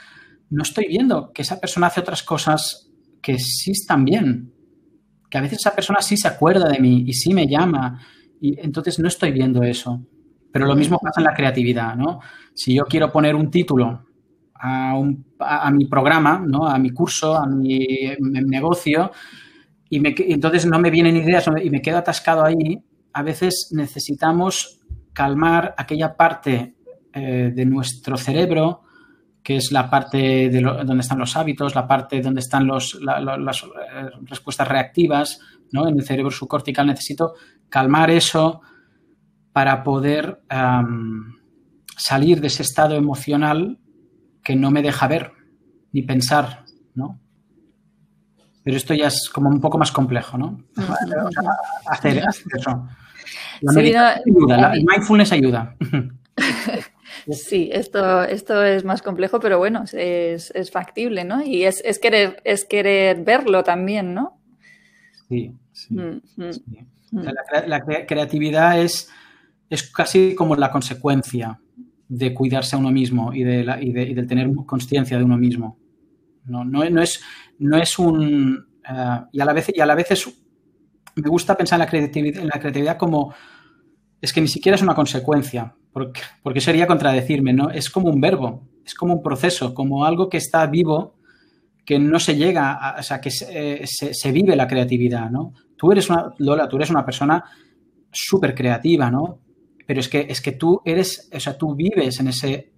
no 0.49 0.63
estoy 0.63 0.87
viendo 0.87 1.31
que 1.31 1.43
esa 1.43 1.59
persona 1.59 1.87
hace 1.87 2.01
otras 2.01 2.23
cosas 2.23 2.89
que 3.21 3.37
sí 3.39 3.71
están 3.71 4.05
bien. 4.05 4.53
Que 5.29 5.37
a 5.37 5.41
veces 5.41 5.59
esa 5.59 5.75
persona 5.75 6.01
sí 6.01 6.17
se 6.17 6.27
acuerda 6.27 6.69
de 6.69 6.79
mí 6.79 7.03
y 7.07 7.13
sí 7.13 7.33
me 7.33 7.47
llama. 7.47 7.99
Y 8.39 8.59
entonces 8.59 8.99
no 8.99 9.07
estoy 9.07 9.31
viendo 9.31 9.63
eso. 9.63 10.05
Pero 10.51 10.67
lo 10.67 10.75
mismo 10.75 10.99
pasa 10.99 11.19
en 11.19 11.25
la 11.25 11.33
creatividad, 11.33 11.95
¿no? 11.95 12.19
Si 12.53 12.75
yo 12.75 12.83
quiero 12.85 13.11
poner 13.11 13.35
un 13.35 13.49
título 13.49 14.05
a, 14.63 15.71
mi 15.71 15.85
programa, 15.85 16.41
¿no? 16.45 16.67
a 16.67 16.77
mi 16.77 16.91
curso, 16.91 17.35
a 17.35 17.45
mi, 17.45 17.85
negocio, 18.19 19.11
y, 19.89 19.99
me, 19.99 20.15
entonces 20.17 20.65
no 20.65 20.79
me 20.79 20.89
vienen 20.89 21.17
ideas 21.17 21.49
y 21.61 21.69
me 21.69 21.81
quedo 21.81 21.97
atascado 21.97 22.45
ahí, 22.45 22.81
a 23.11 23.21
veces 23.23 23.69
necesitamos 23.71 24.79
calmar 25.11 25.75
aquella 25.77 26.15
parte 26.15 26.75
eh, 27.13 27.51
de 27.53 27.65
nuestro 27.65 28.17
cerebro, 28.17 28.81
que 29.43 29.57
es 29.57 29.71
la 29.73 29.89
parte 29.89 30.49
de 30.49 30.61
donde 30.61 31.01
están 31.01 31.19
los 31.19 31.35
hábitos, 31.35 31.75
la 31.75 31.85
parte 31.85 32.21
donde 32.21 32.39
están 32.39 32.65
las 32.65 32.95
eh, 32.95 34.09
respuestas 34.21 34.67
reactivas, 34.67 35.39
¿no? 35.73 35.87
En 35.87 35.99
el 35.99 36.05
cerebro 36.05 36.31
subcortical 36.31 36.87
necesito 36.87 37.33
calmar 37.67 38.09
eso 38.09 38.61
para 39.51 39.83
poder 39.83 40.41
salir 41.97 42.41
de 42.41 42.47
ese 42.47 42.63
estado 42.63 42.95
emocional 42.95 43.77
que 44.43 44.55
no 44.55 44.71
me 44.71 44.81
deja 44.81 45.07
ver 45.07 45.31
ni 45.91 46.01
pensar, 46.01 46.65
¿no? 46.95 47.19
Pero 48.63 48.77
esto 48.77 48.93
ya 48.93 49.07
es 49.07 49.29
como 49.29 49.49
un 49.49 49.59
poco 49.59 49.77
más 49.77 49.91
complejo, 49.91 50.37
¿no? 50.37 50.63
hacer, 51.87 52.23
eso. 52.55 52.87
La 53.61 53.79
ayuda, 53.79 54.73
el 54.73 54.85
mindfulness 54.85 55.31
ayuda. 55.31 55.75
Sí, 57.31 57.69
esto, 57.71 58.23
esto 58.23 58.63
es 58.63 58.83
más 58.83 59.01
complejo, 59.01 59.39
pero 59.39 59.57
bueno, 59.57 59.85
es, 59.93 60.51
factible, 60.71 61.23
¿no? 61.23 61.41
Y 61.41 61.63
es, 61.63 61.81
querer, 62.01 62.41
es 62.43 62.65
querer 62.65 63.23
verlo 63.23 63.63
también, 63.63 64.13
¿no? 64.13 64.39
Sí, 65.29 65.55
sí. 65.71 65.93
Mm, 65.95 66.21
mm. 66.35 67.27
la, 67.67 67.81
creatividad 68.05 68.81
es, 68.81 69.09
es 69.69 69.83
casi 69.83 70.35
como 70.35 70.55
la 70.55 70.69
consecuencia 70.69 71.59
de 72.07 72.33
cuidarse 72.33 72.75
a 72.75 72.79
uno 72.79 72.91
mismo 72.91 73.33
y 73.33 73.43
de, 73.43 73.65
y 73.81 74.25
tener 74.25 74.49
conciencia 74.65 75.17
de 75.17 75.23
uno 75.23 75.37
mismo. 75.37 75.79
No, 76.45 76.65
no, 76.65 76.83
es, 76.83 77.21
no 77.59 77.77
es 77.77 77.97
un... 77.97 78.67
Eh, 78.87 79.19
y, 79.31 79.41
a 79.41 79.45
la 79.45 79.53
vez, 79.53 79.71
y 79.73 79.79
a 79.79 79.85
la 79.85 79.95
vez 79.95 80.11
es... 80.11 80.27
Me 81.15 81.29
gusta 81.29 81.55
pensar 81.55 81.77
en 81.77 81.85
la 81.85 81.87
creatividad, 81.87 82.41
en 82.41 82.47
la 82.47 82.59
creatividad 82.59 82.97
como... 82.97 83.33
Es 84.21 84.31
que 84.31 84.41
ni 84.41 84.47
siquiera 84.47 84.75
es 84.75 84.81
una 84.81 84.95
consecuencia, 84.95 85.75
porque, 85.91 86.21
porque 86.41 86.61
sería 86.61 86.87
contradecirme, 86.87 87.51
¿no? 87.51 87.69
Es 87.69 87.89
como 87.89 88.09
un 88.09 88.21
verbo, 88.21 88.69
es 88.85 88.93
como 88.95 89.15
un 89.15 89.21
proceso, 89.21 89.73
como 89.73 90.05
algo 90.05 90.29
que 90.29 90.37
está 90.37 90.65
vivo, 90.65 91.17
que 91.85 91.99
no 91.99 92.19
se 92.19 92.35
llega, 92.35 92.73
a, 92.73 92.99
o 92.99 93.03
sea, 93.03 93.19
que 93.19 93.31
se, 93.31 93.83
eh, 93.83 94.31
vive 94.31 94.55
la 94.55 94.67
creatividad, 94.67 95.29
¿no? 95.29 95.53
Tú 95.75 95.91
eres 95.91 96.09
una, 96.09 96.33
Lola, 96.37 96.69
tú 96.69 96.77
eres 96.77 96.89
una 96.89 97.05
persona 97.05 97.43
súper 98.11 98.55
creativa, 98.55 99.11
¿no? 99.11 99.39
Pero 99.85 99.99
es 99.99 100.09
que, 100.09 100.27
es 100.29 100.41
que 100.41 100.53
tú 100.53 100.81
eres, 100.85 101.29
o 101.33 101.39
sea, 101.39 101.57
tú 101.57 101.75
vives 101.75 102.19
en 102.19 102.27
ese 102.27 102.73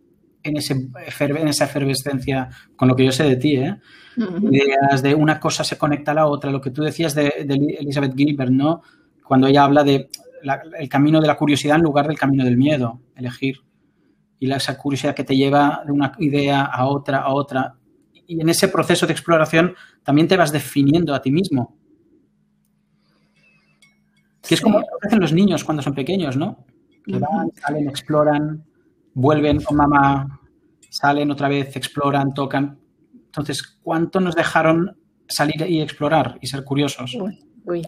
en, 0.45 0.57
ese, 0.57 0.73
en 0.73 1.47
esa 1.47 1.65
efervescencia, 1.65 2.49
con 2.75 2.87
lo 2.87 2.95
que 2.95 3.03
yo 3.03 3.11
sé 3.11 3.23
de 3.23 3.35
ti, 3.35 3.55
¿eh? 3.55 3.77
Ideas 4.15 5.01
de 5.01 5.13
una 5.15 5.39
cosa 5.39 5.63
se 5.63 5.77
conecta 5.77 6.11
a 6.11 6.15
la 6.15 6.27
otra, 6.27 6.51
lo 6.51 6.61
que 6.61 6.69
tú 6.69 6.83
decías 6.83 7.15
de, 7.15 7.33
Elizabeth 7.79 8.15
Gilbert, 8.15 8.51
¿no? 8.51 8.81
Cuando 9.23 9.47
ella 9.47 9.63
habla 9.63 9.83
de 9.83 10.09
el 10.77 10.87
camino 10.87 11.19
de 11.19 11.25
la 11.25 11.35
curiosidad 11.35 11.77
en 11.77 11.81
lugar 11.81 12.07
del 12.07 12.17
camino 12.17 12.45
del 12.45 12.57
miedo, 12.57 13.01
elegir. 13.15 13.61
Y 14.39 14.45
la, 14.45 14.57
esa 14.57 14.77
curiosidad 14.77 15.15
que 15.15 15.23
te 15.23 15.35
lleva 15.35 15.81
de 15.83 15.91
una 15.91 16.11
idea 16.19 16.61
a 16.61 16.85
otra, 16.85 17.19
a 17.19 17.33
otra. 17.33 17.75
Y 18.27 18.39
en 18.39 18.49
ese 18.49 18.67
proceso 18.67 19.07
de 19.07 19.13
exploración 19.13 19.73
también 20.03 20.27
te 20.27 20.37
vas 20.37 20.51
definiendo 20.51 21.15
a 21.15 21.21
ti 21.21 21.31
mismo. 21.31 21.75
Que 24.47 24.53
es 24.53 24.61
como 24.61 24.79
lo 24.79 24.85
que 24.85 25.07
hacen 25.07 25.19
los 25.19 25.33
niños 25.33 25.63
cuando 25.63 25.81
son 25.81 25.95
pequeños, 25.95 26.37
¿no? 26.37 26.63
Que 27.05 27.19
van, 27.19 27.51
salen, 27.53 27.89
exploran, 27.89 28.65
vuelven 29.13 29.61
con 29.61 29.77
mamá, 29.77 30.39
salen 30.89 31.31
otra 31.31 31.47
vez, 31.47 31.75
exploran, 31.75 32.33
tocan. 32.33 32.79
Entonces, 33.25 33.79
¿cuánto 33.81 34.19
nos 34.19 34.35
dejaron 34.35 34.97
salir 35.27 35.65
y 35.67 35.81
explorar 35.81 36.37
y 36.41 36.47
ser 36.47 36.63
curiosos? 36.63 37.15
Uy, 37.65 37.87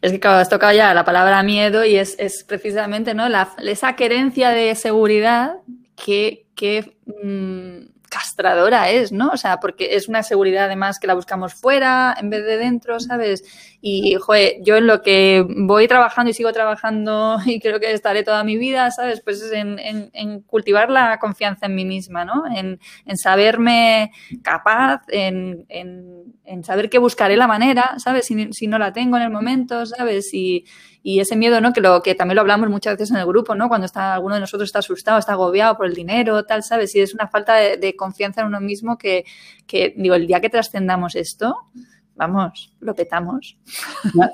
Es 0.00 0.12
que 0.12 0.20
claro, 0.20 0.38
has 0.38 0.48
tocado 0.48 0.72
ya 0.72 0.94
la 0.94 1.04
palabra 1.04 1.42
miedo 1.42 1.84
y 1.84 1.96
es, 1.96 2.16
precisamente 2.48 3.14
¿no? 3.14 3.26
esa 3.58 3.96
querencia 3.96 4.50
de 4.50 4.74
seguridad 4.74 5.56
que, 5.94 6.46
que 6.54 6.96
mm, 7.22 7.90
castradora 8.10 8.90
es, 8.90 9.12
¿no? 9.12 9.30
O 9.30 9.36
sea, 9.36 9.60
porque 9.60 9.94
es 9.94 10.08
una 10.08 10.22
seguridad 10.22 10.64
además 10.64 10.98
que 10.98 11.06
la 11.06 11.14
buscamos 11.14 11.54
fuera 11.54 12.14
en 12.18 12.28
vez 12.28 12.44
de 12.44 12.58
dentro, 12.58 12.98
¿sabes? 12.98 13.44
Y, 13.82 14.14
joder, 14.16 14.56
yo 14.62 14.76
en 14.76 14.86
lo 14.86 15.00
que 15.00 15.46
voy 15.48 15.88
trabajando 15.88 16.30
y 16.30 16.34
sigo 16.34 16.52
trabajando 16.52 17.38
y 17.46 17.60
creo 17.60 17.80
que 17.80 17.92
estaré 17.92 18.22
toda 18.22 18.44
mi 18.44 18.56
vida, 18.56 18.90
¿sabes? 18.90 19.22
Pues 19.22 19.40
es 19.40 19.52
en, 19.52 19.78
en, 19.78 20.40
cultivar 20.42 20.90
la 20.90 21.18
confianza 21.18 21.66
en 21.66 21.74
mí 21.74 21.84
misma, 21.84 22.24
¿no? 22.24 22.44
En, 22.54 22.78
en 23.06 23.16
saberme 23.16 24.12
capaz, 24.42 25.02
en, 25.08 25.66
saber 26.62 26.90
que 26.90 26.98
buscaré 26.98 27.36
la 27.36 27.46
manera, 27.46 27.94
¿sabes? 27.98 28.26
Si, 28.26 28.52
si 28.52 28.66
no 28.66 28.78
la 28.78 28.92
tengo 28.92 29.16
en 29.16 29.22
el 29.22 29.30
momento, 29.30 29.86
¿sabes? 29.86 30.34
Y, 30.34 30.66
y 31.02 31.20
ese 31.20 31.36
miedo, 31.36 31.60
¿no? 31.60 31.72
Que 31.72 31.80
lo 31.80 32.02
que 32.02 32.14
también 32.14 32.36
lo 32.36 32.42
hablamos 32.42 32.68
muchas 32.68 32.94
veces 32.94 33.10
en 33.10 33.16
el 33.16 33.26
grupo, 33.26 33.54
¿no? 33.54 33.68
Cuando 33.68 33.86
está 33.86 34.12
alguno 34.14 34.34
de 34.34 34.42
nosotros 34.42 34.68
está 34.68 34.80
asustado, 34.80 35.18
está 35.18 35.32
agobiado 35.32 35.76
por 35.76 35.86
el 35.86 35.94
dinero, 35.94 36.44
tal, 36.44 36.62
¿sabes? 36.62 36.94
Y 36.94 37.00
es 37.00 37.14
una 37.14 37.28
falta 37.28 37.54
de, 37.54 37.96
confianza 37.96 38.42
en 38.42 38.48
uno 38.48 38.60
mismo 38.60 38.98
que, 38.98 39.24
que, 39.66 39.94
digo, 39.96 40.14
el 40.14 40.26
día 40.26 40.40
que 40.40 40.50
trascendamos 40.50 41.14
esto, 41.14 41.56
vamos, 42.26 42.74
lo 42.80 42.94
petamos. 42.94 43.56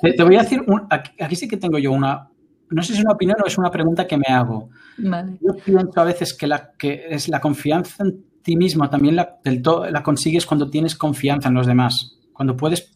Te, 0.03 0.23
voy 0.23 0.37
a 0.37 0.43
decir, 0.43 0.63
aquí, 0.91 1.37
sí 1.37 1.47
que 1.47 1.57
tengo 1.57 1.79
yo 1.79 1.93
una, 1.93 2.29
no 2.71 2.83
sé 2.83 2.93
si 2.93 2.99
es 2.99 3.05
una 3.05 3.15
opinión 3.15 3.37
o 3.43 3.47
es 3.47 3.59
una 3.59 3.71
pregunta 3.71 4.07
que 4.07 4.17
me 4.17 4.27
hago. 4.29 4.71
Yo 4.99 5.55
pienso 5.65 6.01
a 6.01 6.05
veces 6.05 6.35
que, 6.35 6.47
la, 6.47 6.73
que 6.77 7.07
es 7.11 7.29
la 7.29 7.41
confianza 7.41 8.03
en 8.05 8.25
ti 8.43 8.57
mismo 8.57 8.89
también 8.91 9.17
la, 9.17 9.39
del 9.45 9.63
todo, 9.63 9.89
la 9.91 10.03
consigues 10.03 10.47
cuando 10.47 10.69
tienes 10.69 10.97
confianza 10.97 11.49
en 11.49 11.55
los 11.55 11.67
demás, 11.67 12.19
cuando 12.33 12.57
puedes 12.57 12.93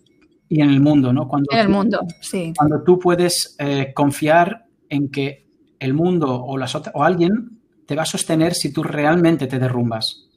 y 0.49 0.61
en 0.61 0.71
el 0.71 0.81
mundo, 0.81 1.13
¿no? 1.13 1.29
Cuando 1.29 1.47
en 1.53 1.59
el 1.59 1.69
mundo, 1.69 2.01
sí. 2.21 2.53
Cuando 2.57 2.83
tú 2.83 2.99
puedes 2.99 3.55
eh, 3.59 3.93
confiar 3.95 4.67
en 4.89 5.09
que 5.09 5.47
el 5.79 5.95
mundo 5.95 6.43
o, 6.45 6.59
las 6.59 6.75
o 6.75 7.05
alguien 7.05 7.61
te 7.87 7.95
va 7.95 8.03
a 8.03 8.07
sostener 8.07 8.55
si 8.55 8.73
tú 8.73 8.83
realmente 8.83 9.47
te 9.47 9.61
derrumbas. 9.61 10.29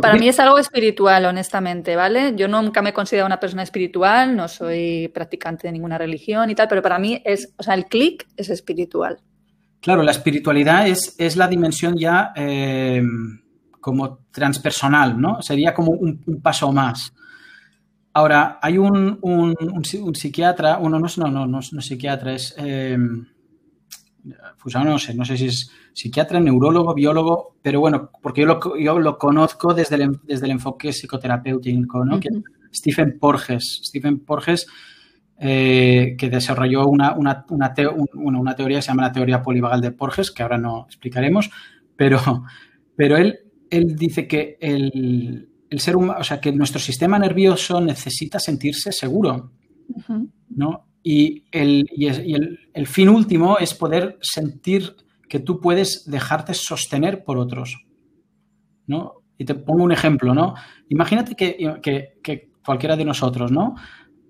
Para 0.00 0.16
mí 0.16 0.28
es 0.28 0.38
algo 0.40 0.58
espiritual, 0.58 1.24
honestamente, 1.24 1.96
¿vale? 1.96 2.34
Yo 2.36 2.48
nunca 2.48 2.82
me 2.82 2.90
he 2.90 2.92
considerado 2.92 3.26
una 3.26 3.40
persona 3.40 3.62
espiritual, 3.62 4.34
no 4.36 4.48
soy 4.48 5.08
practicante 5.08 5.68
de 5.68 5.72
ninguna 5.72 5.98
religión 5.98 6.50
y 6.50 6.54
tal, 6.54 6.68
pero 6.68 6.82
para 6.82 6.98
mí 6.98 7.20
es, 7.24 7.52
o 7.56 7.62
sea, 7.62 7.74
el 7.74 7.86
clic 7.86 8.26
es 8.36 8.50
espiritual. 8.50 9.18
Claro, 9.80 10.02
la 10.02 10.12
espiritualidad 10.12 10.86
es, 10.86 11.14
es 11.18 11.36
la 11.36 11.48
dimensión 11.48 11.96
ya 11.96 12.32
eh, 12.36 13.02
como 13.80 14.18
transpersonal, 14.30 15.20
¿no? 15.20 15.42
Sería 15.42 15.74
como 15.74 15.92
un 15.92 16.40
paso 16.40 16.72
más. 16.72 17.12
Ahora, 18.14 18.58
hay 18.60 18.76
un, 18.76 19.18
psiquiatra, 20.14 20.78
uno 20.78 20.98
no, 20.98 21.06
no, 21.16 21.30
no, 21.30 21.46
no, 21.46 21.60
es 21.60 21.70
psiquiatra, 21.80 22.34
es, 22.34 22.54
eh, 22.58 22.98
pues 24.62 24.74
no 24.74 24.98
sé, 24.98 25.14
no 25.14 25.24
sé 25.24 25.36
si 25.36 25.46
es 25.46 25.70
psiquiatra, 25.92 26.40
neurólogo, 26.40 26.94
biólogo, 26.94 27.56
pero 27.60 27.80
bueno, 27.80 28.10
porque 28.20 28.42
yo 28.42 28.46
lo, 28.46 28.78
yo 28.78 28.98
lo 28.98 29.18
conozco 29.18 29.74
desde 29.74 29.96
el, 29.96 30.20
desde 30.22 30.46
el 30.46 30.52
enfoque 30.52 30.92
psicoterapéutico, 30.92 32.04
¿no? 32.04 32.20
Stephen 32.72 33.18
Porges. 33.18 33.82
Stephen 33.84 34.20
Porges, 34.20 34.66
eh, 35.38 36.14
que 36.16 36.30
desarrolló 36.30 36.86
una, 36.86 37.14
una, 37.14 37.44
una, 37.50 37.74
una, 38.14 38.54
teoría 38.54 38.78
que 38.78 38.82
se 38.82 38.88
llama 38.88 39.02
la 39.02 39.12
teoría 39.12 39.42
polivagal 39.42 39.80
de 39.80 39.90
Porges, 39.90 40.30
que 40.30 40.42
ahora 40.42 40.58
no 40.58 40.86
explicaremos, 40.86 41.50
pero, 41.96 42.20
pero 42.96 43.16
él, 43.16 43.40
él 43.70 43.96
dice 43.96 44.26
que 44.28 44.56
el, 44.60 45.48
el 45.68 45.80
ser 45.80 45.96
humano, 45.96 46.20
o 46.20 46.24
sea, 46.24 46.40
que 46.40 46.52
nuestro 46.52 46.78
sistema 46.78 47.18
nervioso 47.18 47.80
necesita 47.80 48.38
sentirse 48.38 48.92
seguro, 48.92 49.52
¿no? 50.50 50.91
Y, 51.02 51.44
el, 51.50 51.86
el, 52.74 52.86
fin 52.86 53.08
último 53.08 53.58
es 53.58 53.74
poder 53.74 54.18
sentir 54.20 54.94
que 55.28 55.40
tú 55.40 55.60
puedes 55.60 56.04
dejarte 56.08 56.54
sostener 56.54 57.24
por 57.24 57.38
otros, 57.38 57.84
¿no? 58.86 59.14
Y 59.36 59.44
te 59.44 59.54
pongo 59.54 59.82
un 59.82 59.92
ejemplo, 59.92 60.34
¿no? 60.34 60.54
Imagínate 60.88 61.34
que, 61.34 62.52
cualquiera 62.64 62.96
de 62.96 63.04
nosotros, 63.04 63.50
¿no? 63.50 63.74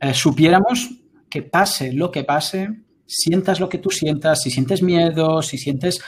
Eh, 0.01 0.15
supiéramos 0.15 0.91
que 1.29 1.43
pase 1.43 1.93
lo 1.93 2.11
que 2.11 2.25
pase, 2.25 2.69
sientas 3.07 3.61
lo 3.61 3.69
que 3.69 3.79
tú 3.79 3.91
sientas, 3.91 4.41
si 4.41 4.51
sientes 4.51 4.83
miedo, 4.83 5.43
si 5.43 5.59
sientes 5.59 6.01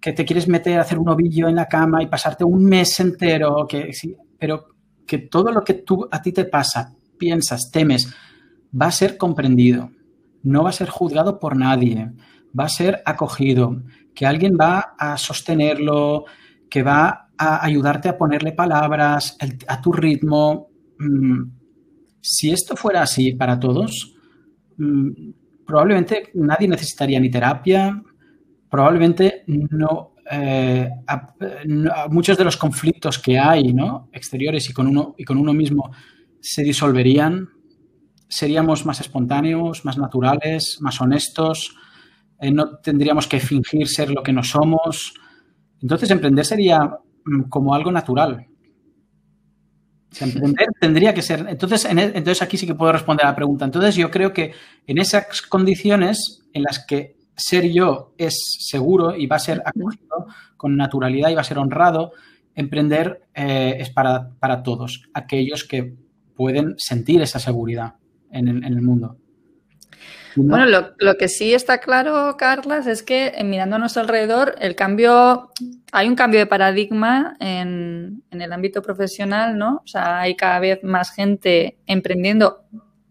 que 0.00 0.12
te 0.12 0.24
quieres 0.24 0.48
meter 0.48 0.78
a 0.78 0.82
hacer 0.82 0.98
un 0.98 1.08
ovillo 1.08 1.48
en 1.48 1.56
la 1.56 1.66
cama 1.66 2.02
y 2.02 2.06
pasarte 2.06 2.44
un 2.44 2.64
mes 2.64 2.98
entero, 3.00 3.66
que, 3.68 3.92
sí, 3.92 4.14
pero 4.38 4.66
que 5.06 5.18
todo 5.18 5.52
lo 5.52 5.62
que 5.62 5.74
tú, 5.74 6.08
a 6.10 6.22
ti 6.22 6.32
te 6.32 6.44
pasa, 6.44 6.94
piensas, 7.18 7.70
temes, 7.70 8.12
va 8.80 8.86
a 8.86 8.92
ser 8.92 9.16
comprendido, 9.16 9.90
no 10.42 10.62
va 10.62 10.70
a 10.70 10.72
ser 10.72 10.88
juzgado 10.88 11.38
por 11.38 11.56
nadie, 11.56 12.10
va 12.58 12.64
a 12.64 12.68
ser 12.68 13.02
acogido, 13.04 13.82
que 14.14 14.26
alguien 14.26 14.56
va 14.60 14.94
a 14.98 15.16
sostenerlo, 15.16 16.24
que 16.68 16.82
va 16.82 17.30
a 17.36 17.64
ayudarte 17.64 18.08
a 18.08 18.18
ponerle 18.18 18.52
palabras 18.52 19.36
a 19.66 19.80
tu 19.80 19.92
ritmo. 19.92 20.68
Mm, 20.98 21.42
si 22.20 22.50
esto 22.50 22.76
fuera 22.76 23.02
así 23.02 23.32
para 23.32 23.58
todos, 23.58 24.16
mm, 24.76 25.10
probablemente 25.66 26.30
nadie 26.34 26.68
necesitaría 26.68 27.20
ni 27.20 27.30
terapia, 27.30 28.02
probablemente 28.70 29.44
no, 29.46 30.14
eh, 30.30 30.90
muchos 32.10 32.36
de 32.36 32.44
los 32.44 32.56
conflictos 32.56 33.18
que 33.18 33.38
hay 33.38 33.72
¿no? 33.72 34.08
exteriores 34.12 34.68
y 34.68 34.72
con, 34.72 34.86
uno, 34.86 35.14
y 35.16 35.24
con 35.24 35.38
uno 35.38 35.52
mismo 35.52 35.90
se 36.40 36.62
disolverían, 36.62 37.48
seríamos 38.28 38.84
más 38.84 39.00
espontáneos, 39.00 39.84
más 39.84 39.98
naturales, 39.98 40.78
más 40.80 41.00
honestos, 41.00 41.74
eh, 42.40 42.50
no 42.50 42.78
tendríamos 42.78 43.26
que 43.26 43.40
fingir 43.40 43.88
ser 43.88 44.10
lo 44.10 44.22
que 44.22 44.32
no 44.32 44.42
somos. 44.42 45.14
Entonces, 45.80 46.10
emprender 46.10 46.44
sería 46.44 46.80
mm, 47.24 47.42
como 47.48 47.74
algo 47.74 47.90
natural. 47.90 48.46
emprender 50.20 50.68
tendría 50.80 51.14
que 51.14 51.22
ser. 51.22 51.46
Entonces, 51.48 51.84
e, 51.84 51.90
entonces, 51.90 52.42
aquí 52.42 52.56
sí 52.56 52.66
que 52.66 52.74
puedo 52.74 52.92
responder 52.92 53.26
a 53.26 53.30
la 53.30 53.36
pregunta. 53.36 53.64
Entonces, 53.64 53.96
yo 53.96 54.10
creo 54.10 54.32
que 54.32 54.52
en 54.86 54.98
esas 54.98 55.42
condiciones 55.42 56.42
en 56.52 56.62
las 56.62 56.84
que 56.84 57.16
ser 57.34 57.70
yo 57.70 58.14
es 58.18 58.36
seguro 58.58 59.16
y 59.16 59.26
va 59.26 59.36
a 59.36 59.40
ser 59.40 59.62
acogido 59.64 60.26
con 60.56 60.76
naturalidad 60.76 61.30
y 61.30 61.34
va 61.34 61.40
a 61.40 61.44
ser 61.44 61.58
honrado, 61.58 62.12
emprender 62.54 63.22
eh, 63.34 63.76
es 63.78 63.90
para, 63.90 64.30
para, 64.40 64.64
todos, 64.64 65.04
aquellos 65.14 65.62
que 65.62 65.94
pueden 66.34 66.74
sentir 66.78 67.22
esa 67.22 67.38
seguridad 67.38 67.94
en 68.32 68.64
el 68.64 68.82
mundo. 68.82 69.16
Bueno, 70.46 70.94
lo, 70.98 71.16
que 71.16 71.28
sí 71.28 71.52
está 71.52 71.78
claro, 71.78 72.36
Carlas, 72.36 72.86
es 72.86 73.02
que 73.02 73.32
eh, 73.34 73.44
mirando 73.44 73.76
a 73.76 73.78
nuestro 73.78 74.02
alrededor, 74.02 74.54
el 74.60 74.74
cambio, 74.76 75.50
hay 75.92 76.08
un 76.08 76.14
cambio 76.14 76.38
de 76.40 76.46
paradigma 76.46 77.36
en, 77.40 78.22
el 78.30 78.52
ámbito 78.52 78.82
profesional, 78.82 79.58
¿no? 79.58 79.82
O 79.84 79.86
sea, 79.86 80.20
hay 80.20 80.36
cada 80.36 80.60
vez 80.60 80.82
más 80.84 81.10
gente 81.10 81.78
emprendiendo, 81.86 82.64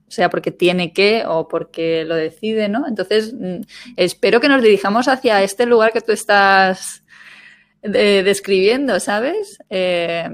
sea 0.07 0.30
porque 0.30 0.51
tiene 0.51 0.93
que 0.93 1.26
o 1.28 1.47
porque 1.47 2.05
lo 2.05 2.15
decide, 2.15 2.70
¿no? 2.70 2.88
Entonces, 2.88 3.34
mm, 3.34 3.61
espero 3.97 4.39
que 4.39 4.49
nos 4.49 4.61
dirijamos 4.61 5.07
hacia 5.07 5.43
este 5.43 5.65
lugar 5.65 5.91
que 5.91 6.01
tú 6.01 6.11
estás 6.11 7.03
describiendo, 7.82 8.99
¿sabes? 8.99 9.59
Eh, 9.70 10.30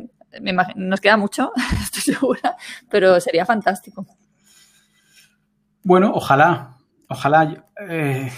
nos 0.75 1.01
queda 1.01 1.17
mucho, 1.17 1.51
estoy 1.83 2.13
segura, 2.13 2.55
pero 2.89 3.19
sería 3.19 3.45
fantástico. 3.45 4.05
Bueno, 5.83 6.11
ojalá, 6.13 6.77
ojalá. 7.07 7.65
Eh, 7.87 8.31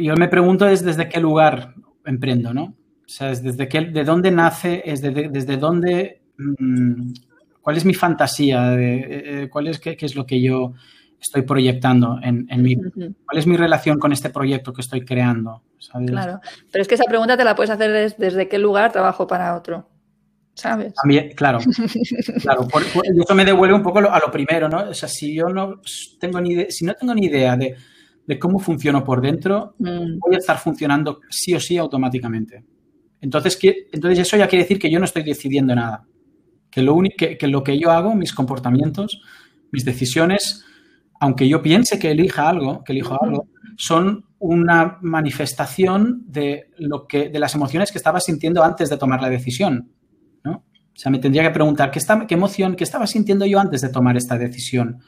yo 0.00 0.14
me 0.16 0.28
pregunto 0.28 0.66
es 0.66 0.84
desde 0.84 1.08
qué 1.08 1.20
lugar 1.20 1.74
emprendo, 2.04 2.52
¿no? 2.52 2.64
O 2.64 3.08
sea, 3.08 3.30
es 3.30 3.42
desde 3.42 3.68
qué, 3.68 3.82
de 3.82 4.04
dónde 4.04 4.30
nace, 4.30 4.82
es 4.84 5.00
desde 5.02 5.56
dónde, 5.56 6.22
mm, 6.38 7.12
cuál 7.60 7.76
es 7.76 7.84
mi 7.84 7.94
fantasía, 7.94 8.70
de, 8.70 9.42
eh, 9.44 9.48
cuál 9.48 9.68
es 9.68 9.78
qué, 9.78 9.96
es 9.98 10.14
lo 10.14 10.26
que 10.26 10.40
yo 10.40 10.72
estoy 11.20 11.42
proyectando 11.42 12.18
en, 12.22 12.46
en 12.50 12.62
mi, 12.62 12.76
cuál 12.76 13.38
es 13.38 13.46
mi 13.46 13.56
relación 13.56 13.98
con 13.98 14.12
este 14.12 14.30
proyecto 14.30 14.72
que 14.72 14.80
estoy 14.80 15.04
creando. 15.04 15.62
Claro, 16.06 16.40
pero 16.70 16.82
es 16.82 16.88
que 16.88 16.94
esa 16.94 17.04
pregunta 17.04 17.36
te 17.36 17.44
la 17.44 17.54
puedes 17.54 17.70
hacer 17.70 18.14
desde 18.16 18.48
qué 18.48 18.58
lugar 18.58 18.92
trabajo 18.92 19.26
para 19.26 19.56
otro. 19.56 19.88
¿Sabes? 20.54 20.94
También, 20.94 21.32
claro, 21.34 21.58
claro. 22.42 22.68
eso 23.20 23.34
me 23.34 23.44
devuelve 23.44 23.74
un 23.74 23.82
poco 23.82 23.98
a 23.98 24.18
lo 24.18 24.30
primero, 24.30 24.68
¿no? 24.68 24.90
O 24.90 24.94
sea, 24.94 25.08
si 25.08 25.34
yo 25.34 25.48
no 25.48 25.80
tengo 26.18 26.40
ni 26.40 26.70
si 26.70 26.84
no 26.84 26.94
tengo 26.94 27.14
ni 27.14 27.26
idea 27.26 27.56
de, 27.56 27.76
cómo 28.38 28.58
funciono 28.58 29.04
por 29.04 29.20
dentro, 29.20 29.74
mm. 29.78 30.18
voy 30.18 30.34
a 30.34 30.38
estar 30.38 30.58
funcionando 30.58 31.20
sí 31.30 31.54
o 31.54 31.60
sí 31.60 31.76
automáticamente. 31.76 32.64
Entonces, 33.20 33.58
entonces 33.92 34.18
eso 34.18 34.36
ya 34.36 34.48
quiere 34.48 34.64
decir 34.64 34.78
que 34.78 34.90
yo 34.90 34.98
no 34.98 35.04
estoy 35.04 35.22
decidiendo 35.22 35.74
nada. 35.74 36.04
Que 36.70 36.82
lo, 36.82 36.94
único, 36.94 37.16
que, 37.18 37.46
lo 37.46 37.62
que 37.62 37.78
yo 37.78 37.90
hago, 37.90 38.14
mis 38.14 38.32
comportamientos, 38.32 39.20
mis 39.70 39.84
decisiones, 39.84 40.64
aunque 41.20 41.46
yo 41.48 41.62
piense 41.62 41.98
que 41.98 42.10
elija 42.10 42.48
algo, 42.48 42.82
que 42.82 42.92
elijo 42.92 43.22
algo, 43.22 43.48
son 43.76 44.24
una 44.38 44.98
manifestación 45.02 46.24
de 46.26 46.70
lo 46.78 47.06
que 47.06 47.28
de 47.28 47.38
las 47.38 47.54
emociones 47.54 47.92
que 47.92 47.98
estaba 47.98 48.18
sintiendo 48.18 48.64
antes 48.64 48.90
de 48.90 48.96
tomar 48.96 49.20
la 49.22 49.28
decisión. 49.28 49.92
O 50.94 50.98
sea, 50.98 51.10
me 51.10 51.18
tendría 51.18 51.42
que 51.42 51.50
preguntar, 51.50 51.90
¿qué, 51.90 52.00
qué 52.28 52.34
emoción, 52.34 52.76
qué 52.76 52.84
estaba 52.84 53.06
sintiendo 53.06 53.46
yo 53.46 53.58
antes 53.58 53.80
de 53.80 53.88
tomar 53.88 54.16
esta 54.16 54.36
decisión? 54.36 55.00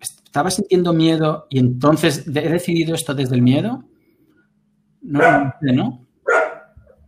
¿Estaba 0.00 0.50
sintiendo 0.50 0.92
miedo 0.92 1.46
y 1.50 1.58
entonces 1.58 2.26
he 2.26 2.48
decidido 2.48 2.94
esto 2.94 3.14
desde 3.14 3.34
el 3.34 3.42
miedo? 3.42 3.84
No, 5.02 5.54
¿no? 5.60 6.06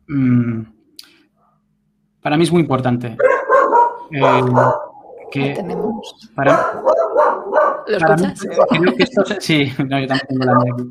Mm. 0.08 0.62
para 2.20 2.36
mí 2.36 2.42
es 2.42 2.50
muy 2.50 2.62
importante. 2.62 3.16
Eh, 4.10 4.42
que 5.30 5.64
para, 6.34 6.82
¿Lo 7.90 8.92
escuchas? 8.98 9.44
sí, 9.44 9.72
no, 9.88 9.98
yo 10.00 10.06
también 10.06 10.26
tengo 10.28 10.44
la 10.44 10.54
mía 10.54 10.74
aquí. 10.74 10.84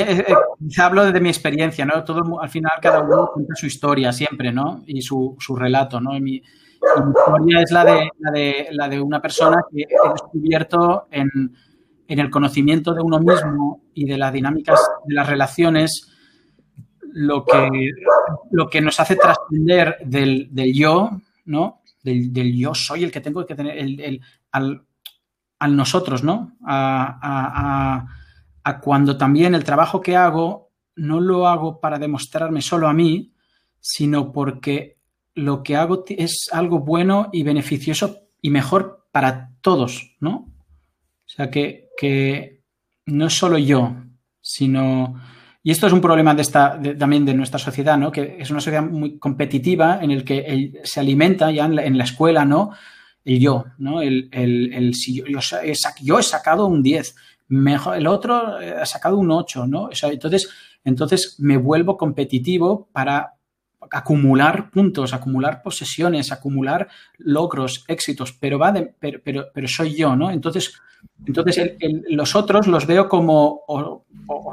Eh, 0.00 0.24
eh, 0.28 0.34
hablo 0.80 1.10
de 1.10 1.20
mi 1.20 1.28
experiencia, 1.28 1.84
¿no? 1.84 2.04
Todo, 2.04 2.40
al 2.40 2.48
final 2.48 2.72
cada 2.80 3.00
uno 3.00 3.30
cuenta 3.32 3.54
su 3.54 3.66
historia 3.66 4.12
siempre, 4.12 4.52
¿no? 4.52 4.82
Y 4.86 5.02
su, 5.02 5.36
su 5.38 5.56
relato, 5.56 6.00
¿no? 6.00 6.12
mi, 6.20 6.42
historia 6.82 7.62
es 7.62 7.70
la 7.70 7.84
de, 7.84 8.10
la, 8.18 8.30
de, 8.30 8.68
la 8.72 8.88
de 8.88 9.00
una 9.00 9.22
persona 9.22 9.62
que 9.70 9.82
he 9.82 10.10
descubierto 10.10 11.06
en, 11.10 11.28
en 12.08 12.18
el 12.18 12.30
conocimiento 12.30 12.92
de 12.92 13.00
uno 13.00 13.20
mismo 13.20 13.84
y 13.94 14.04
de 14.04 14.18
las 14.18 14.32
dinámicas 14.32 14.80
de 15.06 15.14
las 15.14 15.26
relaciones 15.26 16.14
lo 17.14 17.44
que, 17.44 17.90
lo 18.50 18.68
que 18.68 18.80
nos 18.80 18.98
hace 18.98 19.16
trascender 19.16 19.96
del, 20.04 20.48
del 20.50 20.74
yo, 20.74 21.10
¿no? 21.44 21.80
Del, 22.02 22.32
del, 22.32 22.54
yo 22.54 22.74
soy 22.74 23.04
el 23.04 23.12
que 23.12 23.20
tengo 23.20 23.46
que 23.46 23.54
tener, 23.54 23.78
el, 23.78 24.00
el, 24.00 24.20
al, 24.50 24.84
nosotros, 25.68 26.22
¿no? 26.22 26.56
A, 26.64 28.06
cuando 28.80 29.16
también 29.18 29.54
el 29.54 29.64
trabajo 29.64 30.00
que 30.00 30.16
hago 30.16 30.70
no 30.96 31.20
lo 31.20 31.48
hago 31.48 31.80
para 31.80 31.98
demostrarme 31.98 32.62
solo 32.62 32.88
a 32.88 32.94
mí, 32.94 33.34
sino 33.80 34.32
porque 34.32 34.98
lo 35.34 35.62
que 35.62 35.76
hago 35.76 36.04
es 36.08 36.48
algo 36.52 36.78
bueno 36.80 37.28
y 37.32 37.42
beneficioso 37.42 38.20
y 38.40 38.50
mejor 38.50 39.06
para 39.12 39.50
todos, 39.60 40.16
¿no? 40.20 40.50
O 41.26 41.28
sea, 41.28 41.50
que, 41.50 41.88
que 41.96 42.62
no 43.06 43.26
es 43.26 43.36
solo 43.36 43.58
yo, 43.58 43.94
sino... 44.40 45.20
Y 45.62 45.70
esto 45.70 45.86
es 45.86 45.92
un 45.94 46.00
problema 46.00 46.34
de 46.34 46.42
esta, 46.42 46.78
también 46.98 47.24
de 47.24 47.32
nuestra 47.32 47.58
sociedad, 47.58 47.96
¿no? 47.96 48.12
Que 48.12 48.36
es 48.38 48.50
una 48.50 48.60
sociedad 48.60 48.82
muy 48.82 49.18
competitiva 49.18 49.98
en 50.02 50.10
el 50.10 50.22
que 50.24 50.80
se 50.84 51.00
alimenta 51.00 51.50
ya 51.50 51.64
en 51.64 51.76
la, 51.76 51.84
en 51.84 51.96
la 51.96 52.04
escuela, 52.04 52.44
¿no? 52.44 52.72
El 53.24 53.40
yo, 53.40 53.64
¿no? 53.78 54.02
El, 54.02 54.28
el, 54.32 54.94
si 54.94 55.22
yo, 55.22 56.18
he 56.18 56.22
sacado 56.22 56.66
un 56.66 56.82
10, 56.82 57.14
mejor, 57.48 57.96
el 57.96 58.06
otro 58.06 58.60
eh, 58.60 58.74
ha 58.80 58.86
sacado 58.86 59.18
un 59.18 59.30
8, 59.30 59.66
¿no? 59.66 59.88
entonces, 59.90 60.50
entonces 60.84 61.36
me 61.38 61.56
vuelvo 61.56 61.96
competitivo 61.96 62.88
para 62.92 63.34
acumular 63.90 64.70
puntos, 64.70 65.12
acumular 65.12 65.62
posesiones, 65.62 66.32
acumular 66.32 66.88
logros, 67.18 67.84
éxitos, 67.88 68.32
pero 68.32 68.58
va 68.58 68.72
de, 68.72 68.94
pero, 68.98 69.20
pero, 69.22 69.68
soy 69.68 69.94
yo, 69.94 70.16
¿no? 70.16 70.30
Entonces, 70.30 70.80
entonces 71.26 71.74
los 72.08 72.34
otros 72.34 72.66
los 72.66 72.86
veo 72.86 73.08
como 73.08 73.60
o, 73.68 74.04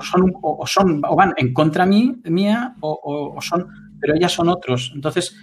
son, 0.01 0.34
o, 0.41 0.67
son 0.67 1.01
o 1.07 1.15
van 1.15 1.34
en 1.38 1.53
contra 1.53 1.86
mí, 1.86 2.22
mía 2.26 2.76
o, 2.82 3.38
son, 3.41 3.67
pero 3.99 4.15
ellas 4.15 4.34
son 4.34 4.49
otros. 4.49 4.91
Entonces, 4.93 5.36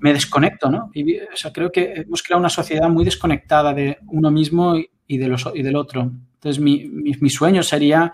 me 0.00 0.12
desconecto, 0.12 0.70
¿no? 0.70 0.90
o 0.90 1.36
sea, 1.36 1.52
creo 1.52 1.72
que 1.72 1.94
hemos 1.94 2.22
creado 2.22 2.40
una 2.40 2.48
sociedad 2.48 2.88
muy 2.88 3.04
desconectada 3.04 3.72
de 3.72 3.98
uno 4.08 4.30
mismo 4.30 4.76
y, 5.06 5.18
de 5.18 5.28
los, 5.28 5.48
y 5.54 5.62
del 5.62 5.76
otro. 5.76 6.02
Entonces, 6.34 6.62
mi, 6.62 6.84
mi, 6.86 7.30
sueño 7.30 7.62
sería 7.62 8.12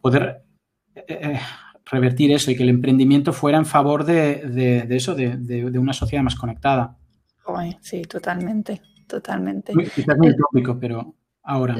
poder 0.00 0.42
eh, 0.94 1.04
eh, 1.08 1.40
revertir 1.84 2.32
eso 2.32 2.50
y 2.50 2.56
que 2.56 2.64
el 2.64 2.70
emprendimiento 2.70 3.32
fuera 3.32 3.58
en 3.58 3.66
favor 3.66 4.04
de, 4.04 4.36
de, 4.86 4.96
eso, 4.96 5.14
de, 5.14 5.36
de, 5.36 5.78
una 5.78 5.92
sociedad 5.92 6.24
más 6.24 6.34
conectada. 6.34 6.96
sí, 7.80 8.02
totalmente, 8.02 8.82
totalmente. 9.06 9.72
quizás 9.94 10.18
muy 10.18 10.30
utópico, 10.30 10.78
pero 10.78 11.14
ahora 11.46 11.76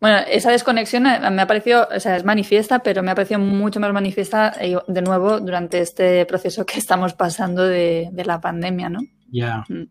Bueno, 0.00 0.18
esa 0.28 0.50
desconexión 0.50 1.06
eh, 1.06 1.30
me 1.30 1.42
ha 1.42 1.46
parecido, 1.46 1.88
o 1.94 1.98
sea, 1.98 2.16
es 2.16 2.24
manifiesta, 2.24 2.80
pero 2.80 3.02
me 3.02 3.10
ha 3.10 3.14
parecido 3.14 3.40
mucho 3.40 3.80
más 3.80 3.92
manifiesta 3.92 4.52
eh, 4.60 4.76
de 4.86 5.02
nuevo 5.02 5.40
durante 5.40 5.80
este 5.80 6.24
proceso 6.26 6.66
que 6.66 6.78
estamos 6.78 7.14
pasando 7.14 7.66
de, 7.66 8.10
la 8.24 8.40
pandemia, 8.40 8.90
¿no? 8.90 9.00
Ya. 9.30 9.64
Mm. 9.68 9.88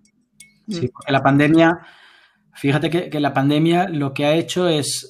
Sí, 0.70 0.86
mm. 0.86 0.89
porque 0.93 1.12
la 1.12 1.24
pandemia, 1.24 1.80
fíjate 2.54 3.10
que, 3.10 3.20
la 3.20 3.34
pandemia 3.34 3.89
lo 3.89 4.14
que 4.14 4.26
ha 4.26 4.34
hecho 4.34 4.68
es 4.68 5.10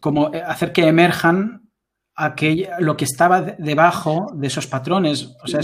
como 0.00 0.30
hacer 0.46 0.72
que 0.72 0.86
emerjan 0.86 1.68
aquello, 2.14 2.68
lo 2.80 2.96
que 2.96 3.06
estaba 3.06 3.40
debajo 3.40 4.30
de 4.34 4.46
esos 4.46 4.66
patrones. 4.66 5.34
O 5.42 5.48
sea, 5.48 5.60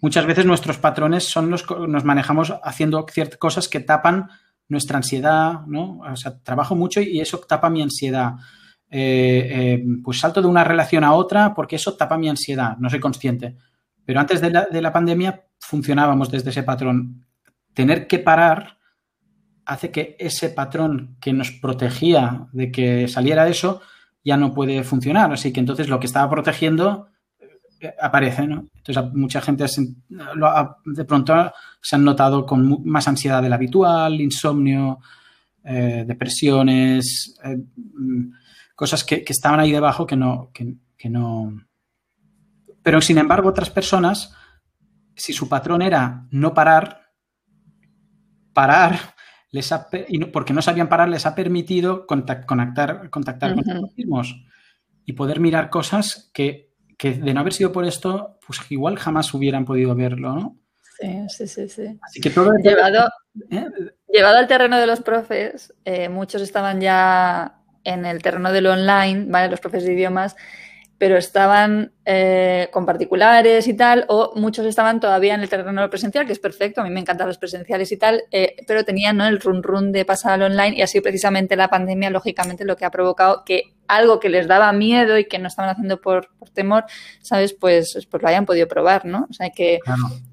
muchas 0.00 0.24
veces 0.24 0.46
nuestros 0.46 0.78
patrones 0.78 1.24
son 1.24 1.50
los 1.50 1.64
que 1.64 1.74
nos 1.88 2.04
manejamos 2.04 2.54
haciendo 2.62 3.04
ciertas 3.10 3.38
cosas 3.38 3.68
que 3.68 3.80
tapan 3.80 4.28
nuestra 4.70 4.96
ansiedad, 4.96 5.66
¿no? 5.66 5.98
O 6.00 6.16
sea, 6.16 6.38
trabajo 6.38 6.74
mucho 6.74 7.00
y 7.00 7.20
eso 7.20 7.38
tapa 7.38 7.68
mi 7.68 7.82
ansiedad. 7.82 8.34
Eh, 8.88 9.48
eh, 9.50 9.84
pues 10.02 10.18
salto 10.18 10.40
de 10.40 10.48
una 10.48 10.64
relación 10.64 11.04
a 11.04 11.12
otra 11.12 11.54
porque 11.54 11.76
eso 11.76 11.94
tapa 11.94 12.18
mi 12.18 12.28
ansiedad, 12.28 12.76
no 12.78 12.88
soy 12.88 13.00
consciente. 13.00 13.56
Pero 14.04 14.20
antes 14.20 14.40
de 14.40 14.50
la, 14.50 14.66
de 14.66 14.80
la 14.80 14.92
pandemia 14.92 15.44
funcionábamos 15.58 16.30
desde 16.30 16.50
ese 16.50 16.62
patrón. 16.62 17.26
Tener 17.74 18.06
que 18.06 18.18
parar 18.18 18.78
hace 19.66 19.90
que 19.90 20.16
ese 20.18 20.50
patrón 20.50 21.16
que 21.20 21.32
nos 21.32 21.50
protegía 21.52 22.48
de 22.52 22.72
que 22.72 23.06
saliera 23.08 23.48
eso 23.48 23.80
ya 24.24 24.36
no 24.36 24.54
puede 24.54 24.82
funcionar. 24.84 25.32
Así 25.32 25.52
que 25.52 25.60
entonces 25.60 25.88
lo 25.88 26.00
que 26.00 26.06
estaba 26.06 26.30
protegiendo 26.30 27.08
aparece, 28.00 28.46
¿no? 28.46 28.66
Entonces 28.74 29.12
mucha 29.14 29.40
gente 29.40 29.64
de 30.84 31.04
pronto 31.04 31.52
se 31.80 31.96
han 31.96 32.04
notado 32.04 32.44
con 32.44 32.84
más 32.84 33.08
ansiedad 33.08 33.42
de 33.42 33.48
la 33.48 33.56
habitual, 33.56 34.20
insomnio, 34.20 34.98
eh, 35.64 36.04
depresiones, 36.06 37.38
eh, 37.44 37.56
mm, 37.76 38.32
cosas 38.74 39.04
que, 39.04 39.24
estaban 39.26 39.60
ahí 39.60 39.72
debajo 39.72 40.06
que 40.06 40.16
no, 40.16 40.50
que 40.52 41.08
no... 41.08 41.66
Pero 42.82 43.00
sin 43.00 43.18
embargo 43.18 43.48
otras 43.48 43.70
personas, 43.70 44.34
si 45.14 45.32
su 45.32 45.48
patrón 45.48 45.82
era 45.82 46.26
no 46.30 46.54
parar, 46.54 47.12
parar 48.52 48.98
les 49.52 49.72
ha, 49.72 49.88
porque 50.32 50.52
no 50.52 50.62
sabían 50.62 50.88
parar, 50.88 51.08
les 51.08 51.26
ha 51.26 51.34
permitido 51.34 52.06
contactar, 52.06 53.10
contactar 53.10 53.54
con 53.54 53.68
ellos 53.68 53.90
mismos 53.96 54.44
y 55.04 55.12
poder 55.14 55.40
mirar 55.40 55.70
cosas 55.70 56.30
que, 56.32 56.69
de 57.02 57.34
no 57.34 57.40
haber 57.40 57.52
sido 57.52 57.72
por 57.72 57.84
esto, 57.84 58.38
pues 58.46 58.60
igual 58.70 58.98
jamás 58.98 59.32
hubieran 59.32 59.64
podido 59.64 59.94
verlo, 59.94 60.34
¿no? 60.34 60.56
Sí, 61.28 61.46
sí, 61.48 61.68
sí. 61.68 61.98
Así 62.02 62.20
que 62.20 62.28
todo 62.28 62.52
llevado, 62.62 63.08
¿eh? 63.50 63.66
llevado 64.06 64.36
al 64.36 64.46
terreno 64.46 64.78
de 64.78 64.86
los 64.86 65.00
profes, 65.00 65.72
eh, 65.86 66.10
muchos 66.10 66.42
estaban 66.42 66.80
ya 66.80 67.62
en 67.84 68.04
el 68.04 68.20
terreno 68.20 68.52
del 68.52 68.66
online, 68.66 69.24
¿vale? 69.28 69.48
Los 69.48 69.60
profes 69.60 69.84
de 69.84 69.94
idiomas, 69.94 70.36
pero 71.00 71.16
estaban 71.16 71.94
eh, 72.04 72.68
con 72.70 72.84
particulares 72.84 73.66
y 73.66 73.72
tal, 73.72 74.04
o 74.08 74.34
muchos 74.36 74.66
estaban 74.66 75.00
todavía 75.00 75.34
en 75.34 75.40
el 75.40 75.48
terreno 75.48 75.88
presencial, 75.88 76.26
que 76.26 76.34
es 76.34 76.38
perfecto, 76.38 76.82
a 76.82 76.84
mí 76.84 76.90
me 76.90 77.00
encantan 77.00 77.26
los 77.26 77.38
presenciales 77.38 77.90
y 77.90 77.96
tal, 77.96 78.24
eh, 78.30 78.56
pero 78.66 78.84
tenían 78.84 79.16
¿no? 79.16 79.26
el 79.26 79.40
run 79.40 79.62
run 79.62 79.92
de 79.92 80.04
pasar 80.04 80.34
al 80.34 80.52
online 80.52 80.76
y 80.76 80.82
así 80.82 81.00
precisamente 81.00 81.56
la 81.56 81.68
pandemia, 81.68 82.10
lógicamente, 82.10 82.66
lo 82.66 82.76
que 82.76 82.84
ha 82.84 82.90
provocado 82.90 83.44
que 83.46 83.62
algo 83.88 84.20
que 84.20 84.28
les 84.28 84.46
daba 84.46 84.70
miedo 84.74 85.16
y 85.16 85.24
que 85.24 85.38
no 85.38 85.48
estaban 85.48 85.70
haciendo 85.70 86.02
por, 86.02 86.28
temor, 86.52 86.84
¿sabes? 87.22 87.54
Pues, 87.54 88.06
pues 88.10 88.22
lo 88.22 88.28
hayan 88.28 88.44
podido 88.44 88.68
probar, 88.68 89.06
¿no? 89.06 89.26
O 89.30 89.32
sea 89.32 89.48
que... 89.48 89.78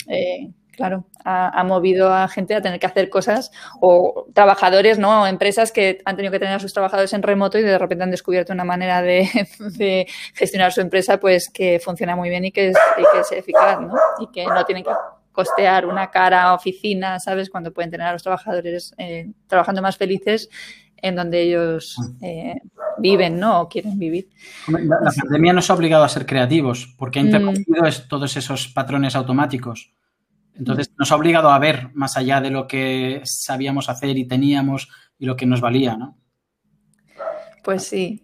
Eh, 0.09 0.49
claro, 0.78 1.06
ha, 1.26 1.64
movido 1.64 2.14
a 2.14 2.28
gente 2.28 2.54
a 2.56 2.62
tener 2.62 2.80
que 2.80 2.86
hacer 2.86 3.10
cosas 3.10 3.52
o 3.82 4.28
trabajadores, 4.34 5.00
¿no? 5.00 5.24
O 5.24 5.28
empresas 5.28 5.72
que 5.72 6.00
han 6.06 6.16
tenido 6.16 6.32
que 6.32 6.40
tener 6.40 6.54
a 6.54 6.60
sus 6.60 6.72
trabajadores 6.72 7.12
en 7.14 7.24
remoto 7.24 7.58
y 7.58 7.64
de 7.64 7.78
repente 7.78 8.04
han 8.04 8.12
descubierto 8.12 8.54
una 8.54 8.64
manera 8.64 9.02
de, 9.02 9.28
gestionar 10.36 10.72
su 10.72 10.82
empresa 10.82 11.20
pues 11.20 11.50
que 11.50 11.80
funciona 11.84 12.16
muy 12.16 12.30
bien 12.30 12.46
y 12.46 12.52
que 12.52 12.70
es, 12.70 12.78
que 12.96 13.20
es 13.20 13.32
eficaz, 13.32 13.82
¿no? 13.82 13.96
Y 14.20 14.28
que 14.32 14.46
no 14.46 14.64
tienen 14.64 14.84
que 14.84 14.92
costear 15.32 15.88
una 15.88 16.12
cara 16.12 16.54
oficina, 16.54 17.20
¿sabes? 17.20 17.50
Cuando 17.50 17.74
pueden 17.74 17.90
tener 17.90 18.08
a 18.08 18.14
los 18.14 18.22
trabajadores 18.22 18.94
eh, 19.00 19.32
trabajando 19.48 19.82
más 19.82 19.98
felices 19.98 20.48
en 21.02 21.16
donde 21.16 21.42
ellos 21.42 21.96
mm. 21.98 22.24
eh, 22.24 22.62
viven, 23.00 23.40
¿no? 23.40 23.62
O 23.62 23.68
quieren 23.68 23.98
vivir. 23.98 24.30
La, 24.68 25.12
pandemia 25.12 25.54
nos 25.54 25.70
ha 25.70 25.74
obligado 25.74 26.04
a 26.04 26.10
ser 26.10 26.26
creativos 26.26 26.94
porque 26.98 27.20
ha 27.20 27.24
mm. 27.24 27.26
interrumpido 27.26 27.84
todos 28.08 28.38
esos 28.38 28.68
patrones 28.68 29.16
automáticos. 29.16 29.92
Entonces 30.58 30.91
nos 30.97 31.12
ha 31.12 31.16
obligado 31.16 31.49
a 31.49 31.60
ver 31.60 31.89
más 31.93 32.18
allá 32.18 32.41
de 32.41 32.49
lo 32.49 32.68
que 32.68 33.22
sabíamos 33.24 33.89
hacer 33.89 34.18
y 34.18 34.28
teníamos 34.28 34.89
y 35.20 35.26
lo 35.26 35.36
que 35.36 35.45
nos 35.45 35.62
valía, 35.62 35.95
¿no? 35.97 36.18
Pues 37.64 37.84
sí. 37.84 38.24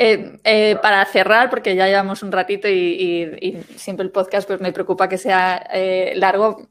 Eh, 0.00 0.38
eh, 0.44 0.76
para 0.80 1.04
cerrar, 1.06 1.50
porque 1.50 1.74
ya 1.74 1.88
llevamos 1.88 2.22
un 2.22 2.30
ratito 2.30 2.68
y, 2.68 3.58
siempre 3.74 4.04
el 4.04 4.12
podcast 4.12 4.46
pues 4.46 4.60
me 4.60 4.72
preocupa 4.72 5.08
que 5.08 5.18
sea 5.18 5.68
eh, 5.72 6.12
largo, 6.14 6.68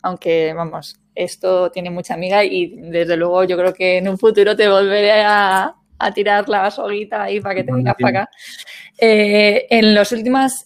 aunque 0.00 0.54
vamos, 0.54 0.98
esto 1.14 1.70
tiene 1.70 1.90
mucha 1.90 2.14
amiga 2.14 2.42
y 2.42 2.74
desde 2.76 3.18
luego 3.18 3.44
yo 3.44 3.58
creo 3.58 3.74
que 3.74 3.98
en 3.98 4.08
un 4.08 4.16
futuro 4.16 4.56
te 4.56 4.66
volveré 4.66 5.22
a, 5.22 5.74
tirar 6.14 6.48
la 6.48 6.70
soguita 6.70 7.24
ahí 7.24 7.40
para 7.40 7.54
que 7.54 7.64
te 7.64 7.72
vengas 7.72 7.96
para 7.98 8.20
acá. 8.20 8.30
en 8.98 9.94
los 9.94 10.12
últimos 10.12 10.64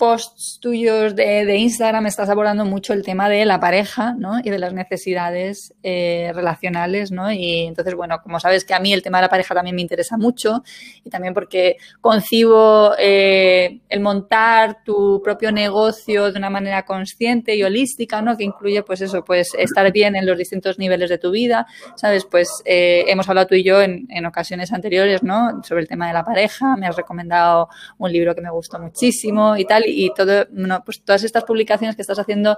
posts 0.00 0.58
tuyos 0.62 1.14
de, 1.14 1.56
Instagram 1.58 2.06
estás 2.06 2.30
abordando 2.30 2.64
mucho 2.64 2.94
el 2.94 3.02
tema 3.02 3.28
de 3.28 3.44
la 3.44 3.60
pareja, 3.60 4.14
¿no? 4.18 4.40
Y 4.42 4.48
de 4.48 4.58
las 4.58 4.72
necesidades 4.72 5.74
eh, 5.82 6.32
relacionales, 6.34 7.12
¿no? 7.12 7.30
Y 7.30 7.66
entonces, 7.66 7.94
bueno, 7.94 8.22
como 8.22 8.40
sabes 8.40 8.64
que 8.64 8.72
a 8.72 8.80
mí 8.80 8.94
el 8.94 9.02
tema 9.02 9.18
de 9.18 9.22
la 9.22 9.28
pareja 9.28 9.54
también 9.54 9.76
me 9.76 9.82
interesa 9.82 10.16
mucho 10.16 10.62
y 11.04 11.10
también 11.10 11.34
porque 11.34 11.76
concibo 12.00 12.94
eh, 12.98 13.80
el 13.90 14.00
montar 14.00 14.82
tu 14.84 15.20
propio 15.22 15.52
negocio 15.52 16.32
de 16.32 16.38
una 16.38 16.48
manera 16.48 16.86
consciente 16.86 17.54
y 17.54 17.62
holística, 17.62 18.22
¿no? 18.22 18.38
Que 18.38 18.44
incluye, 18.44 18.82
pues 18.82 19.02
eso, 19.02 19.22
pues 19.22 19.52
estar 19.58 19.92
bien 19.92 20.16
en 20.16 20.24
los 20.24 20.38
distintos 20.38 20.78
niveles 20.78 21.10
de 21.10 21.18
tu 21.18 21.30
vida, 21.30 21.66
¿sabes? 21.96 22.24
Pues 22.24 22.62
eh, 22.64 23.04
hemos 23.08 23.28
hablado 23.28 23.48
tú 23.48 23.54
y 23.54 23.62
yo 23.62 23.82
en, 23.82 24.06
en 24.08 24.24
ocasiones 24.24 24.72
anteriores, 24.72 25.22
¿no? 25.22 25.62
Sobre 25.62 25.82
el 25.82 25.88
tema 25.88 26.08
de 26.08 26.14
la 26.14 26.24
pareja, 26.24 26.74
me 26.78 26.86
has 26.86 26.96
recomendado 26.96 27.68
un 27.98 28.10
libro 28.10 28.34
que 28.34 28.40
me 28.40 28.50
gustó 28.50 28.78
muchísimo 28.78 29.58
y 29.58 29.66
tal 29.66 29.89
y 29.90 30.12
todo, 30.14 30.46
pues 30.84 31.02
todas 31.02 31.24
estas 31.24 31.44
publicaciones 31.44 31.96
que 31.96 32.02
estás 32.02 32.18
haciendo 32.18 32.56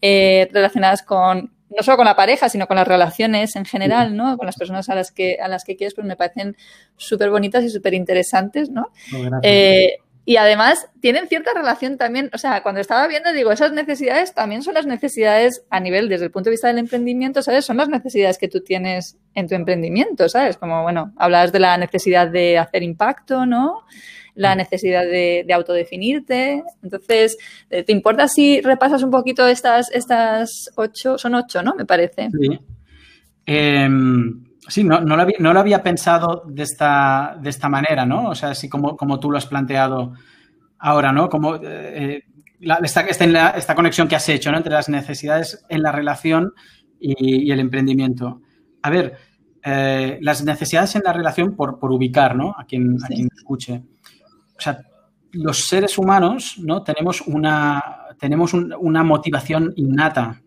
eh, 0.00 0.48
relacionadas 0.52 1.02
con 1.02 1.52
no 1.76 1.82
solo 1.82 1.96
con 1.96 2.06
la 2.06 2.16
pareja, 2.16 2.48
sino 2.48 2.66
con 2.66 2.76
las 2.76 2.86
relaciones 2.86 3.56
en 3.56 3.64
general, 3.64 4.16
¿no? 4.16 4.36
Con 4.36 4.46
las 4.46 4.56
personas 4.56 4.88
a 4.88 4.94
las 4.94 5.10
que, 5.10 5.38
a 5.42 5.48
las 5.48 5.64
que 5.64 5.76
quieres, 5.76 5.94
pues 5.94 6.06
me 6.06 6.16
parecen 6.16 6.56
súper 6.96 7.30
bonitas 7.30 7.64
y 7.64 7.70
súper 7.70 7.94
interesantes, 7.94 8.70
¿no? 8.70 8.90
Eh, 9.42 9.96
y 10.26 10.36
además 10.36 10.88
tienen 11.00 11.28
cierta 11.28 11.52
relación 11.52 11.98
también, 11.98 12.30
o 12.32 12.38
sea, 12.38 12.62
cuando 12.62 12.80
estaba 12.80 13.06
viendo, 13.08 13.32
digo, 13.32 13.52
esas 13.52 13.72
necesidades 13.72 14.32
también 14.32 14.62
son 14.62 14.74
las 14.74 14.86
necesidades 14.86 15.64
a 15.68 15.80
nivel, 15.80 16.08
desde 16.08 16.26
el 16.26 16.30
punto 16.30 16.46
de 16.46 16.52
vista 16.52 16.68
del 16.68 16.78
emprendimiento, 16.78 17.42
¿sabes? 17.42 17.64
Son 17.64 17.76
las 17.76 17.88
necesidades 17.88 18.38
que 18.38 18.48
tú 18.48 18.60
tienes 18.60 19.18
en 19.34 19.48
tu 19.48 19.54
emprendimiento, 19.54 20.28
¿sabes? 20.28 20.56
Como, 20.56 20.82
bueno, 20.82 21.12
hablas 21.16 21.52
de 21.52 21.60
la 21.60 21.76
necesidad 21.76 22.28
de 22.28 22.58
hacer 22.58 22.82
impacto, 22.82 23.46
¿no? 23.46 23.84
la 24.36 24.56
necesidad 24.56 25.04
de, 25.04 25.46
autodefinirte. 25.54 26.62
Entonces, 26.82 27.36
eh, 27.70 27.84
¿te 27.84 27.92
importa 27.92 28.28
si 28.28 28.60
repasas 28.60 29.02
un 29.02 29.10
poquito 29.10 29.46
estas, 29.46 29.90
estas 29.92 30.70
ocho? 30.74 31.18
Son 31.18 31.34
ocho, 31.34 31.62
¿no? 31.62 31.74
Me 31.74 31.84
parece. 31.84 32.30
Sí. 32.30 32.58
Em, 33.46 34.44
sí, 34.68 34.84
no, 34.84 35.00
no, 35.00 35.16
lo 35.16 35.60
había, 35.60 35.82
pensado 35.82 36.42
de 36.46 36.62
esta, 36.62 37.36
de 37.40 37.50
esta 37.50 37.68
manera, 37.68 38.04
¿no? 38.06 38.30
O 38.30 38.34
sea, 38.34 38.50
así 38.50 38.68
como, 38.68 38.96
como 38.96 39.20
tú 39.20 39.30
lo 39.30 39.38
has 39.38 39.46
planteado 39.46 40.14
ahora, 40.78 41.12
¿no? 41.12 41.28
Como 41.28 41.56
eh, 41.62 42.24
esta, 42.82 43.02
esta, 43.02 43.74
conexión 43.74 44.08
que 44.08 44.16
has 44.16 44.28
hecho, 44.28 44.50
¿no? 44.50 44.56
Entre 44.56 44.72
las 44.72 44.88
necesidades 44.88 45.64
en 45.68 45.82
la 45.82 45.92
relación 45.92 46.52
y, 46.98 47.50
el 47.50 47.60
emprendimiento. 47.60 48.40
A 48.82 48.90
ver, 48.90 49.16
eh, 49.64 50.18
las 50.20 50.44
necesidades 50.44 50.94
en 50.96 51.02
la 51.04 51.12
relación 51.12 51.56
por, 51.56 51.78
ubicar, 51.82 52.36
¿no? 52.36 52.54
A 52.56 52.64
quien, 52.64 52.96
a 53.02 53.08
quien 53.08 53.28
escuche 53.34 53.82
o 54.56 54.60
sea, 54.60 54.78
los 55.32 55.66
seres 55.66 55.98
humanos, 55.98 56.56
¿no? 56.58 56.82
Tenemos 56.82 57.20
una, 57.22 57.82
tenemos 58.18 58.54
una 58.54 59.02
motivación 59.02 59.72
innata 59.76 60.42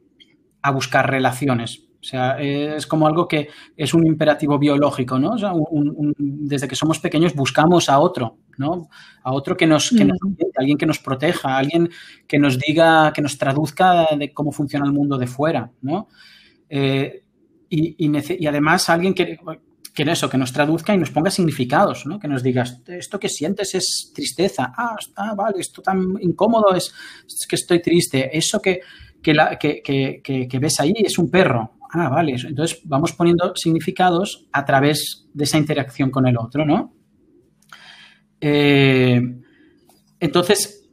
a 0.61 0.71
buscar 0.71 1.09
relaciones. 1.09 1.83
O 1.99 2.03
sea, 2.03 2.39
es 2.39 2.87
como 2.87 3.07
algo 3.07 3.27
que 3.27 3.49
es 3.75 3.93
un 3.93 4.05
imperativo 4.07 4.57
biológico, 4.57 5.19
¿no? 5.19 5.31
O 5.31 5.37
sea, 5.37 5.51
desde 6.17 6.67
que 6.67 6.75
somos 6.75 6.99
pequeños 6.99 7.35
buscamos 7.35 7.89
a 7.89 7.99
otro, 7.99 8.37
¿no? 8.57 8.87
A 9.23 9.33
otro 9.33 9.57
que 9.57 9.67
nos, 9.67 9.89
que 9.89 10.05
nos 10.05 10.17
alguien 10.55 10.77
que 10.77 10.85
nos 10.85 10.99
proteja, 10.99 11.57
alguien 11.57 11.89
que 12.27 12.39
nos 12.39 12.57
diga, 12.57 13.11
que 13.13 13.21
nos 13.21 13.37
traduzca 13.37 14.07
de 14.17 14.31
cómo 14.31 14.51
funciona 14.51 14.85
el 14.85 14.93
mundo 14.93 15.17
de 15.17 15.27
fuera, 15.27 15.71
¿no? 15.81 16.07
Eh, 16.69 17.23
y, 17.69 18.47
además 18.47 18.89
alguien 18.89 19.13
que, 19.13 19.37
que 19.97 20.03
eso, 20.11 20.29
que 20.29 20.37
nos 20.37 20.53
traduzca 20.53 20.93
y 20.93 20.97
nos 20.99 21.09
ponga 21.09 21.31
significados, 21.31 22.05
¿no? 22.05 22.19
Que 22.19 22.27
nos 22.27 22.43
digas, 22.43 22.81
esto 22.85 23.19
que 23.19 23.29
sientes 23.29 23.73
es 23.73 24.11
tristeza, 24.13 24.71
ah, 24.77 24.95
está, 24.99 25.33
vale, 25.33 25.59
esto 25.59 25.81
tan 25.81 26.13
incómodo 26.21 26.75
es, 26.75 26.93
que 27.49 27.55
estoy 27.55 27.81
triste, 27.81 28.37
eso 28.37 28.61
que, 28.61 28.81
la, 29.33 29.57
que, 29.57 30.59
ves 30.61 30.79
ahí 30.79 30.93
es 30.97 31.17
un 31.17 31.31
perro, 31.31 31.79
ah, 31.93 32.09
vale, 32.09 32.35
entonces 32.47 32.79
vamos 32.83 33.13
poniendo 33.13 33.55
significados 33.55 34.47
a 34.51 34.63
través 34.65 35.25
de 35.33 35.43
esa 35.45 35.57
interacción 35.57 36.11
con 36.11 36.27
el 36.27 36.37
otro, 36.37 36.63
¿no? 36.63 36.93
Eh, 38.39 39.19
entonces, 40.19 40.87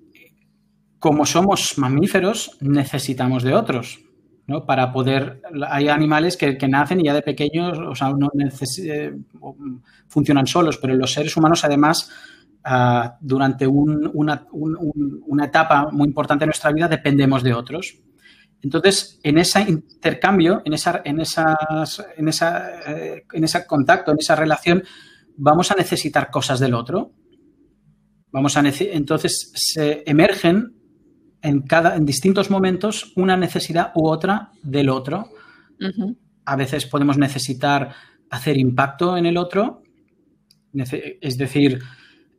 como 0.98 1.26
somos 1.26 1.76
mamíferos, 1.76 2.56
necesitamos 2.62 3.42
de 3.42 3.52
otros. 3.52 4.03
Para 4.66 4.92
poder, 4.92 5.40
hay 5.68 5.88
animales 5.88 6.36
que, 6.36 6.58
nacen 6.68 7.00
y 7.00 7.04
ya 7.04 7.14
de 7.14 7.22
pequeños, 7.22 7.78
o 7.78 7.94
sea, 7.94 8.10
no 8.10 8.30
eh, 8.36 9.14
funcionan 10.06 10.46
solos, 10.46 10.76
pero 10.76 10.94
los 10.94 11.12
seres 11.12 11.34
humanos 11.34 11.64
además 11.64 12.10
ah, 12.62 13.16
durante 13.22 13.66
una, 13.66 14.46
una, 14.52 15.44
etapa 15.46 15.88
muy 15.90 16.08
importante 16.08 16.42
de 16.42 16.48
nuestra 16.48 16.72
vida 16.72 16.88
dependemos 16.88 17.42
de 17.42 17.54
otros. 17.54 17.96
Entonces, 18.60 19.18
en 19.22 19.38
ese 19.38 19.62
intercambio, 19.62 20.60
en, 20.64 20.74
esa, 20.74 21.00
en, 21.04 21.20
esas, 21.20 22.04
en, 22.16 22.28
esa, 22.28 22.80
eh, 22.86 23.24
en 23.32 23.44
ese 23.44 23.66
contacto, 23.66 24.12
en 24.12 24.18
esa 24.18 24.36
relación, 24.36 24.82
vamos 25.36 25.70
a 25.70 25.74
necesitar 25.74 26.30
cosas 26.30 26.60
del 26.60 26.74
otro. 26.74 27.12
Vamos 28.30 28.56
a 28.56 28.62
entonces 28.62 29.52
se 29.54 30.02
emergen 30.06 30.74
en, 31.44 31.60
cada, 31.60 31.94
en 31.94 32.06
distintos 32.06 32.50
momentos 32.50 33.12
una 33.16 33.36
necesidad 33.36 33.92
u 33.94 34.08
otra 34.08 34.50
del 34.62 34.88
otro. 34.88 35.28
A 36.46 36.56
veces 36.56 36.86
podemos 36.86 37.18
necesitar 37.18 37.94
hacer 38.30 38.56
impacto 38.56 39.16
en 39.16 39.26
el 39.26 39.36
otro, 39.36 39.82
es 40.72 41.36
decir, 41.36 41.80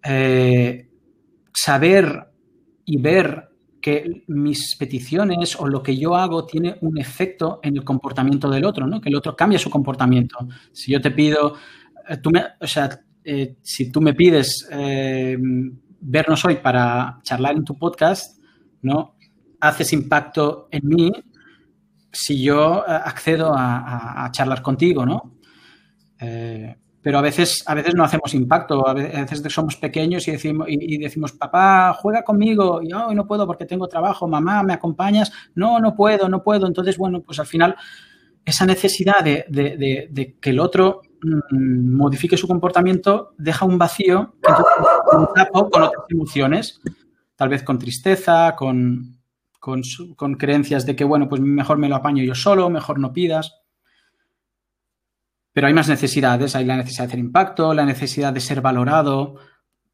eh, 0.04 0.90
saber 1.54 2.32
y 2.84 3.00
ver 3.00 3.50
que 3.80 4.24
mis 4.28 4.76
peticiones 4.76 5.56
o 5.60 5.68
lo 5.68 5.84
que 5.84 5.96
yo 5.96 6.16
hago 6.16 6.46
tiene 6.48 6.78
un 6.82 6.98
efecto 6.98 7.60
en 7.62 7.78
el 7.78 7.84
comportamiento 7.84 8.50
del 8.50 8.66
otro, 8.66 8.88
¿no? 8.88 9.00
que 9.00 9.10
el 9.10 9.16
otro 9.16 9.36
cambia 9.36 9.60
su 9.60 9.70
comportamiento. 9.70 10.48
Si 10.72 10.92
yo 10.92 11.00
te 11.00 11.12
pido, 11.12 11.56
eh, 12.10 12.18
tú 12.18 12.32
o 12.60 12.68
sea, 12.68 12.90
eh, 13.24 13.58
si 13.62 13.92
tú 13.92 14.02
me 14.02 14.16
pides 14.16 14.68
vernos 16.02 16.46
hoy 16.46 16.56
para 16.56 17.20
charlar 17.24 17.56
en 17.56 17.64
tu 17.64 17.78
podcast, 17.78 18.35
¿no? 18.86 19.16
Haces 19.60 19.92
impacto 19.94 20.68
en 20.72 20.88
mí 20.88 21.12
si 22.16 22.42
yo 22.42 22.86
eh, 22.88 22.92
accedo 22.92 23.54
a, 23.56 24.30
charlar 24.32 24.62
contigo, 24.62 25.06
¿no? 25.06 25.38
Eh, 26.20 26.76
pero 27.02 27.20
a 27.20 27.22
veces, 27.22 27.64
a 27.68 27.76
veces 27.76 27.94
no 27.94 28.04
hacemos 28.04 28.34
impacto, 28.34 28.88
a 28.88 28.94
veces 28.94 29.44
somos 29.54 29.76
pequeños 29.76 30.28
y 30.28 30.32
decimos, 30.32 30.68
y, 30.70 30.98
decimos 30.98 31.34
papá, 31.34 31.94
juega 31.94 32.24
conmigo, 32.24 32.82
y 32.82 32.92
hoy 32.94 33.14
no 33.14 33.28
puedo 33.28 33.46
porque 33.46 33.66
tengo 33.66 33.88
trabajo, 33.88 34.28
mamá, 34.28 34.64
¿me 34.64 34.74
acompañas? 34.74 35.32
No, 35.54 35.80
no 35.80 35.96
puedo, 35.96 36.28
no 36.30 36.42
puedo. 36.42 36.66
Entonces, 36.66 36.98
bueno, 36.98 37.22
pues 37.22 37.38
al 37.40 37.46
final 37.46 37.76
esa 38.44 38.66
necesidad 38.66 39.24
de, 39.24 40.38
que 40.42 40.50
el 40.50 40.60
otro 40.60 41.02
mm, 41.22 41.96
modifique 41.96 42.38
su 42.38 42.48
comportamiento 42.48 43.34
deja 43.38 43.66
un 43.66 43.78
vacío 43.78 44.36
que 44.42 44.54
con 45.52 45.84
otras 45.84 45.92
emociones 46.10 46.82
tal 47.36 47.50
vez 47.50 47.64
con 47.64 47.80
tristeza, 47.80 48.56
con, 48.56 49.20
con, 49.60 50.36
creencias 50.36 50.86
de 50.86 50.96
que, 50.96 51.04
bueno, 51.04 51.28
pues 51.28 51.42
mejor 51.42 51.78
me 51.78 51.90
lo 51.90 51.96
apaño 51.96 52.24
yo 52.24 52.36
solo, 52.36 52.70
mejor 52.70 53.00
no 53.00 53.14
pidas. 53.14 53.62
Pero 55.54 55.68
hay 55.68 55.74
más 55.74 55.88
necesidades, 55.88 56.56
hay 56.56 56.66
la 56.66 56.78
necesidad 56.78 57.06
de 57.06 57.08
hacer 57.08 57.20
impacto, 57.20 57.74
la 57.74 57.86
necesidad 57.86 58.34
de 58.34 58.42
ser 58.42 58.62
valorado, 58.62 59.36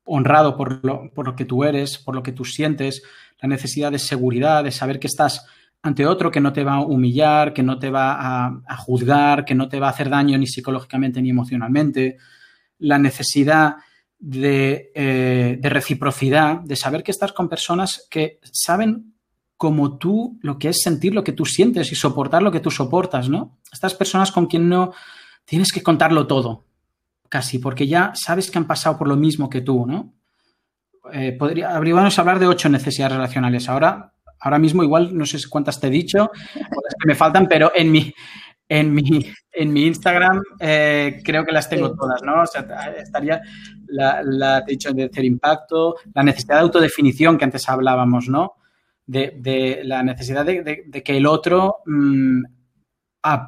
honrado 0.04 0.58
por 0.58 0.84
lo, 0.84 1.12
por 1.14 1.26
lo 1.26 1.36
que 1.36 1.46
tú 1.46 1.64
eres, 1.64 1.98
por 1.98 2.16
lo 2.16 2.24
que 2.24 2.32
tú 2.32 2.46
sientes, 2.46 3.04
la 3.42 3.48
necesidad 3.48 3.92
de 3.92 4.00
seguridad, 4.00 4.64
de 4.64 4.72
saber 4.72 5.00
que 5.00 5.08
estás 5.08 5.46
ante 5.84 6.06
otro 6.06 6.32
que 6.32 6.42
no 6.42 6.54
te 6.54 6.64
va 6.64 6.76
a 6.76 6.82
humillar, 6.82 7.54
que 7.54 7.64
no 7.64 7.80
te 7.80 7.90
va 7.90 8.14
a, 8.14 8.62
a, 8.68 8.78
juzgar, 8.78 9.46
que 9.46 9.56
no 9.56 9.68
te 9.68 9.80
va 9.80 9.88
a 9.88 9.92
hacer 9.92 10.10
daño 10.10 10.38
ni 10.38 10.48
psicológicamente 10.48 11.22
ni 11.22 11.30
emocionalmente, 11.30 12.18
la 12.78 13.00
necesidad 13.00 13.78
eh, 14.24 15.58
de, 15.60 15.70
reciprocidad, 15.70 16.60
de 16.60 16.76
saber 16.76 17.02
que 17.02 17.10
estás 17.10 17.34
con 17.34 17.50
personas 17.50 18.08
que 18.10 18.40
saben 18.52 19.16
como 19.58 19.98
tú 19.98 20.38
lo 20.42 20.60
que 20.60 20.70
es 20.70 20.82
sentir 20.82 21.16
lo 21.16 21.24
que 21.24 21.32
tú 21.32 21.44
sientes 21.44 21.92
y 21.92 21.96
soportar 21.96 22.44
lo 22.44 22.52
que 22.52 22.60
tú 22.60 22.70
soportas, 22.70 23.30
¿no? 23.30 23.58
Estas 23.72 23.96
personas 23.96 24.32
con 24.32 24.46
quien 24.46 24.70
no 24.70 24.94
tienes 25.44 25.72
que 25.72 25.82
contarlo 25.82 26.28
todo, 26.28 26.66
casi, 27.30 27.58
porque 27.58 27.88
ya 27.88 28.12
sabes 28.14 28.52
que 28.52 28.60
han 28.60 28.68
pasado 28.68 28.98
por 28.98 29.08
lo 29.08 29.16
mismo 29.16 29.50
que 29.50 29.62
tú, 29.62 29.88
¿no? 29.88 30.14
Eh, 31.12 31.32
podría, 31.32 31.76
hablar 31.76 32.38
de 32.38 32.48
ocho 32.48 32.70
necesidades 32.70 33.16
relacionales. 33.16 33.68
Ahora, 33.70 34.14
ahora 34.40 34.60
mismo 34.60 34.84
igual 34.84 35.18
no 35.18 35.26
sé 35.26 35.40
cuántas 35.50 35.80
te 35.80 35.88
he 35.88 35.92
dicho, 35.92 36.30
las 36.54 36.96
que 37.00 37.08
me 37.08 37.16
faltan, 37.16 37.48
pero 37.48 37.72
en 37.74 37.92
mi, 37.92 38.14
en 38.70 38.94
mi, 38.94 39.26
en 39.54 39.74
mi 39.74 39.86
Instagram 39.86 40.42
eh, 40.60 41.22
creo 41.24 41.44
que 41.44 41.52
las 41.52 41.70
tengo 41.70 41.94
todas, 41.94 42.22
¿no? 42.24 42.42
O 42.42 42.46
sea, 42.46 42.62
estaría 42.98 43.42
la, 43.88 44.22
la 44.24 44.60
he 44.60 44.72
dicho 44.72 44.92
de 44.94 45.06
hacer 45.06 45.26
impacto, 45.26 45.96
la 46.14 46.24
necesidad 46.24 46.56
de 46.56 46.62
autodefinición 46.62 47.38
que 47.38 47.46
antes 47.46 47.68
hablábamos, 47.68 48.30
¿no? 48.30 48.54
De, 49.06 49.82
la 49.84 50.04
necesidad 50.04 50.46
de, 50.46 51.04
que 51.04 51.18
el 51.18 51.26
otro 51.26 51.80
mm, 51.86 52.44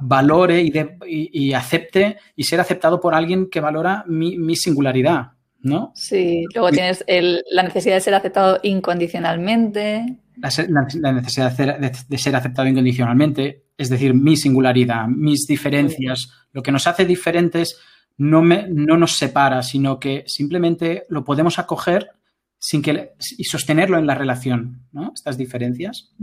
valore 0.01 0.61
y, 0.61 0.73
y, 1.05 1.53
acepte 1.53 2.17
y 2.35 2.43
ser 2.43 2.59
aceptado 2.59 2.99
por 2.99 3.15
alguien 3.15 3.49
que 3.49 3.61
valora 3.61 4.03
mi, 4.07 4.37
mi 4.37 4.57
singularidad, 4.57 5.31
¿no? 5.61 5.93
Sí, 5.95 6.43
luego 6.53 6.71
tienes 6.71 7.03
la 7.49 7.63
necesidad 7.63 7.95
de 7.95 8.01
ser 8.01 8.13
aceptado 8.13 8.59
incondicionalmente. 8.63 10.19
La, 10.35 11.13
necesidad 11.13 11.51
de 11.51 12.17
ser, 12.17 12.35
aceptado 12.35 12.67
incondicionalmente, 12.67 13.62
es 13.77 13.89
decir, 13.89 14.13
mi 14.13 14.37
singularidad, 14.37 15.07
mis 15.07 15.47
diferencias, 15.47 16.31
lo 16.51 16.61
que 16.61 16.71
nos 16.71 16.87
hace 16.87 17.05
diferentes 17.05 17.79
no, 18.17 18.41
me, 18.41 18.67
no 18.69 18.97
nos 18.97 19.17
separa, 19.17 19.63
sino 19.63 19.99
que 19.99 20.23
simplemente 20.27 21.05
lo 21.09 21.23
podemos 21.23 21.59
acoger 21.59 22.11
sin 22.59 22.81
que, 22.81 23.13
y 23.37 23.43
sostenerlo 23.43 23.97
en 23.97 24.07
la 24.07 24.15
relación, 24.15 24.87
¿no? 24.91 25.11
Estas 25.13 25.37
diferencias. 25.37 26.13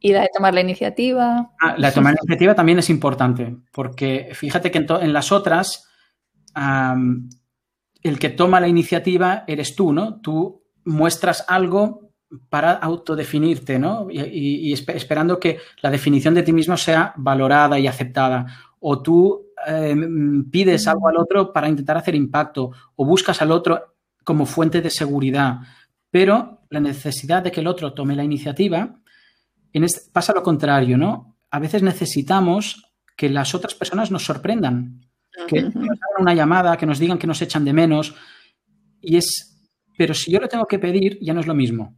Y 0.00 0.12
la 0.12 0.22
de 0.22 0.28
tomar 0.34 0.54
la 0.54 0.60
iniciativa. 0.60 1.52
Ah, 1.60 1.76
la 1.78 1.88
de 1.88 1.94
tomar 1.94 2.14
la 2.14 2.20
iniciativa 2.22 2.54
también 2.54 2.78
es 2.78 2.90
importante, 2.90 3.56
porque 3.72 4.30
fíjate 4.32 4.70
que 4.70 4.84
en, 4.88 5.12
las 5.12 5.30
otras, 5.30 5.88
el 6.54 8.18
que 8.18 8.30
toma 8.30 8.60
la 8.60 8.68
iniciativa 8.68 9.44
eres 9.46 9.76
tú, 9.76 9.92
¿no? 9.92 10.20
Tú 10.20 10.64
muestras 10.84 11.44
algo 11.48 12.05
para 12.48 12.72
autodefinirte, 12.72 13.78
¿no? 13.78 14.08
Y, 14.10 14.72
esperando 14.72 15.38
que 15.38 15.58
la 15.82 15.90
definición 15.90 16.34
de 16.34 16.42
ti 16.42 16.52
mismo 16.52 16.76
sea 16.76 17.14
valorada 17.16 17.78
y 17.78 17.86
aceptada. 17.86 18.46
O 18.80 19.00
tú 19.02 19.46
em, 19.66 20.48
pides 20.50 20.86
algo 20.86 21.08
al 21.08 21.16
otro 21.18 21.52
para 21.52 21.68
intentar 21.68 21.96
hacer 21.96 22.14
impacto, 22.14 22.72
o 22.96 23.04
buscas 23.04 23.40
al 23.42 23.52
otro 23.52 23.94
como 24.24 24.46
fuente 24.46 24.82
de 24.82 24.90
seguridad. 24.90 25.58
Pero 26.10 26.62
la 26.70 26.80
necesidad 26.80 27.42
de 27.42 27.52
que 27.52 27.60
el 27.60 27.66
otro 27.66 27.92
tome 27.92 28.16
la 28.16 28.24
iniciativa 28.24 28.96
en 29.72 29.84
este, 29.84 30.10
pasa 30.10 30.32
lo 30.32 30.42
contrario, 30.42 30.96
¿no? 30.96 31.36
A 31.50 31.58
veces 31.58 31.82
necesitamos 31.82 32.90
que 33.16 33.28
las 33.28 33.54
otras 33.54 33.74
personas 33.74 34.10
nos 34.10 34.24
sorprendan, 34.24 35.06
que 35.46 35.62
nos 35.62 35.74
hagan 35.74 36.20
una 36.20 36.34
llamada, 36.34 36.76
que 36.76 36.86
nos 36.86 36.98
digan 36.98 37.18
que 37.18 37.26
nos 37.26 37.42
echan 37.42 37.64
de 37.64 37.72
menos. 37.72 38.14
Y 39.00 39.16
es, 39.16 39.60
pero 39.96 40.14
si 40.14 40.32
yo 40.32 40.40
lo 40.40 40.48
tengo 40.48 40.66
que 40.66 40.78
pedir, 40.78 41.18
ya 41.20 41.34
no 41.34 41.40
es 41.40 41.46
lo 41.46 41.54
mismo. 41.54 41.94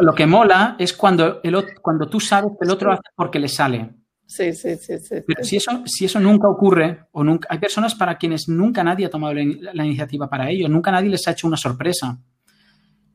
Lo, 0.00 0.14
que 0.14 0.26
mola 0.26 0.76
es 0.78 0.92
cuando, 0.92 1.40
el, 1.42 1.80
cuando 1.80 2.08
tú 2.08 2.20
sabes 2.20 2.52
que 2.58 2.64
el 2.64 2.70
otro 2.70 2.92
hace 2.92 3.02
porque 3.14 3.38
le 3.38 3.48
sale. 3.48 3.90
Sí, 4.26 4.52
sí, 4.54 4.76
sí. 4.76 4.94
Pero 5.26 5.44
si 5.44 5.56
eso, 5.56 5.82
si 5.84 6.06
eso 6.06 6.18
nunca 6.18 6.48
ocurre, 6.48 7.04
o 7.12 7.22
nunca, 7.22 7.48
hay 7.50 7.58
personas 7.58 7.94
para 7.94 8.16
quienes 8.16 8.48
nunca 8.48 8.82
nadie 8.82 9.04
ha 9.04 9.10
tomado 9.10 9.34
la, 9.34 9.84
iniciativa 9.84 10.30
para 10.30 10.48
ello, 10.48 10.68
nunca 10.68 10.90
nadie 10.90 11.10
les 11.10 11.26
ha 11.28 11.32
hecho 11.32 11.46
una 11.46 11.58
sorpresa. 11.58 12.18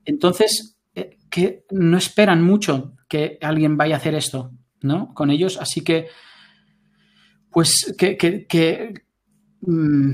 Entonces, 0.05 0.77
eh, 0.93 1.17
que 1.29 1.65
no 1.71 1.97
esperan 1.97 2.43
mucho 2.43 2.93
que 3.07 3.39
alguien 3.41 3.77
vaya 3.77 3.95
a 3.95 3.97
hacer 3.97 4.13
esto, 4.13 4.51
¿no? 4.81 5.13
Con 5.15 5.31
ellos. 5.31 5.57
Así 5.59 5.83
que, 5.83 6.07
pues, 7.49 7.95
que, 7.97 8.15
que, 8.15 8.45
que, 8.45 8.93
mm, 9.61 10.11